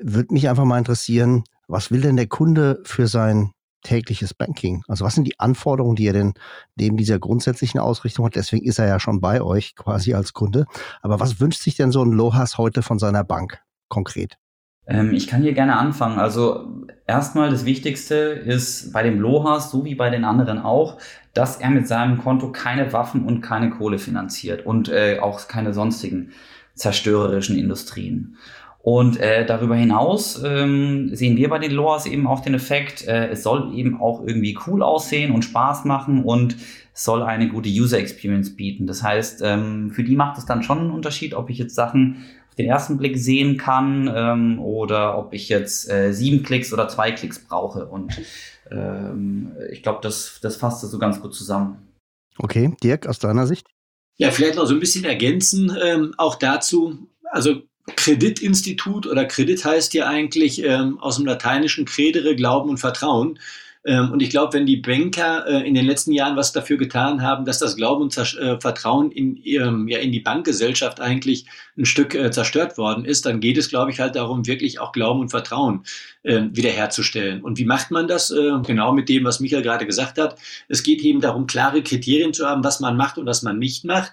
würde 0.00 0.32
mich 0.32 0.48
einfach 0.48 0.64
mal 0.64 0.78
interessieren, 0.78 1.44
was 1.68 1.90
will 1.90 2.00
denn 2.00 2.16
der 2.16 2.28
Kunde 2.28 2.80
für 2.84 3.06
sein 3.06 3.50
tägliches 3.82 4.34
Banking? 4.34 4.82
Also 4.88 5.04
was 5.04 5.14
sind 5.14 5.24
die 5.24 5.38
Anforderungen, 5.38 5.96
die 5.96 6.06
er 6.06 6.12
denn 6.12 6.34
neben 6.76 6.96
dieser 6.96 7.18
grundsätzlichen 7.18 7.80
Ausrichtung 7.80 8.26
hat? 8.26 8.36
Deswegen 8.36 8.64
ist 8.64 8.78
er 8.78 8.86
ja 8.86 8.98
schon 8.98 9.20
bei 9.20 9.42
euch 9.42 9.74
quasi 9.76 10.14
als 10.14 10.32
Kunde. 10.32 10.66
Aber 11.02 11.20
was 11.20 11.40
wünscht 11.40 11.62
sich 11.62 11.76
denn 11.76 11.92
so 11.92 12.02
ein 12.02 12.12
Lohas 12.12 12.58
heute 12.58 12.82
von 12.82 12.98
seiner 12.98 13.24
Bank 13.24 13.60
konkret? 13.88 14.38
Ähm, 14.86 15.12
ich 15.12 15.26
kann 15.26 15.42
hier 15.42 15.52
gerne 15.52 15.76
anfangen. 15.76 16.18
Also 16.18 16.86
erstmal 17.06 17.50
das 17.50 17.64
Wichtigste 17.64 18.14
ist 18.14 18.92
bei 18.92 19.02
dem 19.02 19.20
Lohas, 19.20 19.70
so 19.70 19.84
wie 19.84 19.94
bei 19.94 20.10
den 20.10 20.24
anderen 20.24 20.58
auch, 20.58 20.98
dass 21.34 21.58
er 21.58 21.70
mit 21.70 21.86
seinem 21.86 22.18
Konto 22.18 22.50
keine 22.52 22.92
Waffen 22.92 23.24
und 23.24 23.40
keine 23.42 23.70
Kohle 23.70 23.98
finanziert 23.98 24.66
und 24.66 24.88
äh, 24.88 25.18
auch 25.20 25.46
keine 25.48 25.72
sonstigen 25.72 26.32
zerstörerischen 26.74 27.56
Industrien. 27.56 28.36
Und 28.82 29.20
äh, 29.20 29.46
darüber 29.46 29.76
hinaus 29.76 30.42
ähm, 30.44 31.14
sehen 31.14 31.36
wir 31.36 31.48
bei 31.48 31.60
den 31.60 31.70
Loas 31.70 32.04
eben 32.04 32.26
auch 32.26 32.40
den 32.40 32.54
Effekt, 32.54 33.06
äh, 33.06 33.28
es 33.28 33.44
soll 33.44 33.72
eben 33.76 34.00
auch 34.00 34.26
irgendwie 34.26 34.58
cool 34.66 34.82
aussehen 34.82 35.30
und 35.30 35.44
Spaß 35.44 35.84
machen 35.84 36.24
und 36.24 36.56
es 36.92 37.04
soll 37.04 37.22
eine 37.22 37.48
gute 37.48 37.68
User 37.68 37.98
Experience 37.98 38.56
bieten. 38.56 38.88
Das 38.88 39.04
heißt, 39.04 39.40
ähm, 39.44 39.92
für 39.92 40.02
die 40.02 40.16
macht 40.16 40.36
es 40.36 40.46
dann 40.46 40.64
schon 40.64 40.80
einen 40.80 40.90
Unterschied, 40.90 41.34
ob 41.34 41.48
ich 41.48 41.58
jetzt 41.58 41.76
Sachen 41.76 42.24
auf 42.48 42.56
den 42.56 42.66
ersten 42.66 42.98
Blick 42.98 43.16
sehen 43.16 43.56
kann 43.56 44.12
ähm, 44.12 44.58
oder 44.58 45.16
ob 45.16 45.32
ich 45.32 45.48
jetzt 45.48 45.88
äh, 45.88 46.12
sieben 46.12 46.42
Klicks 46.42 46.72
oder 46.72 46.88
zwei 46.88 47.12
Klicks 47.12 47.38
brauche. 47.38 47.86
Und 47.86 48.20
ähm, 48.68 49.52
ich 49.70 49.84
glaube, 49.84 50.00
das, 50.02 50.40
das 50.42 50.56
fasst 50.56 50.82
das 50.82 50.90
so 50.90 50.98
ganz 50.98 51.20
gut 51.20 51.34
zusammen. 51.34 51.88
Okay, 52.36 52.74
Dirk, 52.82 53.06
aus 53.06 53.20
deiner 53.20 53.46
Sicht? 53.46 53.68
Ja, 54.16 54.32
vielleicht 54.32 54.56
noch 54.56 54.66
so 54.66 54.74
ein 54.74 54.80
bisschen 54.80 55.04
ergänzen, 55.04 55.74
ähm, 55.80 56.14
auch 56.18 56.34
dazu. 56.34 57.08
Also 57.30 57.62
Kreditinstitut 57.96 59.06
oder 59.06 59.24
Kredit 59.24 59.64
heißt 59.64 59.94
ja 59.94 60.06
eigentlich 60.06 60.62
ähm, 60.64 60.98
aus 61.00 61.16
dem 61.16 61.26
Lateinischen 61.26 61.84
credere, 61.84 62.36
Glauben 62.36 62.70
und 62.70 62.78
Vertrauen. 62.78 63.38
Ähm, 63.84 64.12
und 64.12 64.22
ich 64.22 64.30
glaube, 64.30 64.52
wenn 64.52 64.66
die 64.66 64.76
Banker 64.76 65.44
äh, 65.46 65.66
in 65.66 65.74
den 65.74 65.84
letzten 65.84 66.12
Jahren 66.12 66.36
was 66.36 66.52
dafür 66.52 66.76
getan 66.76 67.22
haben, 67.22 67.44
dass 67.44 67.58
das 67.58 67.74
Glauben 67.74 68.02
und 68.02 68.16
äh, 68.16 68.60
Vertrauen 68.60 69.10
in, 69.10 69.36
ihrem, 69.36 69.88
ja, 69.88 69.98
in 69.98 70.12
die 70.12 70.20
Bankgesellschaft 70.20 71.00
eigentlich 71.00 71.46
ein 71.76 71.84
Stück 71.84 72.14
äh, 72.14 72.30
zerstört 72.30 72.78
worden 72.78 73.04
ist, 73.04 73.26
dann 73.26 73.40
geht 73.40 73.56
es, 73.56 73.68
glaube 73.68 73.90
ich, 73.90 73.98
halt 73.98 74.14
darum, 74.14 74.46
wirklich 74.46 74.78
auch 74.78 74.92
Glauben 74.92 75.20
und 75.20 75.30
Vertrauen 75.30 75.84
äh, 76.22 76.42
wiederherzustellen. 76.52 77.42
Und 77.42 77.58
wie 77.58 77.64
macht 77.64 77.90
man 77.90 78.06
das? 78.06 78.30
Äh, 78.30 78.52
genau 78.64 78.92
mit 78.92 79.08
dem, 79.08 79.24
was 79.24 79.40
Michael 79.40 79.62
gerade 79.62 79.86
gesagt 79.86 80.18
hat. 80.18 80.38
Es 80.68 80.84
geht 80.84 81.00
eben 81.00 81.20
darum, 81.20 81.48
klare 81.48 81.82
Kriterien 81.82 82.32
zu 82.32 82.46
haben, 82.46 82.62
was 82.62 82.78
man 82.78 82.96
macht 82.96 83.18
und 83.18 83.26
was 83.26 83.42
man 83.42 83.58
nicht 83.58 83.84
macht. 83.84 84.12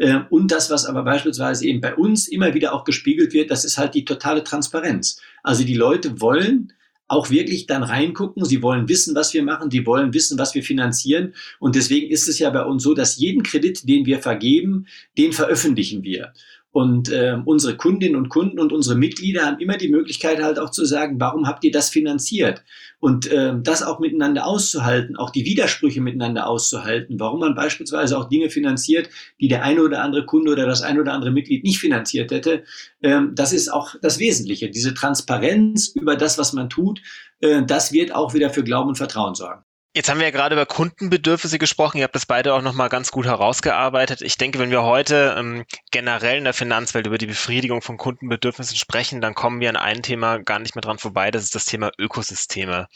Äh, 0.00 0.20
und 0.30 0.50
das, 0.50 0.70
was 0.70 0.86
aber 0.86 1.04
beispielsweise 1.04 1.66
eben 1.66 1.80
bei 1.80 1.94
uns 1.94 2.26
immer 2.26 2.54
wieder 2.54 2.74
auch 2.74 2.84
gespiegelt 2.84 3.32
wird, 3.32 3.50
das 3.50 3.64
ist 3.64 3.78
halt 3.78 3.94
die 3.94 4.04
totale 4.04 4.42
Transparenz. 4.42 5.20
Also 5.42 5.62
die 5.62 5.76
Leute 5.76 6.20
wollen 6.20 6.72
auch 7.06 7.28
wirklich 7.28 7.66
dann 7.66 7.82
reingucken. 7.82 8.44
Sie 8.44 8.62
wollen 8.62 8.88
wissen, 8.88 9.14
was 9.14 9.34
wir 9.34 9.42
machen. 9.42 9.70
Sie 9.70 9.84
wollen 9.84 10.14
wissen, 10.14 10.38
was 10.38 10.54
wir 10.54 10.62
finanzieren. 10.62 11.34
Und 11.58 11.74
deswegen 11.74 12.10
ist 12.10 12.28
es 12.28 12.38
ja 12.38 12.50
bei 12.50 12.64
uns 12.64 12.82
so, 12.82 12.94
dass 12.94 13.16
jeden 13.16 13.42
Kredit, 13.42 13.88
den 13.88 14.06
wir 14.06 14.20
vergeben, 14.20 14.86
den 15.18 15.32
veröffentlichen 15.32 16.02
wir. 16.02 16.32
Und 16.72 17.10
äh, 17.10 17.36
unsere 17.44 17.76
Kundinnen 17.76 18.14
und 18.14 18.28
Kunden 18.28 18.60
und 18.60 18.72
unsere 18.72 18.96
Mitglieder 18.96 19.44
haben 19.44 19.58
immer 19.58 19.76
die 19.76 19.88
Möglichkeit 19.88 20.40
halt 20.40 20.58
auch 20.60 20.70
zu 20.70 20.84
sagen, 20.84 21.18
warum 21.18 21.48
habt 21.48 21.64
ihr 21.64 21.72
das 21.72 21.90
finanziert? 21.90 22.62
Und 23.00 23.26
äh, 23.26 23.54
das 23.60 23.82
auch 23.82 23.98
miteinander 23.98 24.46
auszuhalten, 24.46 25.16
auch 25.16 25.30
die 25.30 25.44
Widersprüche 25.44 26.00
miteinander 26.00 26.46
auszuhalten, 26.46 27.18
warum 27.18 27.40
man 27.40 27.56
beispielsweise 27.56 28.16
auch 28.16 28.28
Dinge 28.28 28.50
finanziert, 28.50 29.10
die 29.40 29.48
der 29.48 29.64
eine 29.64 29.82
oder 29.82 30.02
andere 30.02 30.26
Kunde 30.26 30.52
oder 30.52 30.66
das 30.66 30.82
eine 30.82 31.00
oder 31.00 31.12
andere 31.12 31.32
Mitglied 31.32 31.64
nicht 31.64 31.80
finanziert 31.80 32.30
hätte, 32.30 32.62
äh, 33.00 33.20
das 33.32 33.52
ist 33.52 33.72
auch 33.72 33.96
das 34.00 34.20
Wesentliche. 34.20 34.70
Diese 34.70 34.94
Transparenz 34.94 35.88
über 35.88 36.14
das, 36.14 36.38
was 36.38 36.52
man 36.52 36.70
tut, 36.70 37.00
äh, 37.40 37.64
das 37.64 37.92
wird 37.92 38.14
auch 38.14 38.32
wieder 38.32 38.50
für 38.50 38.62
Glauben 38.62 38.90
und 38.90 38.96
Vertrauen 38.96 39.34
sorgen. 39.34 39.64
Jetzt 39.92 40.08
haben 40.08 40.18
wir 40.18 40.26
ja 40.26 40.30
gerade 40.30 40.54
über 40.54 40.66
Kundenbedürfnisse 40.66 41.58
gesprochen. 41.58 41.98
Ihr 41.98 42.04
habt 42.04 42.14
das 42.14 42.24
beide 42.24 42.54
auch 42.54 42.62
nochmal 42.62 42.88
ganz 42.88 43.10
gut 43.10 43.26
herausgearbeitet. 43.26 44.22
Ich 44.22 44.38
denke, 44.38 44.60
wenn 44.60 44.70
wir 44.70 44.84
heute 44.84 45.34
ähm, 45.36 45.64
generell 45.90 46.38
in 46.38 46.44
der 46.44 46.52
Finanzwelt 46.52 47.08
über 47.08 47.18
die 47.18 47.26
Befriedigung 47.26 47.82
von 47.82 47.96
Kundenbedürfnissen 47.96 48.76
sprechen, 48.76 49.20
dann 49.20 49.34
kommen 49.34 49.58
wir 49.58 49.68
an 49.68 49.74
ein 49.74 50.04
Thema 50.04 50.38
gar 50.38 50.60
nicht 50.60 50.76
mehr 50.76 50.82
dran 50.82 50.98
vorbei. 50.98 51.32
Das 51.32 51.42
ist 51.42 51.56
das 51.56 51.64
Thema 51.64 51.90
Ökosysteme. 51.98 52.86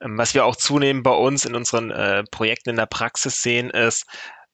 Ähm, 0.00 0.16
was 0.18 0.32
wir 0.34 0.44
auch 0.44 0.54
zunehmend 0.54 1.02
bei 1.02 1.10
uns 1.10 1.44
in 1.44 1.56
unseren 1.56 1.90
äh, 1.90 2.22
Projekten 2.30 2.70
in 2.70 2.76
der 2.76 2.86
Praxis 2.86 3.42
sehen, 3.42 3.70
ist, 3.70 4.06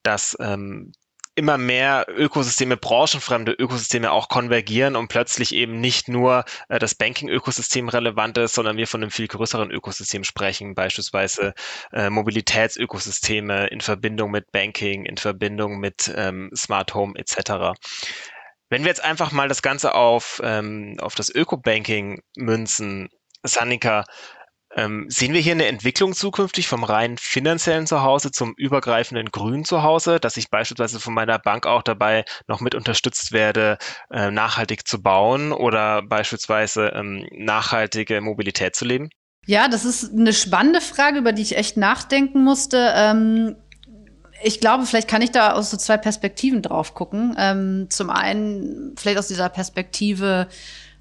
dass 0.02 0.34
ähm, 0.40 0.92
immer 1.36 1.58
mehr 1.58 2.06
Ökosysteme, 2.08 2.76
branchenfremde 2.76 3.52
Ökosysteme 3.52 4.10
auch 4.10 4.28
konvergieren 4.28 4.96
und 4.96 5.08
plötzlich 5.08 5.54
eben 5.54 5.80
nicht 5.80 6.08
nur 6.08 6.44
äh, 6.68 6.78
das 6.78 6.94
Banking-Ökosystem 6.94 7.88
relevant 7.88 8.38
ist, 8.38 8.54
sondern 8.54 8.76
wir 8.78 8.88
von 8.88 9.02
einem 9.02 9.10
viel 9.10 9.28
größeren 9.28 9.70
Ökosystem 9.70 10.24
sprechen, 10.24 10.74
beispielsweise 10.74 11.54
äh, 11.92 12.10
Mobilitätsökosysteme 12.10 13.68
in 13.68 13.82
Verbindung 13.82 14.30
mit 14.30 14.50
Banking, 14.50 15.04
in 15.04 15.18
Verbindung 15.18 15.78
mit 15.78 16.12
ähm, 16.16 16.50
Smart 16.56 16.94
Home 16.94 17.18
etc. 17.18 17.78
Wenn 18.70 18.82
wir 18.82 18.88
jetzt 18.88 19.04
einfach 19.04 19.30
mal 19.30 19.48
das 19.48 19.62
Ganze 19.62 19.94
auf, 19.94 20.40
ähm, 20.42 20.96
auf 21.00 21.14
das 21.14 21.28
Öko-Banking 21.28 22.22
münzen, 22.36 23.10
Sanika, 23.42 24.04
ähm, 24.76 25.06
sehen 25.08 25.32
wir 25.32 25.40
hier 25.40 25.52
eine 25.52 25.66
Entwicklung 25.66 26.12
zukünftig 26.12 26.68
vom 26.68 26.84
rein 26.84 27.16
finanziellen 27.18 27.86
Zuhause 27.86 28.30
zum 28.30 28.54
übergreifenden 28.56 29.30
grünen 29.30 29.64
Zuhause, 29.64 30.20
dass 30.20 30.36
ich 30.36 30.50
beispielsweise 30.50 31.00
von 31.00 31.14
meiner 31.14 31.38
Bank 31.38 31.66
auch 31.66 31.82
dabei 31.82 32.24
noch 32.46 32.60
mit 32.60 32.74
unterstützt 32.74 33.32
werde, 33.32 33.78
äh, 34.10 34.30
nachhaltig 34.30 34.86
zu 34.86 35.02
bauen 35.02 35.52
oder 35.52 36.02
beispielsweise 36.02 36.88
ähm, 36.94 37.26
nachhaltige 37.32 38.20
Mobilität 38.20 38.76
zu 38.76 38.84
leben? 38.84 39.08
Ja, 39.46 39.68
das 39.68 39.84
ist 39.84 40.12
eine 40.12 40.32
spannende 40.32 40.80
Frage, 40.80 41.18
über 41.18 41.32
die 41.32 41.42
ich 41.42 41.56
echt 41.56 41.76
nachdenken 41.76 42.44
musste. 42.44 42.92
Ähm, 42.94 43.56
ich 44.42 44.60
glaube, 44.60 44.84
vielleicht 44.84 45.08
kann 45.08 45.22
ich 45.22 45.30
da 45.30 45.52
aus 45.52 45.70
so 45.70 45.76
zwei 45.76 45.96
Perspektiven 45.96 46.60
drauf 46.60 46.94
gucken. 46.94 47.34
Ähm, 47.38 47.86
zum 47.88 48.10
einen 48.10 48.94
vielleicht 48.98 49.18
aus 49.18 49.28
dieser 49.28 49.48
Perspektive, 49.48 50.48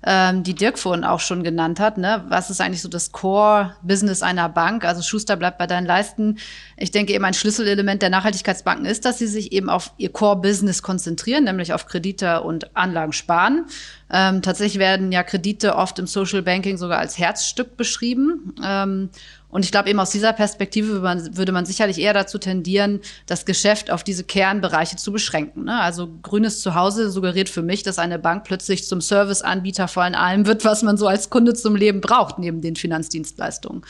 ähm, 0.06 0.43
die 0.43 0.53
Dirk 0.53 0.78
vorhin 0.78 1.03
auch 1.03 1.20
schon 1.20 1.43
genannt 1.43 1.80
hat. 1.80 1.97
Ne? 1.97 2.24
Was 2.28 2.49
ist 2.49 2.62
eigentlich 2.62 2.82
so 2.82 2.89
das 2.89 3.12
Core-Business 3.12 4.22
einer 4.22 4.49
Bank? 4.49 4.86
Also 4.86 5.01
Schuster 5.01 5.36
bleibt 5.36 5.58
bei 5.58 5.66
deinen 5.66 5.88
Leisten. 5.88 6.38
Ich 6.78 6.91
denke 6.91 7.14
eben 7.14 7.26
ein 7.26 7.34
Schlüsselelement 7.34 8.03
der 8.03 8.12
Nachhaltigkeitsbanken 8.12 8.86
ist, 8.86 9.06
dass 9.06 9.18
sie 9.18 9.28
sich 9.28 9.51
eben 9.51 9.70
auf 9.70 9.91
ihr 9.97 10.12
Core-Business 10.12 10.84
konzentrieren, 10.84 11.45
nämlich 11.45 11.74
auf 11.74 11.88
Kredite 11.88 12.41
und 12.41 12.78
Anlagen 12.78 13.14
sparen. 13.14 13.66
Ähm, 14.12 14.43
tatsächlich 14.43 14.78
werden 14.80 15.12
ja 15.12 15.24
Kredite 15.24 15.76
oft 15.76 15.97
im 15.97 16.06
Social 16.06 16.43
Banking 16.43 16.78
sogar 16.78 16.99
als 16.99 17.18
Herzstück 17.18 17.76
beschrieben. 17.76 18.56
Ähm, 18.64 19.10
und 19.56 19.64
ich 19.64 19.72
glaube, 19.72 19.89
eben 19.89 20.01
aus 20.01 20.10
dieser 20.10 20.34
Perspektive 20.34 20.89
würde 20.89 21.01
man, 21.01 21.38
würde 21.38 21.51
man, 21.53 21.66
sicherlich 21.66 21.97
eher 21.97 22.14
dazu 22.14 22.38
tendieren, 22.38 22.99
das 23.26 23.45
Geschäft 23.45 23.89
auf 23.89 24.03
diese 24.03 24.26
Kernbereiche 24.26 24.97
zu 24.97 25.14
beschränken. 25.14 25.64
Ne? 25.64 25.80
Also 25.80 26.10
grünes 26.24 26.60
Zuhause 26.60 27.10
suggeriert 27.10 27.47
für 27.47 27.62
mich, 27.62 27.82
dass 27.82 27.97
eine 27.97 28.20
Bank 28.20 28.43
plötzlich 28.43 28.86
zum 28.86 28.99
Serviceanbieter 28.99 29.88
vor 29.88 30.03
allem 30.03 30.45
wird, 30.45 30.66
was 30.66 30.84
man 30.84 30.97
so 30.97 31.08
als 31.08 31.30
Kunde 31.30 31.53
zum 31.53 31.78
Leben 31.78 32.01
braucht, 32.01 32.38
neben 32.38 32.60
den 32.60 32.76
Finanzdienstleistungen. 32.76 33.86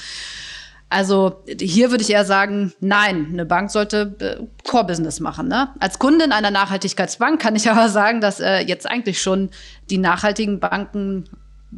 Also 0.90 1.44
hier 1.60 1.90
würde 1.90 2.04
ich 2.04 2.12
eher 2.12 2.26
sagen, 2.26 2.72
nein, 2.80 3.30
eine 3.34 3.48
Bank 3.48 3.72
sollte 3.72 4.16
äh, 4.20 4.70
Core-Business 4.70 5.20
machen. 5.20 5.48
Ne? 5.48 5.70
Als 5.80 5.98
Kundin 5.98 6.32
einer 6.32 6.52
Nachhaltigkeitsbank 6.52 7.42
kann 7.42 7.56
ich 7.56 7.72
aber 7.72 7.90
sagen, 7.90 8.22
dass 8.22 8.40
äh, 8.40 8.60
jetzt 8.60 8.88
eigentlich 8.88 9.20
schon 9.20 9.50
die 9.90 9.98
nachhaltigen 9.98 10.60
Banken 10.60 11.28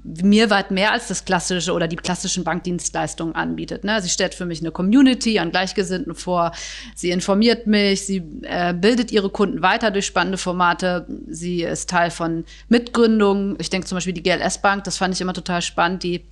mir 0.03 0.49
weit 0.49 0.71
mehr 0.71 0.91
als 0.91 1.07
das 1.07 1.25
klassische 1.25 1.73
oder 1.73 1.87
die 1.87 1.95
klassischen 1.95 2.43
Bankdienstleistungen 2.43 3.35
anbietet. 3.35 3.83
Ne? 3.83 4.01
Sie 4.01 4.09
stellt 4.09 4.33
für 4.33 4.45
mich 4.45 4.61
eine 4.61 4.71
Community 4.71 5.39
an 5.39 5.51
Gleichgesinnten 5.51 6.15
vor. 6.15 6.51
Sie 6.95 7.11
informiert 7.11 7.67
mich. 7.67 8.05
Sie 8.05 8.23
äh, 8.43 8.73
bildet 8.73 9.11
ihre 9.11 9.29
Kunden 9.29 9.61
weiter 9.61 9.91
durch 9.91 10.05
spannende 10.05 10.37
Formate. 10.37 11.07
Sie 11.27 11.63
ist 11.63 11.89
Teil 11.89 12.11
von 12.11 12.45
Mitgründungen. 12.69 13.55
Ich 13.59 13.69
denke 13.69 13.87
zum 13.87 13.97
Beispiel 13.97 14.13
die 14.13 14.23
GLS 14.23 14.61
Bank. 14.61 14.83
Das 14.83 14.97
fand 14.97 15.13
ich 15.13 15.21
immer 15.21 15.33
total 15.33 15.61
spannend. 15.61 16.03
Die 16.03 16.25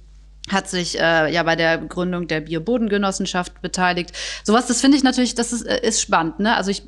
hat 0.49 0.69
sich 0.69 0.99
äh, 0.99 1.33
ja 1.33 1.43
bei 1.43 1.55
der 1.55 1.77
Gründung 1.79 2.27
der 2.27 2.41
Biobodengenossenschaft 2.41 3.61
beteiligt. 3.61 4.11
Sowas, 4.43 4.67
das 4.67 4.81
finde 4.81 4.97
ich 4.97 5.03
natürlich, 5.03 5.35
das 5.35 5.53
ist, 5.53 5.63
äh, 5.63 5.87
ist 5.87 6.01
spannend. 6.01 6.39
Ne? 6.39 6.55
Also 6.55 6.71
ich 6.71 6.83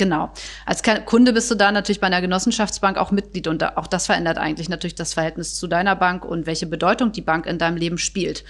Genau. 0.00 0.32
Als 0.64 0.82
Kunde 1.04 1.34
bist 1.34 1.50
du 1.50 1.54
da 1.54 1.70
natürlich 1.70 2.00
bei 2.00 2.06
einer 2.06 2.22
Genossenschaftsbank 2.22 2.96
auch 2.96 3.10
Mitglied 3.10 3.46
und 3.46 3.76
auch 3.76 3.86
das 3.86 4.06
verändert 4.06 4.38
eigentlich 4.38 4.70
natürlich 4.70 4.94
das 4.94 5.12
Verhältnis 5.12 5.56
zu 5.56 5.66
deiner 5.66 5.94
Bank 5.94 6.24
und 6.24 6.46
welche 6.46 6.64
Bedeutung 6.64 7.12
die 7.12 7.20
Bank 7.20 7.44
in 7.44 7.58
deinem 7.58 7.76
Leben 7.76 7.98
spielt. 7.98 8.42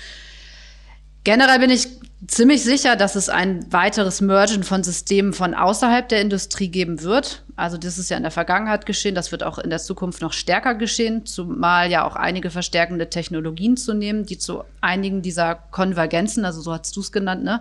Generell 1.24 1.58
bin 1.58 1.70
ich 1.70 1.88
ziemlich 2.28 2.62
sicher, 2.62 2.94
dass 2.94 3.16
es 3.16 3.28
ein 3.28 3.66
weiteres 3.72 4.20
Mergen 4.20 4.62
von 4.62 4.84
Systemen 4.84 5.32
von 5.32 5.54
außerhalb 5.54 6.08
der 6.08 6.20
Industrie 6.20 6.68
geben 6.68 7.02
wird. 7.02 7.42
Also 7.60 7.76
das 7.76 7.98
ist 7.98 8.08
ja 8.08 8.16
in 8.16 8.22
der 8.22 8.32
Vergangenheit 8.32 8.86
geschehen, 8.86 9.14
das 9.14 9.32
wird 9.32 9.42
auch 9.42 9.58
in 9.58 9.68
der 9.68 9.78
Zukunft 9.78 10.22
noch 10.22 10.32
stärker 10.32 10.74
geschehen, 10.74 11.26
zumal 11.26 11.90
ja 11.90 12.06
auch 12.06 12.16
einige 12.16 12.48
verstärkende 12.48 13.10
Technologien 13.10 13.76
zu 13.76 13.92
nehmen, 13.92 14.24
die 14.24 14.38
zu 14.38 14.64
einigen 14.80 15.20
dieser 15.20 15.56
Konvergenzen, 15.70 16.46
also 16.46 16.62
so 16.62 16.72
hast 16.72 16.96
du 16.96 17.00
es 17.00 17.12
genannt, 17.12 17.44
ne, 17.44 17.60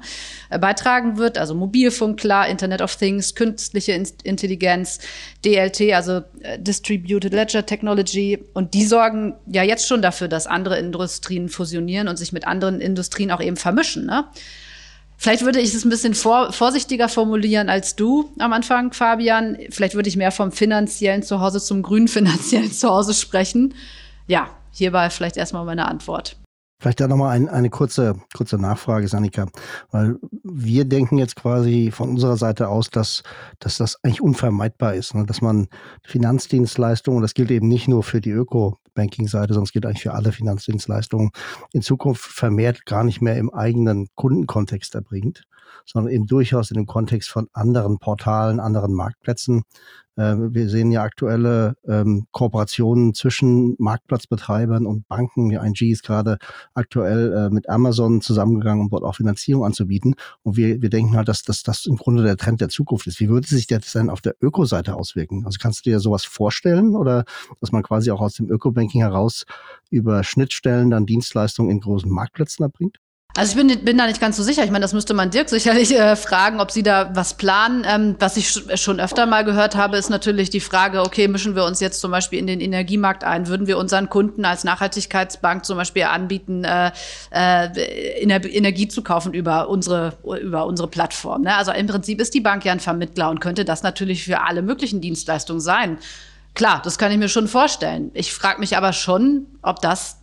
äh, 0.50 0.58
beitragen 0.58 1.18
wird. 1.18 1.38
Also 1.38 1.54
Mobilfunk, 1.54 2.18
klar, 2.18 2.48
Internet 2.48 2.82
of 2.82 2.96
Things, 2.96 3.36
künstliche 3.36 3.92
Intelligenz, 4.24 5.00
DLT, 5.44 5.94
also 5.94 6.22
äh, 6.40 6.58
Distributed 6.58 7.34
Ledger 7.34 7.66
Technology. 7.66 8.40
Und 8.54 8.74
die 8.74 8.86
sorgen 8.86 9.36
ja 9.48 9.64
jetzt 9.64 9.86
schon 9.86 10.02
dafür, 10.02 10.30
dass 10.30 10.48
andere 10.48 10.80
Industrien 10.80 11.50
fusionieren 11.50 12.08
und 12.08 12.16
sich 12.16 12.32
mit 12.32 12.48
anderen 12.48 12.80
Industrien 12.80 13.32
auch 13.32 13.42
eben 13.42 13.58
vermischen. 13.58 14.06
Ne? 14.06 14.24
Vielleicht 15.22 15.44
würde 15.44 15.60
ich 15.60 15.76
es 15.76 15.84
ein 15.84 15.90
bisschen 15.90 16.14
vor, 16.14 16.54
vorsichtiger 16.54 17.10
formulieren 17.10 17.68
als 17.68 17.98
du 17.98 18.32
am 18.40 18.54
Anfang, 18.54 18.94
Fabian. 18.94 19.58
Vielleicht 19.70 19.94
würde 19.94 20.08
ich 20.08 20.16
mehr 20.16 20.32
vom 20.32 20.54
finanziellen 20.54 21.24
Zuhause 21.24 21.60
zum 21.60 21.84
grünen 21.84 22.08
finanziellen 22.08 22.72
Zuhause 22.72 23.14
sprechen. 23.14 23.74
Ja, 24.28 24.50
hierbei 24.72 25.10
vielleicht 25.10 25.36
erstmal 25.36 25.66
meine 25.66 25.90
Antwort. 25.90 26.38
Vielleicht 26.82 27.02
da 27.02 27.10
nochmal 27.10 27.36
ein, 27.36 27.50
eine 27.50 27.70
kurze, 27.70 28.22
kurze 28.34 28.58
Nachfrage, 28.58 29.10
Sanika, 29.10 29.48
weil 29.92 30.16
wir 30.44 30.86
denken 30.86 31.18
jetzt 31.18 31.36
quasi 31.36 31.92
von 31.92 32.12
unserer 32.12 32.38
Seite 32.38 32.70
aus, 32.70 32.90
dass, 32.90 33.24
dass 33.60 33.78
das 33.78 34.02
eigentlich 34.02 34.22
unvermeidbar 34.22 34.94
ist, 34.94 35.16
ne? 35.16 35.26
dass 35.26 35.42
man 35.42 35.68
Finanzdienstleistungen, 36.06 37.22
das 37.22 37.34
gilt 37.34 37.52
eben 37.52 37.68
nicht 37.68 37.90
nur 37.90 38.04
für 38.04 38.22
die 38.22 38.32
Öko-Banking-Seite, 39.00 39.54
sondern 39.54 39.66
es 39.66 39.72
gilt 39.72 39.86
eigentlich 39.86 40.04
für 40.04 40.14
alle 40.14 40.32
Finanzdienstleistungen, 40.32 41.32
in 41.74 41.82
Zukunft 41.82 42.24
vermehrt 42.24 42.86
gar 42.86 43.04
nicht 43.04 43.22
mehr 43.22 43.38
im 43.38 43.54
eigenen 43.54 44.08
Kundenkontext 44.16 44.96
erbringt, 44.96 45.44
sondern 45.86 46.14
eben 46.14 46.26
durchaus 46.28 46.72
in 46.72 46.76
dem 46.76 46.86
Kontext 46.86 47.30
von 47.30 47.48
anderen 47.54 48.00
Portalen, 48.00 48.60
anderen 48.60 48.94
Marktplätzen, 48.94 49.64
äh, 50.20 50.36
wir 50.54 50.70
sehen 50.70 50.92
ja 50.92 51.04
aktuelle 51.04 51.76
ähm, 51.88 52.28
Kooperationen 52.32 53.14
zwischen 53.14 53.76
Marktplatzbetreibern 53.80 54.86
und 54.86 55.08
Banken. 55.08 55.50
Die 55.50 55.56
ING 55.56 55.92
ist 55.92 56.04
gerade 56.04 56.38
aktuell 56.74 57.34
äh, 57.34 57.50
mit 57.50 57.70
Amazon 57.70 58.20
zusammengegangen, 58.20 58.82
um 58.82 58.90
dort 58.90 59.04
auch 59.04 59.16
Finanzierung 59.16 59.64
anzubieten. 59.64 60.16
Und 60.44 60.58
wir, 60.58 60.82
wir 60.82 60.90
denken 60.90 61.16
halt, 61.16 61.30
dass, 61.30 61.44
dass 61.44 61.64
das 61.64 61.86
im 61.86 61.96
Grunde 61.96 62.24
der 62.24 62.36
Trend 62.36 62.60
der 62.60 62.68
Zukunft 62.68 63.08
ist. 63.08 63.22
Wie 63.22 63.30
würde 63.30 63.48
sich 63.48 63.68
das 63.68 63.94
denn 63.94 64.10
auf 64.10 64.20
der 64.20 64.36
Öko-Seite 64.42 64.96
auswirken? 64.96 65.46
Also 65.46 65.58
kannst 65.62 65.86
du 65.86 65.90
dir 65.90 66.02
sowas 66.02 66.26
vorstellen 66.26 66.96
oder 66.96 67.24
dass 67.62 67.72
man 67.72 67.84
quasi 67.84 68.12
auch 68.12 68.22
aus 68.22 68.34
dem 68.34 68.50
Öko-Banking 68.50 69.02
heraus 69.02 69.46
über 69.90 70.26
Schnittstellen 70.26 70.90
dann 70.90 71.06
Dienstleistungen 71.06 71.72
in 71.72 71.80
großen 71.80 72.12
Marktplätzen 72.12 72.64
erbringt? 72.64 73.00
Also 73.40 73.58
ich 73.58 73.68
bin, 73.68 73.86
bin 73.86 73.98
da 73.98 74.06
nicht 74.06 74.20
ganz 74.20 74.36
so 74.36 74.44
sicher. 74.44 74.66
Ich 74.66 74.70
meine, 74.70 74.82
das 74.82 74.92
müsste 74.92 75.14
man 75.14 75.32
Dirk 75.32 75.48
sicherlich 75.48 75.98
äh, 75.98 76.18
fragen, 76.18 76.60
ob 76.60 76.72
sie 76.72 76.84
da 76.84 77.12
was 77.14 77.36
planen. 77.36 77.86
Ähm, 77.88 78.18
was 78.20 78.36
ich 78.36 78.52
schon 78.76 79.00
öfter 79.00 79.26
mal 79.28 79.46
gehört 79.46 79.78
habe, 79.78 79.96
ist 79.96 80.10
natürlich 80.10 80.50
die 80.50 80.60
Frage, 80.60 81.02
okay, 81.02 81.30
mischen 81.30 81.56
wir 81.56 81.64
uns 81.64 81.80
jetzt 81.80 82.02
zum 82.02 82.12
Beispiel 82.12 82.38
in 82.38 82.48
den 82.48 82.60
Energiemarkt 82.60 83.24
ein? 83.24 83.48
Würden 83.48 83.66
wir 83.66 83.78
unseren 83.78 84.10
Kunden 84.10 84.44
als 84.44 84.66
Nachhaltigkeitsbank 84.66 85.64
zum 85.64 85.78
Beispiel 85.78 86.04
anbieten, 86.04 86.66
äh, 86.66 86.92
äh, 87.32 88.22
Energie 88.22 88.90
zu 88.90 89.04
kaufen 89.04 89.34
über 89.34 89.70
unsere, 89.70 90.18
über 90.42 90.66
unsere 90.66 90.90
Plattform? 90.90 91.44
Ne? 91.44 91.56
Also 91.56 91.72
im 91.72 91.88
Prinzip 91.88 92.20
ist 92.20 92.34
die 92.34 92.42
Bank 92.42 92.66
ja 92.66 92.74
ein 92.74 92.82
Vermittler 92.82 93.30
und 93.30 93.40
könnte 93.40 93.64
das 93.64 93.84
natürlich 93.84 94.26
für 94.26 94.42
alle 94.42 94.62
möglichen 94.62 95.00
Dienstleistungen 95.00 95.62
sein. 95.62 95.98
Klar, 96.56 96.82
das 96.84 96.98
kann 96.98 97.10
ich 97.10 97.18
mir 97.18 97.30
schon 97.30 97.48
vorstellen. 97.48 98.12
Ich 98.16 98.34
frage 98.34 98.60
mich 98.60 98.76
aber 98.76 98.92
schon, 98.92 99.46
ob 99.62 99.82
das 99.82 100.19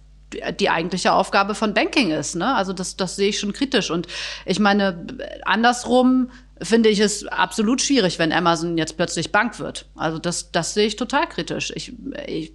die 0.59 0.71
eigentliche 0.71 1.13
Aufgabe 1.13 1.55
von 1.55 1.75
Banking 1.75 2.11
ist. 2.11 2.35
Ne? 2.35 2.55
Also 2.55 2.73
das, 2.73 2.97
das 2.97 3.17
sehe 3.17 3.29
ich 3.29 3.39
schon 3.39 3.53
kritisch. 3.53 3.91
Und 3.91 4.07
ich 4.45 4.59
meine, 4.59 5.07
andersrum 5.45 6.31
finde 6.63 6.89
ich 6.89 7.01
es 7.01 7.27
absolut 7.27 7.83
schwierig, 7.83 8.19
wenn 8.19 8.33
Amazon 8.33 8.79
jetzt 8.79 8.97
plötzlich 8.97 9.31
Bank 9.31 9.59
wird. 9.59 9.87
Also 9.95 10.19
das, 10.19 10.53
das 10.53 10.75
sehe 10.75 10.87
ich 10.87 10.97
total 10.97 11.27
kritisch. 11.27 11.73
Ich, 11.75 11.93
ich, 12.27 12.53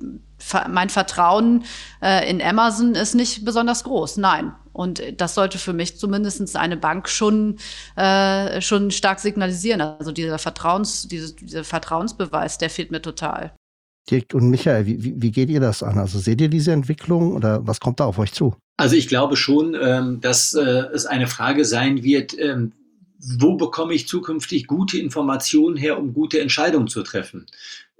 mein 0.67 0.89
Vertrauen 0.89 1.65
äh, 2.01 2.29
in 2.29 2.41
Amazon 2.41 2.95
ist 2.95 3.13
nicht 3.13 3.45
besonders 3.45 3.83
groß, 3.83 4.17
nein. 4.17 4.53
Und 4.73 5.03
das 5.17 5.35
sollte 5.35 5.57
für 5.57 5.73
mich 5.73 5.99
zumindest 5.99 6.55
eine 6.55 6.77
Bank 6.77 7.09
schon, 7.09 7.57
äh, 7.95 8.61
schon 8.61 8.89
stark 8.89 9.19
signalisieren. 9.19 9.81
Also 9.81 10.11
dieser 10.11 10.39
Vertrauens, 10.39 11.07
diese, 11.07 11.35
dieser 11.35 11.63
Vertrauensbeweis, 11.63 12.57
der 12.57 12.69
fehlt 12.69 12.89
mir 12.89 13.01
total. 13.01 13.53
Dirk 14.09 14.33
und 14.33 14.49
Michael, 14.49 14.85
wie, 14.85 15.21
wie 15.21 15.31
geht 15.31 15.49
ihr 15.49 15.59
das 15.59 15.83
an? 15.83 15.97
Also 15.97 16.19
seht 16.19 16.41
ihr 16.41 16.49
diese 16.49 16.71
Entwicklung 16.71 17.33
oder 17.33 17.65
was 17.65 17.79
kommt 17.79 17.99
da 17.99 18.05
auf 18.05 18.17
euch 18.17 18.33
zu? 18.33 18.55
Also 18.77 18.95
ich 18.95 19.07
glaube 19.07 19.35
schon, 19.37 19.77
ähm, 19.79 20.21
dass 20.21 20.53
äh, 20.53 20.61
es 20.93 21.05
eine 21.05 21.27
Frage 21.27 21.65
sein 21.65 22.03
wird, 22.03 22.37
ähm, 22.37 22.73
wo 23.19 23.55
bekomme 23.55 23.93
ich 23.93 24.07
zukünftig 24.07 24.65
gute 24.65 24.97
Informationen 24.97 25.77
her, 25.77 25.99
um 25.99 26.13
gute 26.13 26.41
Entscheidungen 26.41 26.87
zu 26.87 27.03
treffen? 27.03 27.45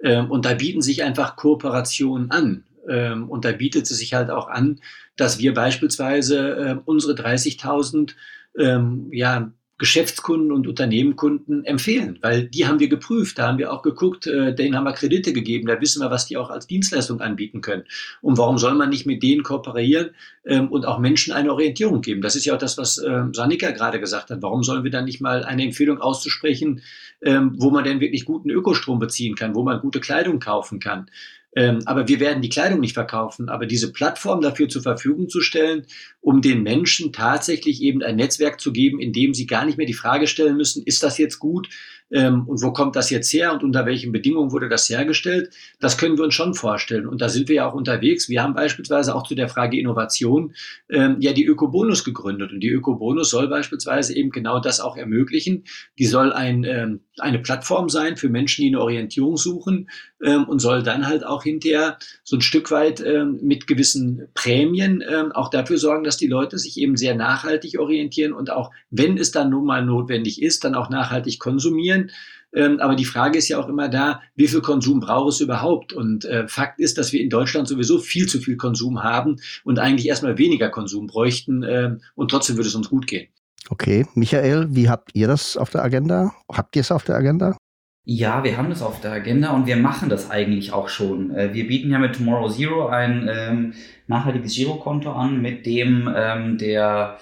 Ähm, 0.02 0.28
und 0.30 0.44
da 0.44 0.54
bieten 0.54 0.82
sich 0.82 1.04
einfach 1.04 1.36
Kooperationen 1.36 2.30
an. 2.30 2.64
Und 2.84 3.44
da 3.44 3.52
bietet 3.52 3.88
es 3.88 3.96
sich 3.96 4.12
halt 4.12 4.30
auch 4.30 4.48
an, 4.48 4.80
dass 5.14 5.38
wir 5.38 5.54
beispielsweise 5.54 6.82
unsere 6.84 7.12
30.000 7.12 8.14
ähm, 8.58 9.08
ja, 9.12 9.52
Geschäftskunden 9.78 10.52
und 10.52 10.68
Unternehmenkunden 10.68 11.64
empfehlen, 11.64 12.18
weil 12.22 12.48
die 12.48 12.66
haben 12.66 12.78
wir 12.78 12.88
geprüft, 12.88 13.38
da 13.38 13.48
haben 13.48 13.58
wir 13.58 13.72
auch 13.72 13.82
geguckt, 13.82 14.26
äh, 14.26 14.54
denen 14.54 14.76
haben 14.76 14.84
wir 14.84 14.92
Kredite 14.92 15.32
gegeben, 15.32 15.66
da 15.66 15.80
wissen 15.80 16.00
wir, 16.00 16.10
was 16.10 16.26
die 16.26 16.36
auch 16.36 16.50
als 16.50 16.66
Dienstleistung 16.66 17.20
anbieten 17.20 17.62
können. 17.62 17.84
Und 18.20 18.38
warum 18.38 18.58
soll 18.58 18.74
man 18.74 18.90
nicht 18.90 19.06
mit 19.06 19.22
denen 19.22 19.42
kooperieren 19.42 20.10
ähm, 20.44 20.70
und 20.70 20.86
auch 20.86 20.98
Menschen 20.98 21.32
eine 21.32 21.52
Orientierung 21.52 22.00
geben? 22.00 22.22
Das 22.22 22.36
ist 22.36 22.44
ja 22.44 22.54
auch 22.54 22.58
das, 22.58 22.78
was 22.78 22.98
äh, 22.98 23.24
Sanika 23.32 23.70
gerade 23.72 23.98
gesagt 23.98 24.30
hat. 24.30 24.42
Warum 24.42 24.62
sollen 24.62 24.84
wir 24.84 24.90
dann 24.90 25.06
nicht 25.06 25.20
mal 25.20 25.44
eine 25.44 25.64
Empfehlung 25.64 25.98
auszusprechen, 25.98 26.82
ähm, 27.22 27.54
wo 27.58 27.70
man 27.70 27.84
denn 27.84 28.00
wirklich 28.00 28.24
guten 28.24 28.50
Ökostrom 28.50 28.98
beziehen 28.98 29.34
kann, 29.34 29.54
wo 29.54 29.64
man 29.64 29.80
gute 29.80 30.00
Kleidung 30.00 30.38
kaufen 30.38 30.78
kann? 30.78 31.06
Ähm, 31.54 31.80
aber 31.84 32.08
wir 32.08 32.18
werden 32.20 32.42
die 32.42 32.48
Kleidung 32.48 32.80
nicht 32.80 32.94
verkaufen. 32.94 33.48
Aber 33.48 33.66
diese 33.66 33.92
Plattform 33.92 34.40
dafür 34.40 34.68
zur 34.68 34.82
Verfügung 34.82 35.28
zu 35.28 35.40
stellen, 35.40 35.86
um 36.20 36.40
den 36.40 36.62
Menschen 36.62 37.12
tatsächlich 37.12 37.82
eben 37.82 38.02
ein 38.02 38.16
Netzwerk 38.16 38.60
zu 38.60 38.72
geben, 38.72 39.00
in 39.00 39.12
dem 39.12 39.34
sie 39.34 39.46
gar 39.46 39.64
nicht 39.64 39.76
mehr 39.76 39.86
die 39.86 39.92
Frage 39.92 40.26
stellen 40.26 40.56
müssen, 40.56 40.82
ist 40.84 41.02
das 41.02 41.18
jetzt 41.18 41.38
gut? 41.38 41.68
Ähm, 42.12 42.46
und 42.46 42.62
wo 42.62 42.72
kommt 42.72 42.94
das 42.94 43.10
jetzt 43.10 43.32
her 43.32 43.52
und 43.52 43.64
unter 43.64 43.86
welchen 43.86 44.12
Bedingungen 44.12 44.52
wurde 44.52 44.68
das 44.68 44.88
hergestellt? 44.88 45.50
Das 45.80 45.96
können 45.96 46.18
wir 46.18 46.24
uns 46.24 46.34
schon 46.34 46.54
vorstellen. 46.54 47.06
Und 47.06 47.20
da 47.22 47.28
sind 47.28 47.48
wir 47.48 47.56
ja 47.56 47.68
auch 47.68 47.74
unterwegs. 47.74 48.28
Wir 48.28 48.42
haben 48.42 48.54
beispielsweise 48.54 49.14
auch 49.14 49.26
zu 49.26 49.34
der 49.34 49.48
Frage 49.48 49.78
Innovation 49.78 50.54
ähm, 50.90 51.16
ja 51.20 51.32
die 51.32 51.46
Ökobonus 51.46 52.04
gegründet. 52.04 52.52
Und 52.52 52.60
die 52.60 52.68
Ökobonus 52.68 53.30
soll 53.30 53.48
beispielsweise 53.48 54.14
eben 54.14 54.30
genau 54.30 54.60
das 54.60 54.80
auch 54.80 54.96
ermöglichen. 54.96 55.64
Die 55.98 56.06
soll 56.06 56.32
ein, 56.32 56.64
ähm, 56.64 57.00
eine 57.18 57.38
Plattform 57.38 57.88
sein 57.88 58.16
für 58.16 58.28
Menschen, 58.28 58.62
die 58.62 58.68
eine 58.68 58.80
Orientierung 58.80 59.36
suchen 59.36 59.90
ähm, 60.22 60.44
und 60.44 60.60
soll 60.60 60.82
dann 60.82 61.06
halt 61.06 61.26
auch 61.26 61.42
hinterher 61.42 61.98
so 62.24 62.36
ein 62.36 62.42
Stück 62.42 62.70
weit 62.70 63.00
ähm, 63.00 63.38
mit 63.42 63.66
gewissen 63.66 64.28
Prämien 64.34 65.02
ähm, 65.06 65.32
auch 65.32 65.50
dafür 65.50 65.78
sorgen, 65.78 66.04
dass 66.04 66.16
die 66.16 66.26
Leute 66.26 66.58
sich 66.58 66.78
eben 66.78 66.96
sehr 66.96 67.14
nachhaltig 67.14 67.78
orientieren 67.78 68.32
und 68.32 68.50
auch, 68.50 68.70
wenn 68.90 69.18
es 69.18 69.30
dann 69.30 69.50
nun 69.50 69.66
mal 69.66 69.84
notwendig 69.84 70.42
ist, 70.42 70.64
dann 70.64 70.74
auch 70.74 70.88
nachhaltig 70.88 71.38
konsumieren. 71.38 72.10
Ähm, 72.54 72.80
aber 72.80 72.96
die 72.96 73.04
Frage 73.04 73.38
ist 73.38 73.48
ja 73.48 73.58
auch 73.58 73.68
immer 73.68 73.88
da, 73.88 74.20
wie 74.34 74.48
viel 74.48 74.60
Konsum 74.60 75.00
braucht 75.00 75.32
es 75.32 75.40
überhaupt? 75.40 75.92
Und 75.92 76.24
äh, 76.24 76.46
Fakt 76.48 76.80
ist, 76.80 76.98
dass 76.98 77.12
wir 77.12 77.20
in 77.20 77.30
Deutschland 77.30 77.66
sowieso 77.66 77.98
viel 77.98 78.26
zu 78.26 78.40
viel 78.40 78.56
Konsum 78.56 79.02
haben 79.02 79.36
und 79.64 79.78
eigentlich 79.78 80.06
erstmal 80.06 80.38
weniger 80.38 80.68
Konsum 80.68 81.06
bräuchten 81.06 81.62
äh, 81.62 81.96
und 82.14 82.30
trotzdem 82.30 82.56
würde 82.56 82.68
es 82.68 82.74
uns 82.74 82.90
gut 82.90 83.06
gehen. 83.06 83.28
Okay, 83.70 84.06
Michael, 84.14 84.68
wie 84.70 84.88
habt 84.88 85.10
ihr 85.14 85.28
das 85.28 85.56
auf 85.56 85.70
der 85.70 85.82
Agenda? 85.82 86.32
Habt 86.50 86.76
ihr 86.76 86.80
es 86.80 86.90
auf 86.90 87.04
der 87.04 87.16
Agenda? 87.16 87.56
Ja, 88.04 88.42
wir 88.42 88.56
haben 88.56 88.68
das 88.68 88.82
auf 88.82 89.00
der 89.00 89.12
Agenda 89.12 89.50
und 89.50 89.66
wir 89.66 89.76
machen 89.76 90.08
das 90.08 90.28
eigentlich 90.28 90.72
auch 90.72 90.88
schon. 90.88 91.30
Äh, 91.30 91.54
wir 91.54 91.68
bieten 91.68 91.90
ja 91.90 91.98
mit 91.98 92.16
Tomorrow 92.16 92.48
Zero 92.48 92.88
ein 92.88 93.30
ähm, 93.32 93.74
nachhaltiges 94.08 94.56
Girokonto 94.56 95.12
an, 95.12 95.40
mit 95.40 95.66
dem 95.66 96.12
ähm, 96.12 96.58
der 96.58 97.18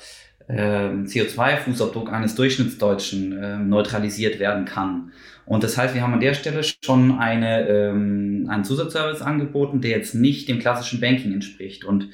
ähm, 0.49 1.05
CO2-Fußabdruck 1.05 2.09
eines 2.09 2.35
Durchschnittsdeutschen 2.35 3.33
äh, 3.37 3.59
neutralisiert 3.59 4.39
werden 4.39 4.65
kann. 4.65 5.13
Und 5.47 5.65
das 5.65 5.77
heißt, 5.77 5.95
wir 5.95 6.03
haben 6.03 6.15
an 6.15 6.21
der 6.21 6.35
Stelle 6.35 6.63
schon 6.63 7.19
eine, 7.19 7.69
ähm, 7.69 8.47
einen 8.49 8.65
Zusatzservice 8.65 9.23
angeboten, 9.23 9.81
der 9.81 9.91
jetzt 9.91 10.15
nicht 10.15 10.49
dem 10.49 10.59
klassischen 10.59 11.01
Banking 11.01 11.33
entspricht. 11.33 11.85
Und 11.85 12.09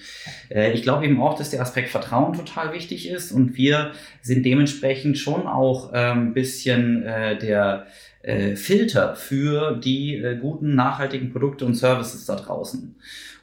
äh, 0.51 0.73
ich 0.73 0.83
glaube 0.83 1.05
eben 1.05 1.21
auch, 1.21 1.37
dass 1.37 1.51
der 1.51 1.61
Aspekt 1.61 1.91
Vertrauen 1.91 2.33
total 2.33 2.73
wichtig 2.73 3.09
ist. 3.09 3.33
Und 3.33 3.57
wir 3.57 3.93
sind 4.23 4.47
dementsprechend 4.47 5.19
schon 5.19 5.47
auch 5.47 5.93
äh, 5.93 6.13
ein 6.13 6.33
bisschen 6.33 7.03
äh, 7.03 7.39
der 7.39 7.87
äh, 8.23 8.57
Filter 8.57 9.15
für 9.15 9.77
die 9.77 10.17
äh, 10.17 10.37
guten, 10.37 10.75
nachhaltigen 10.75 11.33
Produkte 11.33 11.65
und 11.65 11.75
Services 11.75 12.25
da 12.27 12.37
draußen. 12.37 12.97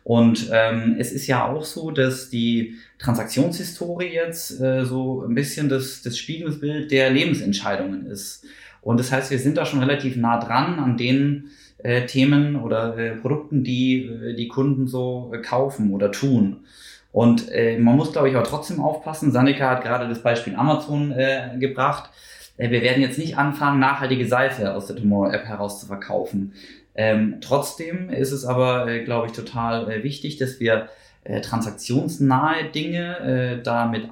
Und 0.03 0.49
ähm, 0.51 0.97
es 0.99 1.13
ist 1.13 1.27
ja 1.27 1.47
auch 1.47 1.63
so, 1.63 1.91
dass 1.91 2.29
die 2.29 2.75
Transaktionshistorie 2.99 4.13
jetzt 4.13 4.59
äh, 4.59 4.83
so 4.83 5.23
ein 5.23 5.33
bisschen 5.33 5.69
das, 5.69 6.01
das 6.01 6.17
Spiegelbild 6.17 6.91
der 6.91 7.09
Lebensentscheidungen 7.09 8.05
ist. 8.05 8.45
Und 8.83 8.99
das 8.99 9.11
heißt, 9.11 9.31
wir 9.31 9.39
sind 9.39 9.57
da 9.57 9.65
schon 9.65 9.79
relativ 9.79 10.15
nah 10.15 10.39
dran 10.39 10.79
an 10.79 10.97
den 10.97 11.49
äh, 11.77 12.05
Themen 12.05 12.55
oder 12.55 12.97
äh, 12.97 13.15
Produkten, 13.15 13.63
die 13.63 14.05
äh, 14.05 14.35
die 14.35 14.47
Kunden 14.47 14.87
so 14.87 15.31
äh, 15.33 15.39
kaufen 15.39 15.91
oder 15.91 16.11
tun. 16.11 16.65
Und 17.11 17.51
äh, 17.51 17.77
man 17.77 17.95
muss, 17.95 18.11
glaube 18.11 18.29
ich, 18.29 18.35
auch 18.35 18.47
trotzdem 18.47 18.81
aufpassen. 18.81 19.31
Sanika 19.31 19.69
hat 19.69 19.83
gerade 19.83 20.09
das 20.09 20.23
Beispiel 20.23 20.55
Amazon 20.55 21.11
äh, 21.11 21.57
gebracht. 21.59 22.09
Äh, 22.57 22.71
wir 22.71 22.81
werden 22.81 23.01
jetzt 23.01 23.19
nicht 23.19 23.37
anfangen, 23.37 23.79
nachhaltige 23.79 24.27
Seife 24.27 24.73
aus 24.73 24.87
der 24.87 24.95
Tomorrow 24.95 25.31
App 25.31 25.45
heraus 25.45 25.79
zu 25.79 25.85
verkaufen. 25.85 26.53
Ähm, 26.95 27.37
trotzdem 27.41 28.09
ist 28.09 28.31
es 28.31 28.45
aber, 28.45 28.87
äh, 28.87 29.03
glaube 29.03 29.27
ich, 29.27 29.33
total 29.33 29.91
äh, 29.91 30.03
wichtig, 30.03 30.37
dass 30.37 30.59
wir 30.59 30.89
äh, 31.23 31.41
transaktionsnahe 31.41 32.65
Dinge 32.73 33.19
äh, 33.19 33.63
damit 33.63 34.11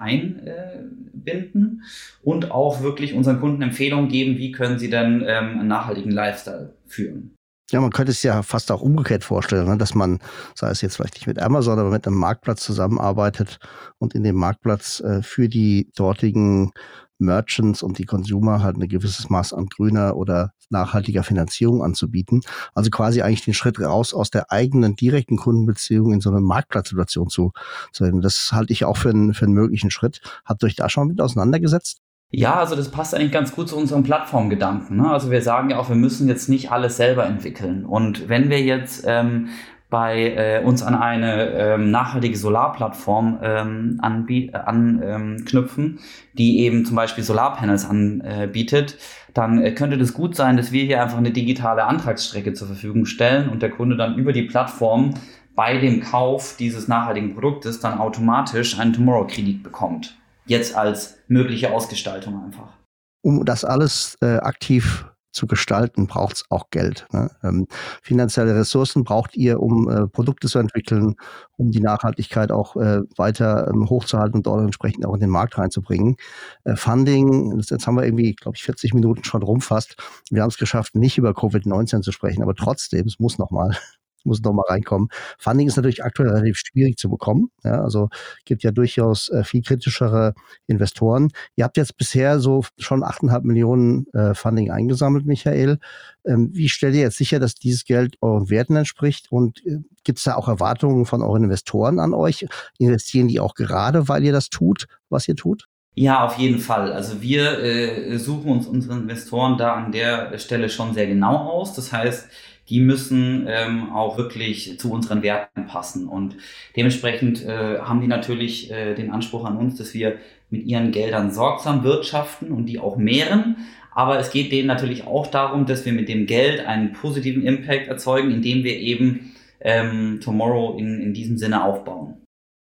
einbinden 1.14 1.84
und 2.24 2.52
auch 2.52 2.82
wirklich 2.82 3.14
unseren 3.14 3.40
Kunden 3.40 3.62
Empfehlungen 3.62 4.10
geben, 4.10 4.38
wie 4.38 4.52
können 4.52 4.80
sie 4.80 4.90
denn 4.90 5.24
ähm, 5.28 5.60
einen 5.60 5.68
nachhaltigen 5.68 6.12
Lifestyle 6.12 6.74
führen. 6.86 7.36
Ja, 7.72 7.80
man 7.80 7.92
könnte 7.92 8.12
es 8.12 8.22
ja 8.22 8.44
fast 8.44 8.70
auch 8.72 8.82
umgekehrt 8.82 9.24
vorstellen, 9.24 9.66
ne? 9.66 9.78
dass 9.78 9.96
man, 9.96 10.20
sei 10.56 10.70
es 10.70 10.82
jetzt 10.82 10.98
vielleicht 10.98 11.14
nicht 11.16 11.28
mit 11.28 11.42
Amazon, 11.42 11.80
aber 11.80 11.90
mit 11.90 12.06
einem 12.06 12.18
Marktplatz 12.18 12.64
zusammenarbeitet 12.64 13.60
und 13.98 14.14
in 14.14 14.24
dem 14.24 14.36
Marktplatz 14.36 15.00
äh, 15.00 15.22
für 15.22 15.48
die 15.48 15.90
dortigen 15.96 16.74
Merchants 17.22 17.84
und 17.84 17.98
die 17.98 18.06
Consumer 18.06 18.62
halt 18.62 18.78
ein 18.78 18.88
gewisses 18.88 19.30
Maß 19.30 19.54
an 19.54 19.68
grüner 19.68 20.16
oder 20.16 20.54
nachhaltiger 20.70 21.24
Finanzierung 21.24 21.84
anzubieten. 21.84 22.42
Also 22.74 22.90
quasi 22.90 23.22
eigentlich 23.22 23.46
den 23.46 23.54
Schritt 23.54 23.80
raus 23.80 24.14
aus 24.14 24.30
der 24.30 24.52
eigenen 24.52 24.96
direkten 24.96 25.38
Kundenbeziehung 25.38 26.14
in 26.14 26.22
so 26.22 26.30
eine 26.30 26.42
Marktplatzsituation 26.42 27.30
zu, 27.30 27.52
zu 27.92 28.10
Das 28.22 28.52
halte 28.52 28.74
ich 28.74 28.86
auch 28.86 28.98
für 28.98 29.10
einen, 29.10 29.34
für 29.34 29.46
einen 29.46 29.54
möglichen 29.54 29.92
Schritt. 29.92 30.22
Habt 30.46 30.64
ihr 30.64 30.68
euch 30.68 30.76
da 30.76 30.90
schon 30.90 31.08
mit 31.08 31.22
auseinandergesetzt? 31.22 32.02
Ja, 32.34 32.56
also 32.56 32.78
das 32.78 32.90
passt 32.90 33.14
eigentlich 33.14 33.34
ganz 33.34 33.54
gut 33.54 33.68
zu 33.68 33.76
unserem 33.76 34.04
Plattformgedanken. 34.04 34.96
Ne? 34.98 35.12
Also 35.12 35.32
wir 35.32 35.42
sagen 35.42 35.70
ja 35.70 35.78
auch, 35.78 35.90
wir 35.90 35.98
müssen 35.98 36.30
jetzt 36.30 36.48
nicht 36.48 36.72
alles 36.72 36.96
selber 36.96 37.26
entwickeln. 37.26 37.86
Und 37.86 38.30
wenn 38.30 38.50
wir 38.50 38.62
jetzt 38.62 39.04
ähm, 39.06 39.50
bei 39.92 40.34
äh, 40.36 40.64
uns 40.64 40.82
an 40.82 40.96
eine 40.96 41.50
ähm, 41.50 41.92
nachhaltige 41.92 42.38
Solarplattform 42.38 43.40
ähm, 43.44 44.00
anknüpfen, 44.02 45.86
ähm, 45.86 46.00
die 46.34 46.62
eben 46.62 46.86
zum 46.86 46.96
Beispiel 46.96 47.24
Solarpanels 47.24 47.86
anbietet, 47.86 48.98
dann 49.34 49.62
äh, 49.62 49.74
könnte 49.74 49.98
das 49.98 50.14
gut 50.14 50.36
sein, 50.36 50.56
dass 50.56 50.72
wir 50.72 50.86
hier 50.86 51.04
einfach 51.04 51.18
eine 51.18 51.32
digitale 51.32 51.84
Antragsstrecke 51.84 52.54
zur 52.54 52.68
Verfügung 52.68 53.06
stellen 53.06 53.50
und 53.50 53.62
der 53.62 53.70
Kunde 53.70 53.98
dann 53.98 54.16
über 54.16 54.32
die 54.32 54.44
Plattform 54.44 55.14
bei 55.56 55.78
dem 55.78 56.02
Kauf 56.02 56.56
dieses 56.58 56.88
nachhaltigen 56.88 57.34
Produktes 57.34 57.82
dann 57.82 58.00
automatisch 58.00 58.80
einen 58.80 58.94
Tomorrow-Kredit 58.94 59.62
bekommt. 59.62 60.18
Jetzt 60.46 60.76
als 60.76 61.18
mögliche 61.28 61.72
Ausgestaltung 61.72 62.42
einfach. 62.44 62.78
Um 63.22 63.44
das 63.44 63.66
alles 63.66 64.18
äh, 64.22 64.38
aktiv 64.38 65.06
zu 65.32 65.48
gestalten, 65.48 66.08
braucht 66.08 66.38
es 66.38 66.46
auch 66.50 66.70
Geld. 66.70 67.08
Ne? 67.12 67.32
Ähm, 67.44 67.68
finanzielle 68.02 68.56
Ressourcen 68.56 69.04
braucht 69.04 69.36
ihr, 69.36 69.60
um 69.60 69.90
äh, 69.90 70.08
Produkte 70.08 70.48
zu 70.48 70.60
entwickeln, 70.60 71.16
um 71.58 71.72
die 71.72 71.80
Nachhaltigkeit 71.80 72.52
auch 72.52 72.76
äh, 72.76 73.02
weiter 73.18 73.70
ähm, 73.72 73.90
hochzuhalten 73.90 74.36
und 74.36 74.46
dort 74.46 74.62
entsprechend 74.62 75.06
auch 75.06 75.14
in 75.14 75.22
den 75.22 75.30
Markt 75.30 75.58
reinzubringen. 75.58 76.18
Äh, 76.64 76.76
Funding, 76.76 77.58
das, 77.58 77.70
jetzt 77.70 77.88
haben 77.88 77.96
wir 77.96 78.04
irgendwie, 78.04 78.34
glaube 78.34 78.58
ich, 78.58 78.64
40 78.64 78.94
Minuten 78.94 79.24
schon 79.24 79.44
rumfasst. 79.44 79.96
Wir 80.30 80.42
haben 80.42 80.50
es 80.50 80.58
geschafft, 80.58 80.96
nicht 80.96 81.18
über 81.18 81.32
Covid-19 81.32 82.02
zu 82.02 82.12
sprechen, 82.12 82.44
aber 82.44 82.56
trotzdem, 82.56 83.06
es 83.06 83.20
muss 83.20 83.38
nochmal 83.38 83.78
muss 84.26 84.42
noch 84.42 84.54
mal 84.54 84.66
reinkommen. 84.68 85.10
Funding 85.38 85.68
ist 85.68 85.76
natürlich 85.76 86.04
aktuell 86.04 86.30
relativ 86.30 86.58
schwierig 86.58 86.98
zu 86.98 87.10
bekommen. 87.10 87.52
Ja, 87.64 87.82
also 87.82 88.10
gibt 88.46 88.64
ja 88.64 88.72
durchaus 88.72 89.30
äh, 89.30 89.44
viel 89.44 89.62
kritischere 89.62 90.34
Investoren. 90.68 91.30
Ihr 91.56 91.64
habt 91.64 91.78
jetzt 91.78 91.98
bisher 91.98 92.40
so 92.40 92.64
schon 92.78 93.04
8,5 93.04 93.44
Millionen 93.44 94.08
äh, 94.14 94.34
Funding 94.34 94.72
eingesammelt, 94.72 95.26
Michael. 95.26 95.80
Ähm, 96.26 96.50
wie 96.54 96.70
stellt 96.70 96.96
ihr 96.96 97.02
jetzt 97.02 97.18
sicher, 97.18 97.40
dass 97.40 97.56
dieses 97.56 97.86
Geld 97.86 98.18
euren 98.22 98.50
Werten 98.50 98.76
entspricht? 98.76 99.32
Und 99.32 99.66
äh, 99.66 99.80
gibt 100.04 100.20
es 100.20 100.26
da 100.26 100.36
auch 100.36 100.48
Erwartungen 100.48 101.06
von 101.06 101.22
euren 101.22 101.44
Investoren 101.44 102.00
an 102.00 102.14
euch? 102.14 102.46
Investieren 102.78 103.28
die 103.28 103.40
auch 103.40 103.56
gerade, 103.56 104.08
weil 104.08 104.24
ihr 104.24 104.32
das 104.32 104.50
tut, 104.50 104.88
was 105.10 105.28
ihr 105.28 105.36
tut? 105.36 105.68
Ja, 105.94 106.26
auf 106.26 106.38
jeden 106.38 106.60
Fall. 106.60 106.94
Also 106.94 107.22
wir 107.22 107.60
äh, 107.60 108.18
suchen 108.18 108.50
uns 108.50 108.66
unsere 108.66 108.98
Investoren 108.98 109.58
da 109.58 109.74
an 109.74 109.92
der 109.92 110.38
Stelle 110.40 110.70
schon 110.70 110.94
sehr 110.94 111.08
genau 111.08 111.36
aus. 111.50 111.74
Das 111.74 111.92
heißt, 111.92 112.30
die 112.72 112.80
müssen 112.80 113.46
ähm, 113.50 113.92
auch 113.92 114.18
wirklich 114.18 114.80
zu 114.80 114.92
unseren 114.92 115.22
Werten 115.22 115.68
passen. 115.68 116.08
Und 116.08 116.38
dementsprechend 116.76 117.46
äh, 117.46 117.80
haben 117.80 118.00
die 118.00 118.08
natürlich 118.08 118.72
äh, 118.72 118.96
den 118.96 119.12
Anspruch 119.12 119.46
an 119.46 119.58
uns, 119.58 119.76
dass 119.76 119.94
wir 119.94 120.16
mit 120.50 120.66
ihren 120.66 120.92
Geldern 120.92 121.32
sorgsam 121.32 121.84
wirtschaften 121.84 122.52
und 122.52 122.66
die 122.66 122.80
auch 122.80 122.96
mehren. 122.96 123.58
Aber 123.94 124.18
es 124.20 124.32
geht 124.32 124.54
denen 124.54 124.68
natürlich 124.68 125.06
auch 125.06 125.28
darum, 125.28 125.66
dass 125.66 125.86
wir 125.86 125.92
mit 125.92 126.08
dem 126.08 126.26
Geld 126.26 126.66
einen 126.66 126.94
positiven 126.94 127.44
Impact 127.44 127.90
erzeugen, 127.90 128.32
indem 128.32 128.64
wir 128.64 128.78
eben 128.78 129.34
ähm, 129.60 130.20
Tomorrow 130.24 130.78
in, 130.80 131.02
in 131.02 131.14
diesem 131.14 131.38
Sinne 131.38 131.66
aufbauen. 131.66 132.21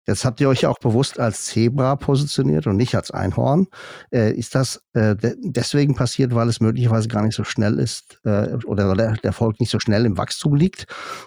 Jetzt 0.07 0.23
habt 0.23 0.39
ihr 0.39 0.47
euch 0.47 0.65
auch 0.65 0.79
bewusst 0.79 1.19
als 1.19 1.45
Zebra 1.45 1.97
positioniert 1.97 2.65
und 2.65 2.77
nicht 2.77 2.95
als 2.95 3.11
Einhorn. 3.11 3.67
Äh, 4.09 4.31
ist 4.33 4.55
das 4.55 4.81
äh, 4.93 5.15
de 5.15 5.35
deswegen 5.41 5.95
passiert, 5.95 6.33
weil 6.33 6.47
es 6.47 6.61
möglicherweise 6.61 7.09
gar 7.09 7.23
nicht 7.23 7.35
so 7.35 7.43
schnell 7.43 7.77
ist 7.77 8.19
äh, 8.23 8.55
oder 8.65 8.95
der, 8.95 9.13
der 9.13 9.23
Erfolg 9.25 9.59
nicht 9.59 9.69
so 9.69 9.79
schnell 9.79 10.05
im 10.05 10.17
Wachstum 10.17 10.55
liegt, 10.55 10.83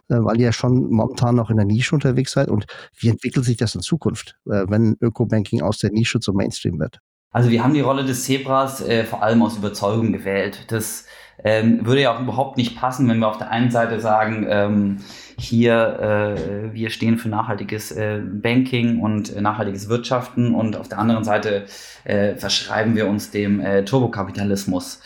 äh, 0.08 0.16
weil 0.16 0.38
ihr 0.38 0.46
ja 0.46 0.52
schon 0.52 0.90
momentan 0.90 1.36
noch 1.36 1.50
in 1.50 1.56
der 1.56 1.66
Nische 1.66 1.94
unterwegs 1.94 2.32
seid? 2.32 2.48
Und 2.48 2.64
wie 2.96 3.08
entwickelt 3.08 3.44
sich 3.44 3.58
das 3.58 3.74
in 3.74 3.82
Zukunft, 3.82 4.36
äh, 4.46 4.64
wenn 4.68 4.96
Ökobanking 5.00 5.60
aus 5.60 5.78
der 5.78 5.90
Nische 5.90 6.18
zum 6.20 6.36
Mainstream 6.36 6.78
wird? 6.78 7.00
Also 7.32 7.50
wir 7.50 7.62
haben 7.62 7.74
die 7.74 7.80
Rolle 7.80 8.04
des 8.04 8.24
Zebras 8.24 8.80
äh, 8.80 9.04
vor 9.04 9.22
allem 9.22 9.42
aus 9.42 9.56
Überzeugung 9.56 10.12
gewählt. 10.12 10.64
Das 10.68 11.04
ähm, 11.44 11.86
würde 11.86 12.02
ja 12.02 12.14
auch 12.16 12.20
überhaupt 12.20 12.56
nicht 12.56 12.76
passen, 12.76 13.08
wenn 13.08 13.18
wir 13.18 13.28
auf 13.28 13.38
der 13.38 13.50
einen 13.50 13.70
Seite 13.70 14.00
sagen, 14.00 14.46
ähm, 14.48 14.96
hier, 15.40 16.36
äh, 16.38 16.74
wir 16.74 16.90
stehen 16.90 17.18
für 17.18 17.28
nachhaltiges 17.28 17.92
äh, 17.92 18.20
Banking 18.22 19.00
und 19.00 19.34
äh, 19.34 19.40
nachhaltiges 19.40 19.88
Wirtschaften 19.88 20.54
und 20.54 20.76
auf 20.76 20.88
der 20.88 20.98
anderen 20.98 21.24
Seite 21.24 21.64
äh, 22.04 22.34
verschreiben 22.34 22.94
wir 22.94 23.08
uns 23.08 23.30
dem 23.30 23.60
äh, 23.60 23.84
Turbokapitalismus. 23.84 25.00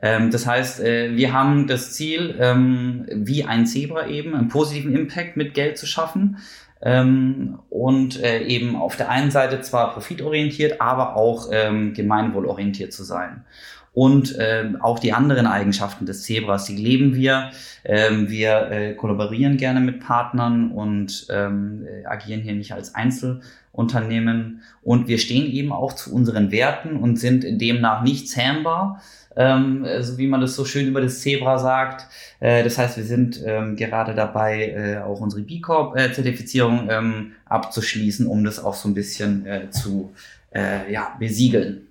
Ähm, 0.00 0.30
das 0.30 0.46
heißt, 0.46 0.80
äh, 0.80 1.16
wir 1.16 1.32
haben 1.32 1.66
das 1.66 1.92
Ziel, 1.92 2.36
ähm, 2.38 3.06
wie 3.12 3.44
ein 3.44 3.66
Zebra 3.66 4.06
eben, 4.06 4.34
einen 4.34 4.48
positiven 4.48 4.94
Impact 4.94 5.36
mit 5.36 5.54
Geld 5.54 5.76
zu 5.76 5.86
schaffen. 5.86 6.38
Ähm, 6.82 7.58
und 7.68 8.22
äh, 8.22 8.42
eben 8.44 8.74
auf 8.74 8.96
der 8.96 9.10
einen 9.10 9.30
Seite 9.30 9.60
zwar 9.60 9.92
profitorientiert, 9.92 10.80
aber 10.80 11.14
auch 11.14 11.50
ähm, 11.52 11.92
gemeinwohlorientiert 11.92 12.90
zu 12.90 13.04
sein 13.04 13.44
und 13.92 14.36
äh, 14.36 14.72
auch 14.80 14.98
die 14.98 15.12
anderen 15.12 15.46
Eigenschaften 15.46 16.06
des 16.06 16.22
Zebras, 16.22 16.66
die 16.66 16.76
leben 16.76 17.14
wir. 17.14 17.50
Ähm, 17.84 18.28
wir 18.28 18.70
äh, 18.70 18.94
kollaborieren 18.94 19.56
gerne 19.56 19.80
mit 19.80 20.00
Partnern 20.00 20.70
und 20.70 21.26
ähm, 21.30 21.86
äh, 21.86 22.06
agieren 22.06 22.42
hier 22.42 22.54
nicht 22.54 22.72
als 22.72 22.94
Einzelunternehmen. 22.94 24.62
Und 24.82 25.08
wir 25.08 25.18
stehen 25.18 25.50
eben 25.50 25.72
auch 25.72 25.92
zu 25.94 26.14
unseren 26.14 26.52
Werten 26.52 26.96
und 26.96 27.18
sind 27.18 27.44
demnach 27.60 28.02
nicht 28.02 28.28
zähmbar, 28.28 29.02
ähm, 29.36 29.84
so 30.00 30.18
wie 30.18 30.28
man 30.28 30.40
das 30.40 30.54
so 30.54 30.64
schön 30.64 30.86
über 30.86 31.00
das 31.00 31.20
Zebra 31.20 31.58
sagt. 31.58 32.06
Äh, 32.38 32.62
das 32.62 32.78
heißt, 32.78 32.96
wir 32.96 33.04
sind 33.04 33.42
ähm, 33.44 33.74
gerade 33.74 34.14
dabei, 34.14 34.70
äh, 34.70 34.98
auch 34.98 35.20
unsere 35.20 35.42
B 35.42 35.60
Corp-Zertifizierung 35.60 36.88
ähm, 36.88 37.32
abzuschließen, 37.46 38.28
um 38.28 38.44
das 38.44 38.62
auch 38.62 38.74
so 38.74 38.88
ein 38.88 38.94
bisschen 38.94 39.46
äh, 39.46 39.70
zu 39.70 40.12
äh, 40.54 40.92
ja, 40.92 41.16
besiegeln. 41.18 41.89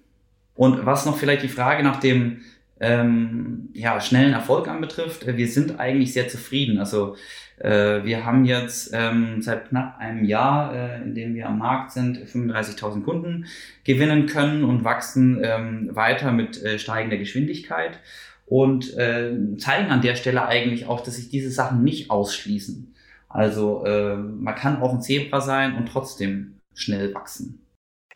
Und 0.60 0.86
was 0.86 1.06
noch 1.06 1.18
vielleicht 1.18 1.44
die 1.44 1.48
Frage 1.48 1.84
nach 1.84 2.02
dem 2.02 2.42
ähm, 2.82 3.70
ja, 3.72 4.02
schnellen 4.02 4.34
Erfolg 4.34 4.68
anbetrifft, 4.68 5.26
äh, 5.26 5.38
wir 5.38 5.48
sind 5.48 5.80
eigentlich 5.80 6.12
sehr 6.12 6.28
zufrieden. 6.28 6.80
Also 6.80 7.16
äh, 7.60 8.04
wir 8.04 8.26
haben 8.26 8.44
jetzt 8.44 8.92
ähm, 8.94 9.42
seit 9.42 9.70
knapp 9.70 9.98
einem 10.00 10.26
Jahr, 10.26 10.76
äh, 10.76 11.02
in 11.02 11.16
dem 11.16 11.34
wir 11.34 11.48
am 11.48 11.60
Markt 11.60 11.94
sind, 11.94 12.18
35.000 12.18 13.04
Kunden 13.04 13.46
gewinnen 13.86 14.26
können 14.26 14.66
und 14.66 14.84
wachsen 14.84 15.40
ähm, 15.42 15.96
weiter 15.96 16.34
mit 16.34 16.62
äh, 16.62 16.78
steigender 16.78 17.16
Geschwindigkeit 17.16 17.98
und 18.46 18.98
äh, 18.98 19.32
zeigen 19.60 19.92
an 19.92 20.02
der 20.02 20.16
Stelle 20.16 20.46
eigentlich 20.46 20.88
auch, 20.88 21.00
dass 21.00 21.16
sich 21.16 21.30
diese 21.30 21.52
Sachen 21.52 21.86
nicht 21.86 22.12
ausschließen. 22.12 22.94
Also 23.30 23.86
äh, 23.86 24.18
man 24.18 24.56
kann 24.56 24.82
auch 24.82 24.94
ein 24.94 25.02
Zebra 25.02 25.40
sein 25.40 25.76
und 25.76 25.88
trotzdem 25.88 26.56
schnell 26.74 27.14
wachsen. 27.14 27.62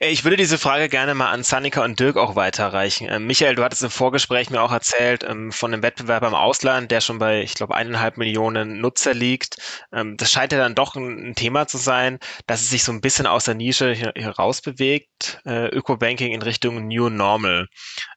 Äh, 0.04 0.12
ich 0.12 0.24
würde 0.24 0.38
diese 0.38 0.58
Frage 0.58 0.90
gerne 0.90 1.16
mal 1.16 1.32
an 1.32 1.44
Sanika 1.44 1.84
und 1.84 2.00
Dirk 2.00 2.18
auch 2.18 2.36
weiterreichen. 2.36 3.08
Ähm, 3.10 3.26
Michael, 3.28 3.56
du 3.56 3.64
hattest 3.64 3.84
im 3.84 3.90
Vorgespräch 3.90 4.50
mir 4.50 4.62
auch 4.62 4.72
erzählt 4.72 5.24
ähm, 5.24 5.52
von 5.52 5.74
einem 5.74 5.84
Wettbewerb 5.84 6.24
im 6.24 6.34
Ausland, 6.34 6.92
der 6.92 7.02
schon 7.02 7.20
bei, 7.20 7.42
ich 7.42 7.54
glaube, 7.56 7.76
eineinhalb 7.76 8.18
Millionen 8.18 8.82
Nutzer 8.82 9.14
liegt. 9.14 9.58
Ähm, 9.94 10.18
das 10.18 10.32
scheint 10.32 10.52
ja 10.52 10.58
dann 10.60 10.76
doch 10.76 10.96
ein, 10.96 11.30
ein, 11.30 11.36
Thema 11.36 11.68
zu 11.68 11.78
sein, 11.78 12.20
dass 12.48 12.62
es 12.62 12.70
sich 12.70 12.84
so 12.84 12.92
ein 12.92 13.02
bisschen 13.02 13.28
aus 13.28 13.46
der 13.46 13.56
Nische 13.56 13.94
herausbewegt, 13.96 15.40
äh, 15.46 15.68
Ökobanking 15.70 16.32
in 16.34 16.42
Richtung 16.42 16.88
New 16.88 17.10
Normal. 17.10 17.68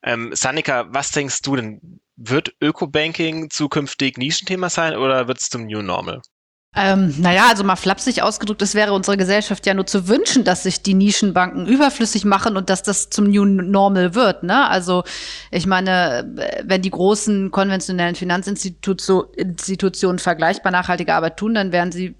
Ähm, 0.02 0.30
Sanika, 0.34 0.86
was 0.90 1.10
denkst 1.12 1.42
du 1.42 1.56
denn? 1.56 2.00
Wird 2.18 2.54
Ökobanking 2.62 3.50
zukünftig 3.50 4.16
Nischenthema 4.16 4.70
sein 4.70 4.96
oder 4.96 5.28
wird 5.28 5.38
es 5.38 5.50
zum 5.50 5.66
New 5.66 5.82
Normal? 5.82 6.22
Ähm, 6.78 7.14
naja, 7.18 7.46
also 7.48 7.64
mal 7.64 7.76
flapsig 7.76 8.22
ausgedrückt, 8.22 8.60
es 8.60 8.74
wäre 8.74 8.92
unserer 8.92 9.16
Gesellschaft 9.16 9.64
ja 9.64 9.72
nur 9.72 9.86
zu 9.86 10.08
wünschen, 10.08 10.44
dass 10.44 10.64
sich 10.64 10.82
die 10.82 10.92
Nischenbanken 10.92 11.66
überflüssig 11.66 12.26
machen 12.26 12.58
und 12.58 12.68
dass 12.68 12.82
das 12.82 13.08
zum 13.08 13.30
New 13.30 13.46
Normal 13.46 14.14
wird. 14.14 14.42
Ne? 14.42 14.68
Also 14.68 15.02
ich 15.50 15.66
meine, 15.66 16.30
wenn 16.64 16.82
die 16.82 16.90
großen 16.90 17.50
konventionellen 17.50 18.14
Finanzinstitutionen 18.14 20.18
vergleichbar 20.18 20.70
nachhaltige 20.70 21.14
Arbeit 21.14 21.38
tun, 21.38 21.54
dann 21.54 21.72
werden 21.72 21.92
sie 21.92 22.14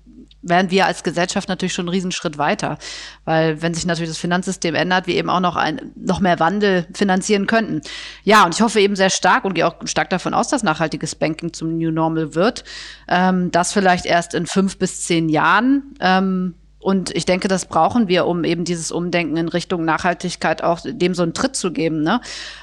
wären 0.49 0.71
wir 0.71 0.87
als 0.87 1.03
Gesellschaft 1.03 1.49
natürlich 1.49 1.75
schon 1.75 1.87
einen 1.87 1.95
Riesenschritt 1.95 2.39
weiter. 2.39 2.79
Weil 3.25 3.63
wenn 3.63 3.75
sich 3.75 3.87
natürlich 3.87 4.11
das 4.11 4.19
Finanzsystem 4.19 4.75
ändert, 4.75 5.07
wir 5.07 5.15
eben 5.15 5.31
auch 5.31 5.41
noch 5.41 5.57
ein, 5.57 5.93
noch 5.97 6.21
mehr 6.21 6.39
Wandel 6.41 6.87
finanzieren 6.95 7.47
könnten. 7.47 7.83
Ja, 8.25 8.45
und 8.45 8.55
ich 8.55 8.61
hoffe 8.61 8.81
eben 8.81 8.97
sehr 8.97 9.11
stark 9.11 9.45
und 9.45 9.55
gehe 9.55 9.67
auch 9.67 9.75
stark 9.85 10.11
davon 10.11 10.35
aus, 10.35 10.49
dass 10.49 10.63
nachhaltiges 10.63 11.15
Banking 11.15 11.53
zum 11.53 11.77
New 11.77 11.91
Normal 11.91 12.35
wird. 12.35 12.65
Ähm, 13.09 13.51
das 13.51 13.73
vielleicht 13.73 14.07
erst 14.07 14.35
in 14.35 14.47
fünf 14.47 14.79
bis 14.79 15.03
zehn 15.03 15.29
Jahren. 15.29 15.95
Ähm, 16.01 16.55
und 16.87 17.11
ich 17.17 17.25
denke, 17.25 17.49
das 17.49 17.65
brauchen 17.65 18.07
wir, 18.07 18.27
um 18.27 18.45
eben 18.45 18.65
dieses 18.65 18.93
Umdenken 18.93 19.37
in 19.37 19.49
Richtung 19.49 19.85
Nachhaltigkeit 19.85 20.63
auch 20.63 20.79
dem 20.85 21.17
so 21.17 21.25
einen 21.25 21.35
Tritt 21.35 21.57
zu 21.57 21.73
geben. 21.73 22.05
Ne? 22.05 22.21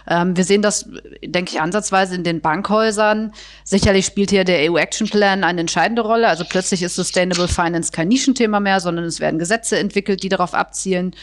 Ähm, 0.07 0.38
wir 0.38 0.45
sehen 0.45 0.61
das, 0.61 0.89
denke 1.26 1.51
ich, 1.51 1.59
ansatzweise 1.59 2.15
in 2.15 2.24
den 2.24 2.39
Bankhäusern. 2.39 3.34
Sicherlich 3.65 4.05
spielt 4.05 4.30
hier 4.30 4.45
der 4.45 4.71
EU 4.71 4.78
Action 4.78 5.09
Plan 5.09 5.43
eine 5.43 5.59
entscheidende 5.59 6.03
Rolle. 6.03 6.30
Also 6.30 6.45
plötzlich 6.47 6.84
ist 6.84 6.95
Sustainable 6.95 7.49
Finance 7.49 7.91
kein 7.91 8.07
Nischenthema 8.07 8.61
mehr, 8.61 8.80
sondern 8.80 9.03
es 9.03 9.19
werden 9.19 9.39
Gesetze 9.39 9.78
entwickelt, 9.78 10.24
die 10.24 10.30
darauf 10.30 10.53
abzielen. 10.53 11.13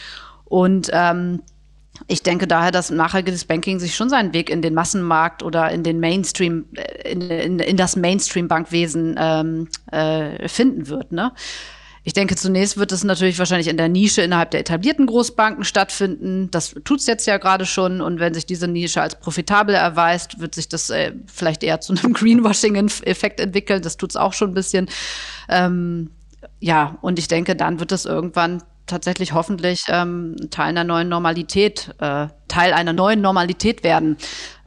Und 0.45 0.91
ähm, 0.93 1.41
ich 2.05 2.21
denke 2.21 2.45
daher, 2.45 2.69
dass 2.69 2.91
nachhaltiges 2.91 3.45
Banking 3.45 3.79
sich 3.79 3.95
schon 3.95 4.09
seinen 4.09 4.35
Weg 4.35 4.51
in 4.51 4.61
den 4.61 4.75
Massenmarkt 4.75 5.41
oder 5.41 5.71
in 5.71 5.81
den 5.81 5.99
Mainstream, 5.99 6.65
äh, 6.75 7.13
in, 7.13 7.21
in, 7.21 7.57
in 7.57 7.77
das 7.77 7.95
Mainstream-Bankwesen 7.95 9.15
ähm, 9.17 9.69
äh, 9.91 10.47
finden 10.47 10.87
wird. 10.87 11.11
Ne? 11.11 11.31
Ich 12.03 12.13
denke, 12.13 12.35
zunächst 12.35 12.77
wird 12.77 12.91
es 12.91 13.03
natürlich 13.03 13.37
wahrscheinlich 13.37 13.67
in 13.67 13.77
der 13.77 13.87
Nische 13.87 14.23
innerhalb 14.23 14.51
der 14.51 14.61
etablierten 14.61 15.05
Großbanken 15.05 15.63
stattfinden. 15.63 16.49
Das 16.49 16.73
tut 16.83 16.99
es 16.99 17.05
jetzt 17.05 17.27
ja 17.27 17.37
gerade 17.37 17.67
schon. 17.67 18.01
Und 18.01 18.19
wenn 18.19 18.33
sich 18.33 18.47
diese 18.47 18.67
Nische 18.67 19.01
als 19.01 19.19
profitabel 19.19 19.75
erweist, 19.75 20.39
wird 20.39 20.55
sich 20.55 20.67
das 20.67 20.89
äh, 20.89 21.13
vielleicht 21.27 21.63
eher 21.63 21.79
zu 21.79 21.93
einem 21.93 22.13
Greenwashing-Effekt 22.13 23.39
entwickeln. 23.39 23.83
Das 23.83 23.97
tut 23.97 24.11
es 24.11 24.15
auch 24.15 24.33
schon 24.33 24.51
ein 24.51 24.55
bisschen. 24.55 24.89
Ähm, 25.47 26.09
ja, 26.59 26.97
und 27.01 27.19
ich 27.19 27.27
denke, 27.27 27.55
dann 27.55 27.79
wird 27.79 27.91
es 27.91 28.05
irgendwann 28.05 28.63
tatsächlich 28.87 29.33
hoffentlich 29.33 29.83
ähm, 29.87 30.35
Teil 30.49 30.69
einer 30.69 30.83
neuen 30.83 31.07
Normalität, 31.07 31.93
äh, 31.99 32.27
Teil 32.51 32.73
einer 32.73 32.93
neuen 32.93 33.21
Normalität 33.21 33.83
werden. 33.83 34.17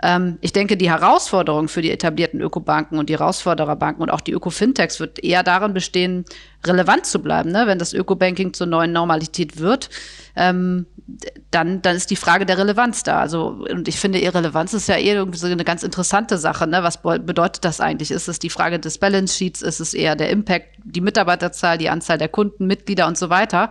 Ähm, 0.02 0.38
ich 0.40 0.52
denke, 0.52 0.76
die 0.76 0.90
Herausforderung 0.90 1.68
für 1.68 1.82
die 1.82 1.90
etablierten 1.90 2.40
Ökobanken 2.40 2.98
und 2.98 3.08
die 3.08 3.18
Herausfordererbanken 3.18 4.02
und 4.02 4.10
auch 4.10 4.22
die 4.22 4.32
Öko-Fintechs 4.32 5.00
wird 5.00 5.22
eher 5.22 5.42
darin 5.42 5.74
bestehen, 5.74 6.24
relevant 6.66 7.06
zu 7.06 7.20
bleiben. 7.20 7.52
Ne? 7.52 7.66
Wenn 7.66 7.78
das 7.78 7.92
Ökobanking 7.92 8.54
zur 8.54 8.66
neuen 8.66 8.92
Normalität 8.92 9.58
wird, 9.58 9.90
ähm, 10.34 10.86
dann, 11.50 11.82
dann 11.82 11.96
ist 11.96 12.10
die 12.10 12.16
Frage 12.16 12.46
der 12.46 12.56
Relevanz 12.56 13.02
da. 13.02 13.20
Also, 13.20 13.64
und 13.70 13.88
ich 13.88 14.00
finde, 14.00 14.18
Irrelevanz 14.20 14.72
ist 14.72 14.88
ja 14.88 14.96
eher 14.96 15.16
irgendwie 15.16 15.38
so 15.38 15.46
eine 15.46 15.64
ganz 15.64 15.82
interessante 15.82 16.38
Sache. 16.38 16.66
Ne? 16.66 16.82
Was 16.82 17.02
bedeutet 17.02 17.64
das 17.64 17.80
eigentlich? 17.80 18.10
Ist 18.10 18.28
es 18.28 18.38
die 18.38 18.50
Frage 18.50 18.80
des 18.80 18.98
Balance 18.98 19.36
Sheets? 19.36 19.60
Ist 19.60 19.80
es 19.80 19.92
eher 19.92 20.16
der 20.16 20.30
Impact, 20.30 20.68
die 20.82 21.02
Mitarbeiterzahl, 21.02 21.76
die 21.76 21.90
Anzahl 21.90 22.16
der 22.16 22.28
Kunden, 22.28 22.66
Mitglieder 22.66 23.06
und 23.06 23.18
so 23.18 23.28
weiter? 23.28 23.70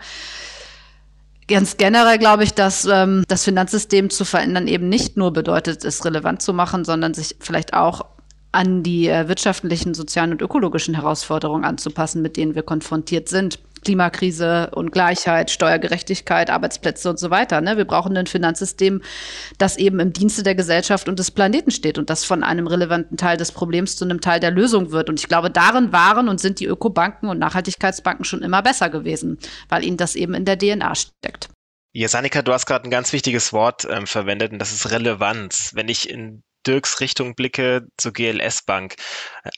Ganz 1.47 1.77
generell 1.77 2.17
glaube 2.17 2.43
ich, 2.43 2.53
dass 2.53 2.85
ähm, 2.85 3.23
das 3.27 3.43
Finanzsystem 3.43 4.09
zu 4.09 4.25
verändern 4.25 4.67
eben 4.67 4.89
nicht 4.89 5.17
nur 5.17 5.33
bedeutet, 5.33 5.83
es 5.83 6.05
relevant 6.05 6.41
zu 6.41 6.53
machen, 6.53 6.85
sondern 6.85 7.13
sich 7.13 7.35
vielleicht 7.39 7.73
auch 7.73 8.05
an 8.53 8.83
die 8.83 9.07
äh, 9.07 9.27
wirtschaftlichen, 9.27 9.93
sozialen 9.93 10.31
und 10.31 10.41
ökologischen 10.41 10.93
Herausforderungen 10.93 11.65
anzupassen, 11.65 12.21
mit 12.21 12.37
denen 12.37 12.55
wir 12.55 12.63
konfrontiert 12.63 13.27
sind. 13.27 13.59
Klimakrise, 13.83 14.69
Ungleichheit, 14.73 15.51
Steuergerechtigkeit, 15.51 16.49
Arbeitsplätze 16.49 17.09
und 17.09 17.19
so 17.19 17.29
weiter. 17.29 17.61
Ne? 17.61 17.77
Wir 17.77 17.85
brauchen 17.85 18.15
ein 18.17 18.27
Finanzsystem, 18.27 19.01
das 19.57 19.77
eben 19.77 19.99
im 19.99 20.13
Dienste 20.13 20.43
der 20.43 20.55
Gesellschaft 20.55 21.07
und 21.09 21.19
des 21.19 21.31
Planeten 21.31 21.71
steht 21.71 21.97
und 21.97 22.09
das 22.09 22.25
von 22.25 22.43
einem 22.43 22.67
relevanten 22.67 23.17
Teil 23.17 23.37
des 23.37 23.51
Problems 23.51 23.95
zu 23.95 24.05
einem 24.05 24.21
Teil 24.21 24.39
der 24.39 24.51
Lösung 24.51 24.91
wird. 24.91 25.09
Und 25.09 25.19
ich 25.19 25.27
glaube, 25.27 25.49
darin 25.49 25.91
waren 25.91 26.29
und 26.29 26.39
sind 26.39 26.59
die 26.59 26.65
Ökobanken 26.65 27.29
und 27.29 27.39
Nachhaltigkeitsbanken 27.39 28.25
schon 28.25 28.41
immer 28.41 28.61
besser 28.61 28.89
gewesen, 28.89 29.37
weil 29.69 29.83
ihnen 29.83 29.97
das 29.97 30.15
eben 30.15 30.33
in 30.33 30.45
der 30.45 30.57
DNA 30.57 30.95
steckt. 30.95 31.49
Ja, 31.95 32.07
Sanika, 32.07 32.41
du 32.41 32.51
hast 32.53 32.65
gerade 32.65 32.85
ein 32.85 32.91
ganz 32.91 33.13
wichtiges 33.13 33.53
Wort 33.53 33.87
ähm, 33.89 34.07
verwendet 34.07 34.51
und 34.51 34.59
das 34.59 34.71
ist 34.71 34.89
Relevanz. 34.89 35.71
Wenn 35.75 35.89
ich 35.89 36.09
in 36.09 36.41
Dirks 36.65 36.99
Richtung 36.99 37.35
blicke 37.35 37.87
zur 37.97 38.13
GLS 38.13 38.63
Bank. 38.63 38.95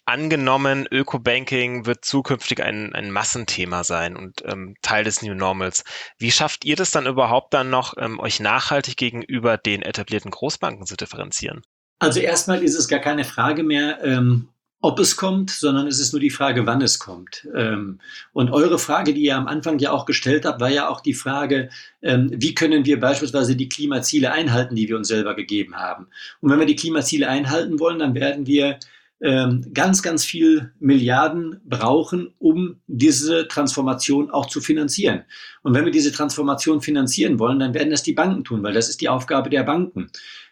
Angenommen, 0.06 0.88
Ökobanking 0.90 1.86
wird 1.86 2.06
zukünftig 2.06 2.62
ein, 2.62 2.94
ein 2.94 3.12
Massenthema 3.12 3.84
sein 3.84 4.16
und 4.16 4.44
ähm, 4.46 4.76
Teil 4.82 5.04
des 5.04 5.22
New 5.22 5.34
Normals. 5.34 5.84
Wie 6.18 6.32
schafft 6.32 6.66
ihr 6.66 6.76
das 6.76 6.92
dann 6.92 7.06
überhaupt 7.06 7.54
dann 7.54 7.70
noch, 7.70 7.94
ähm, 7.98 8.20
euch 8.20 8.40
nachhaltig 8.40 8.98
gegenüber 8.98 9.58
den 9.58 9.82
etablierten 9.82 10.32
Großbanken 10.32 10.86
zu 10.86 10.96
differenzieren? 10.96 11.62
Also 12.00 12.20
erstmal 12.20 12.64
ist 12.64 12.76
es 12.76 12.88
gar 12.88 13.00
keine 13.00 13.24
Frage 13.24 13.64
mehr, 13.64 14.04
ähm, 14.04 14.50
ob 14.82 15.00
es 15.00 15.18
kommt, 15.18 15.50
sondern 15.50 15.88
es 15.88 16.00
ist 16.00 16.14
nur 16.14 16.20
die 16.20 16.30
Frage, 16.30 16.66
wann 16.68 16.82
es 16.82 17.00
kommt. 17.00 17.48
Ähm, 17.56 18.00
und 18.34 18.52
eure 18.52 18.78
Frage, 18.78 19.14
die 19.14 19.22
ihr 19.22 19.36
am 19.36 19.48
Anfang 19.48 19.80
ja 19.80 19.92
auch 19.92 20.06
gestellt 20.06 20.46
habt, 20.46 20.62
war 20.62 20.70
ja 20.70 20.90
auch 20.90 21.02
die 21.02 21.14
Frage, 21.14 21.70
ähm, 22.02 22.30
wie 22.34 22.54
können 22.54 22.86
wir 22.86 23.00
beispielsweise 23.00 23.56
die 23.56 23.70
Klimaziele 23.70 24.32
einhalten, 24.32 24.76
die 24.76 24.88
wir 24.88 24.98
uns 24.98 25.08
selber 25.08 25.36
gegeben 25.36 25.76
haben. 25.76 26.08
Und 26.40 26.52
wenn 26.52 26.60
wir 26.60 26.68
die 26.68 26.76
Klimaziele 26.76 27.28
einhalten 27.28 27.80
wollen, 27.80 28.00
dann 28.00 28.14
werden 28.14 28.46
wir 28.46 28.78
ähm, 29.22 29.72
ganz, 29.74 30.04
ganz 30.04 30.26
viel 30.26 30.74
Milliarden 30.80 31.62
brauchen, 31.66 32.34
um 32.38 32.82
diese 32.88 33.48
Transformation 33.48 34.30
auch 34.30 34.46
zu 34.48 34.60
finanzieren. 34.60 35.24
Und 35.64 35.74
wenn 35.74 35.86
wir 35.86 35.92
diese 35.92 36.12
Transformation 36.12 36.82
finanzieren 36.82 37.40
wollen, 37.40 37.60
dann 37.60 37.74
werden 37.74 37.92
das 37.92 38.04
die 38.04 38.14
Banken 38.14 38.44
tun, 38.44 38.62
weil 38.62 38.74
das 38.74 38.90
ist 38.90 39.02
die 39.02 39.10
Aufgabe 39.10 39.50
der 39.50 39.64
Banken. 39.64 40.12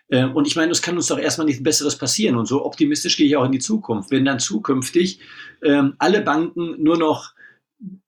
Ähm, 0.10 0.36
und 0.36 0.47
ich 0.47 0.56
meine, 0.56 0.72
es 0.72 0.82
kann 0.82 0.95
uns 0.95 1.08
doch 1.08 1.20
erstmal 1.20 1.45
nichts 1.45 1.64
Besseres 1.64 1.97
passieren. 1.97 2.36
Und 2.36 2.45
so 2.45 2.66
optimistisch 2.66 3.18
gehe 3.18 3.28
ich 3.28 3.36
auch 3.36 3.45
in 3.45 3.51
die 3.51 3.60
Zukunft. 3.60 4.12
Wenn 4.12 4.26
dann 4.26 4.39
zukünftig 4.39 5.20
ähm, 5.64 5.95
alle 5.97 6.22
Banken 6.22 6.82
nur 6.82 6.97
noch 6.97 7.34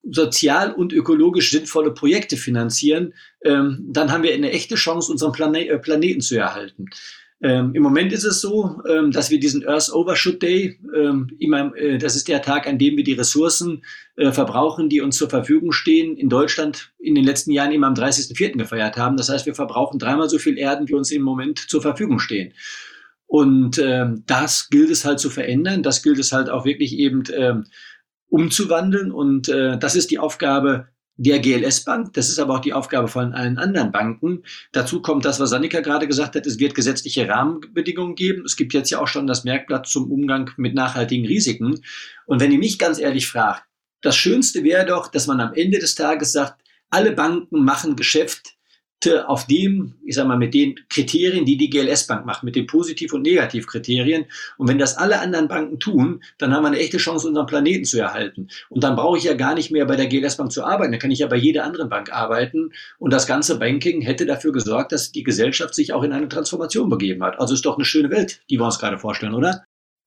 sozial 0.03 0.71
und 0.71 0.93
ökologisch 0.93 1.51
sinnvolle 1.51 1.91
Projekte 1.91 2.37
finanzieren, 2.37 3.13
ähm, 3.43 3.85
dann 3.89 4.11
haben 4.11 4.23
wir 4.23 4.33
eine 4.33 4.51
echte 4.51 4.75
Chance, 4.75 5.11
unseren 5.11 5.31
Plane 5.31 5.67
äh, 5.67 5.79
Planeten 5.79 6.21
zu 6.21 6.37
erhalten. 6.37 6.85
Ähm, 7.41 7.75
Im 7.75 7.83
Moment 7.83 8.13
ist 8.13 8.23
es 8.23 8.39
so, 8.39 8.81
ähm, 8.89 9.11
dass 9.11 9.29
wir 9.29 9.39
diesen 9.39 9.67
Earth 9.67 9.91
Overshoot 9.93 10.41
Day, 10.41 10.79
ähm, 10.95 11.27
immer, 11.37 11.75
äh, 11.75 11.97
das 11.97 12.15
ist 12.15 12.27
der 12.29 12.41
Tag, 12.41 12.65
an 12.65 12.77
dem 12.77 12.95
wir 12.95 13.03
die 13.03 13.13
Ressourcen 13.13 13.83
äh, 14.15 14.31
verbrauchen, 14.31 14.87
die 14.87 15.01
uns 15.01 15.17
zur 15.17 15.29
Verfügung 15.29 15.73
stehen, 15.73 16.15
in 16.15 16.29
Deutschland 16.29 16.93
in 16.97 17.13
den 17.13 17.25
letzten 17.25 17.51
Jahren 17.51 17.73
immer 17.73 17.87
am 17.87 17.93
30.04. 17.93 18.57
gefeiert 18.57 18.95
haben. 18.97 19.17
Das 19.17 19.29
heißt, 19.29 19.45
wir 19.45 19.53
verbrauchen 19.53 19.99
dreimal 19.99 20.29
so 20.29 20.39
viel 20.39 20.57
Erden, 20.57 20.87
wie 20.87 20.93
uns 20.93 21.11
im 21.11 21.23
Moment 21.23 21.59
zur 21.59 21.81
Verfügung 21.81 22.19
stehen. 22.19 22.53
Und 23.27 23.79
ähm, 23.79 24.23
das 24.27 24.69
gilt 24.69 24.89
es 24.89 25.03
halt 25.03 25.19
zu 25.19 25.29
verändern. 25.29 25.83
Das 25.83 26.03
gilt 26.03 26.19
es 26.19 26.31
halt 26.31 26.49
auch 26.49 26.63
wirklich 26.63 26.97
eben 26.97 27.23
ähm, 27.35 27.65
umzuwandeln. 28.29 29.11
Und 29.11 29.49
äh, 29.49 29.77
das 29.77 29.95
ist 29.95 30.09
die 30.09 30.19
Aufgabe 30.19 30.87
der 31.17 31.39
GLS-Bank. 31.39 32.13
Das 32.13 32.29
ist 32.29 32.39
aber 32.39 32.55
auch 32.55 32.59
die 32.59 32.73
Aufgabe 32.73 33.07
von 33.07 33.33
allen 33.33 33.57
anderen 33.57 33.91
Banken. 33.91 34.43
Dazu 34.71 35.01
kommt 35.01 35.25
das, 35.25 35.39
was 35.39 35.49
Sanika 35.49 35.79
gerade 35.79 36.07
gesagt 36.07 36.35
hat. 36.35 36.45
Es 36.45 36.59
wird 36.59 36.75
gesetzliche 36.75 37.27
Rahmenbedingungen 37.27 38.15
geben. 38.15 38.43
Es 38.45 38.55
gibt 38.55 38.73
jetzt 38.73 38.89
ja 38.89 38.99
auch 38.99 39.07
schon 39.07 39.27
das 39.27 39.43
Merkblatt 39.43 39.87
zum 39.87 40.11
Umgang 40.11 40.51
mit 40.57 40.75
nachhaltigen 40.75 41.25
Risiken. 41.25 41.79
Und 42.25 42.41
wenn 42.41 42.51
ihr 42.51 42.59
mich 42.59 42.77
ganz 42.77 42.99
ehrlich 42.99 43.27
fragt, 43.27 43.63
das 44.01 44.15
Schönste 44.15 44.63
wäre 44.63 44.85
doch, 44.85 45.07
dass 45.07 45.27
man 45.27 45.39
am 45.39 45.53
Ende 45.53 45.79
des 45.79 45.95
Tages 45.95 46.31
sagt, 46.31 46.61
alle 46.89 47.11
Banken 47.11 47.63
machen 47.63 47.95
Geschäft 47.95 48.54
auf 49.27 49.45
dem, 49.45 49.93
ich 50.03 50.15
sag 50.15 50.27
mal, 50.27 50.37
mit 50.37 50.53
den 50.53 50.75
Kriterien, 50.89 51.45
die 51.45 51.57
die 51.57 51.69
GLS-Bank 51.69 52.25
macht, 52.25 52.43
mit 52.43 52.55
den 52.55 52.65
Positiv- 52.65 53.13
und 53.13 53.21
Negativkriterien. 53.21 54.25
Und 54.57 54.67
wenn 54.67 54.79
das 54.79 54.97
alle 54.97 55.19
anderen 55.19 55.47
Banken 55.47 55.79
tun, 55.79 56.23
dann 56.37 56.53
haben 56.53 56.63
wir 56.63 56.69
eine 56.69 56.79
echte 56.79 56.97
Chance, 56.97 57.27
unseren 57.27 57.45
Planeten 57.45 57.85
zu 57.85 57.99
erhalten. 57.99 58.47
Und 58.69 58.83
dann 58.83 58.95
brauche 58.95 59.17
ich 59.17 59.23
ja 59.23 59.33
gar 59.33 59.53
nicht 59.53 59.71
mehr 59.71 59.85
bei 59.85 59.95
der 59.95 60.07
GLS-Bank 60.07 60.51
zu 60.51 60.63
arbeiten. 60.63 60.91
Dann 60.91 60.99
kann 60.99 61.11
ich 61.11 61.19
ja 61.19 61.27
bei 61.27 61.35
jeder 61.35 61.63
anderen 61.63 61.89
Bank 61.89 62.11
arbeiten. 62.11 62.71
Und 62.97 63.13
das 63.13 63.27
ganze 63.27 63.59
Banking 63.59 64.01
hätte 64.01 64.25
dafür 64.25 64.51
gesorgt, 64.51 64.91
dass 64.91 65.11
die 65.11 65.23
Gesellschaft 65.23 65.75
sich 65.75 65.93
auch 65.93 66.03
in 66.03 66.11
eine 66.11 66.27
Transformation 66.27 66.89
begeben 66.89 67.23
hat. 67.23 67.39
Also 67.39 67.53
ist 67.53 67.65
doch 67.65 67.75
eine 67.75 67.85
schöne 67.85 68.09
Welt, 68.09 68.41
die 68.49 68.57
wir 68.57 68.65
uns 68.65 68.79
gerade 68.79 68.97
vorstellen, 68.97 69.35
oder? 69.35 69.65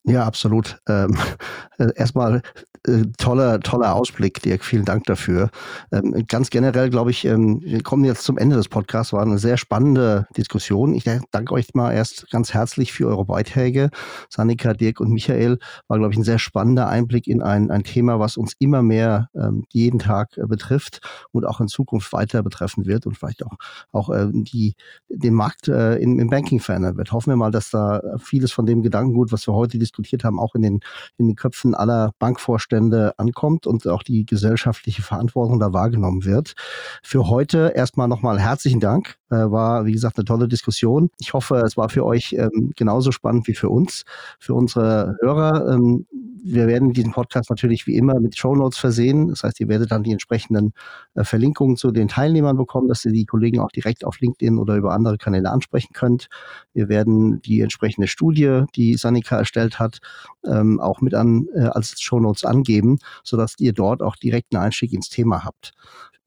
Ja, 0.09 0.25
absolut. 0.25 0.79
Ähm, 0.89 1.17
äh, 1.79 1.93
erstmal 1.95 2.43
äh, 2.87 3.05
toller, 3.19 3.61
toller 3.61 3.95
Ausblick, 3.95 4.41
Dirk. 4.43 4.65
Vielen 4.65 4.85
Dank 4.85 5.05
dafür. 5.05 5.51
Ähm, 5.93 6.25
ganz 6.29 6.51
generell, 6.51 6.91
glaube 6.91 7.11
ich, 7.11 7.25
ähm, 7.25 7.61
wir 7.63 7.83
kommen 7.83 8.05
jetzt 8.05 8.23
zum 8.23 8.39
Ende 8.39 8.57
des 8.57 8.69
Podcasts. 8.69 9.13
War 9.13 9.23
eine 9.23 9.39
sehr 9.39 9.57
spannende 9.57 10.27
Diskussion. 10.37 10.95
Ich 10.95 11.05
danke 11.31 11.53
euch 11.53 11.75
mal 11.75 11.93
erst 11.93 12.31
ganz 12.31 12.55
herzlich 12.55 12.93
für 12.93 13.09
eure 13.09 13.25
Beiträge. 13.25 13.91
Sanika, 14.31 14.75
Dirk 14.75 15.01
und 15.01 15.11
Michael 15.11 15.59
war, 15.89 15.99
glaube 15.99 16.13
ich, 16.13 16.19
ein 16.19 16.25
sehr 16.25 16.39
spannender 16.39 16.89
Einblick 16.89 17.27
in 17.27 17.43
ein, 17.43 17.71
ein 17.71 17.85
Thema, 17.85 18.21
was 18.21 18.37
uns 18.37 18.55
immer 18.59 18.83
mehr 18.83 19.29
ähm, 19.35 19.65
jeden 19.73 19.99
Tag 19.99 20.37
äh, 20.37 20.47
betrifft 20.47 21.01
und 21.33 21.45
auch 21.45 21.61
in 21.61 21.69
Zukunft 21.69 22.13
weiter 22.13 22.43
betreffen 22.43 22.87
wird 22.87 23.07
und 23.07 23.17
vielleicht 23.17 23.45
auch, 23.45 23.57
auch 23.93 24.11
äh, 24.11 24.29
die, 24.31 24.75
den 25.09 25.35
Markt 25.35 25.69
äh, 25.69 25.97
im, 25.97 26.19
im 26.19 26.31
Banking 26.31 26.61
verändern 26.61 26.97
wird. 26.97 27.13
Hoffen 27.13 27.33
wir 27.33 27.37
mal, 27.37 27.51
dass 27.51 27.71
da 27.71 28.01
vieles 28.19 28.53
von 28.53 28.67
dem 28.67 28.83
Gedankengut, 28.83 29.33
was 29.33 29.47
wir 29.47 29.55
heute 29.55 29.79
diskutiert 29.99 30.25
haben, 30.25 30.39
auch 30.39 30.55
in 30.55 30.63
den, 30.63 30.81
in 31.17 31.27
den 31.27 31.37
Köpfen 31.37 31.75
aller 31.75 32.13
Bankvorstände 32.19 33.13
ankommt 33.19 33.67
und 33.67 33.87
auch 33.87 34.03
die 34.03 34.25
gesellschaftliche 34.25 35.03
Verantwortung 35.03 35.59
da 35.59 35.73
wahrgenommen 35.73 36.25
wird. 36.25 36.55
Für 37.03 37.29
heute 37.29 37.73
erstmal 37.75 38.09
nochmal 38.09 38.39
herzlichen 38.39 38.81
Dank. 38.81 39.18
Äh, 39.31 39.51
war, 39.51 39.85
wie 39.85 39.93
gesagt, 39.93 40.17
eine 40.17 40.25
tolle 40.25 40.49
Diskussion. 40.49 41.11
Ich 41.19 41.35
hoffe, 41.35 41.57
es 41.57 41.77
war 41.77 41.91
für 41.91 42.05
euch 42.07 42.33
ähm, 42.33 42.73
genauso 42.77 43.13
spannend 43.13 43.47
wie 43.47 43.55
für 43.55 43.69
uns, 43.69 44.05
für 44.39 44.55
unsere 44.55 45.17
Hörer. 45.21 45.75
Ähm, 45.75 46.07
wir 46.43 46.67
werden 46.67 46.93
diesen 46.93 47.13
Podcast 47.13 47.51
natürlich 47.51 47.87
wie 47.87 47.97
immer 47.97 48.21
mit 48.21 48.37
Show 48.39 48.55
Notes 48.55 48.79
versehen. 48.79 49.29
Das 49.29 49.43
heißt, 49.43 49.61
ihr 49.61 49.69
werdet 49.69 49.91
dann 49.91 50.03
die 50.03 50.13
entsprechenden 50.13 50.73
äh, 51.15 51.25
Verlinkungen 51.25 51.77
zu 51.77 51.91
den 51.91 52.09
Teilnehmern 52.09 52.57
bekommen, 52.57 52.89
dass 52.89 53.05
ihr 53.05 53.13
die 53.13 53.27
Kollegen 53.27 53.61
auch 53.61 53.71
direkt 53.71 54.05
auf 54.05 54.19
LinkedIn 54.21 54.59
oder 54.59 54.77
über 54.77 54.93
andere 54.93 55.19
Kanäle 55.19 55.51
ansprechen 55.51 55.93
könnt. 55.93 56.29
Wir 56.73 56.89
werden 56.89 57.43
die 57.43 57.61
entsprechende 57.61 58.09
Studie, 58.09 58.65
die 58.77 58.95
Sanika 58.95 59.37
erstellt 59.37 59.79
hat, 59.79 59.99
ähm, 60.47 60.81
auch 60.81 61.01
mit 61.01 61.15
an 61.15 61.49
äh, 61.55 61.65
als 61.65 62.01
Show 62.01 62.21
Notes 62.21 62.45
angeben, 62.45 62.99
sodass 63.25 63.55
ihr 63.59 63.73
dort 63.73 64.03
auch 64.03 64.17
direkt 64.17 64.55
einen 64.55 64.65
Einstieg 64.65 64.93
ins 64.93 65.11
Thema 65.11 65.45
habt. 65.45 65.73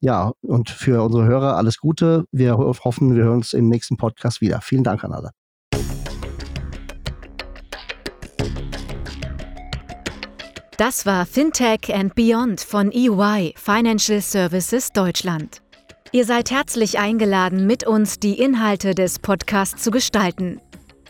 Ja, 0.02 0.32
und 0.42 0.68
für 0.68 1.02
unsere 1.04 1.24
Hörer 1.26 1.56
alles 1.56 1.78
Gute. 1.78 2.24
Wir 2.32 2.58
hoffen, 2.58 3.14
wir 3.14 3.22
hören 3.22 3.36
uns 3.36 3.52
im 3.52 3.68
nächsten 3.68 3.96
Podcast 3.96 4.40
wieder. 4.40 4.60
Vielen 4.60 4.82
Dank 4.82 5.04
an 5.04 5.12
alle. 5.12 5.30
Das 10.76 11.06
war 11.06 11.24
Fintech 11.24 11.94
and 11.94 12.16
Beyond 12.16 12.60
von 12.60 12.90
EY 12.90 13.54
Financial 13.56 14.20
Services 14.20 14.90
Deutschland. 14.90 15.62
Ihr 16.10 16.24
seid 16.24 16.50
herzlich 16.50 16.98
eingeladen, 16.98 17.68
mit 17.68 17.86
uns 17.86 18.18
die 18.18 18.40
Inhalte 18.40 18.96
des 18.96 19.20
Podcasts 19.20 19.84
zu 19.84 19.92
gestalten. 19.92 20.60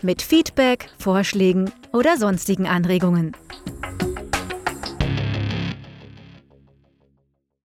mit 0.03 0.23
Feedback, 0.23 0.91
Vorschlägen 0.99 1.71
oder 1.93 2.17
sonstigen 2.17 2.67
Anregungen. 2.67 3.33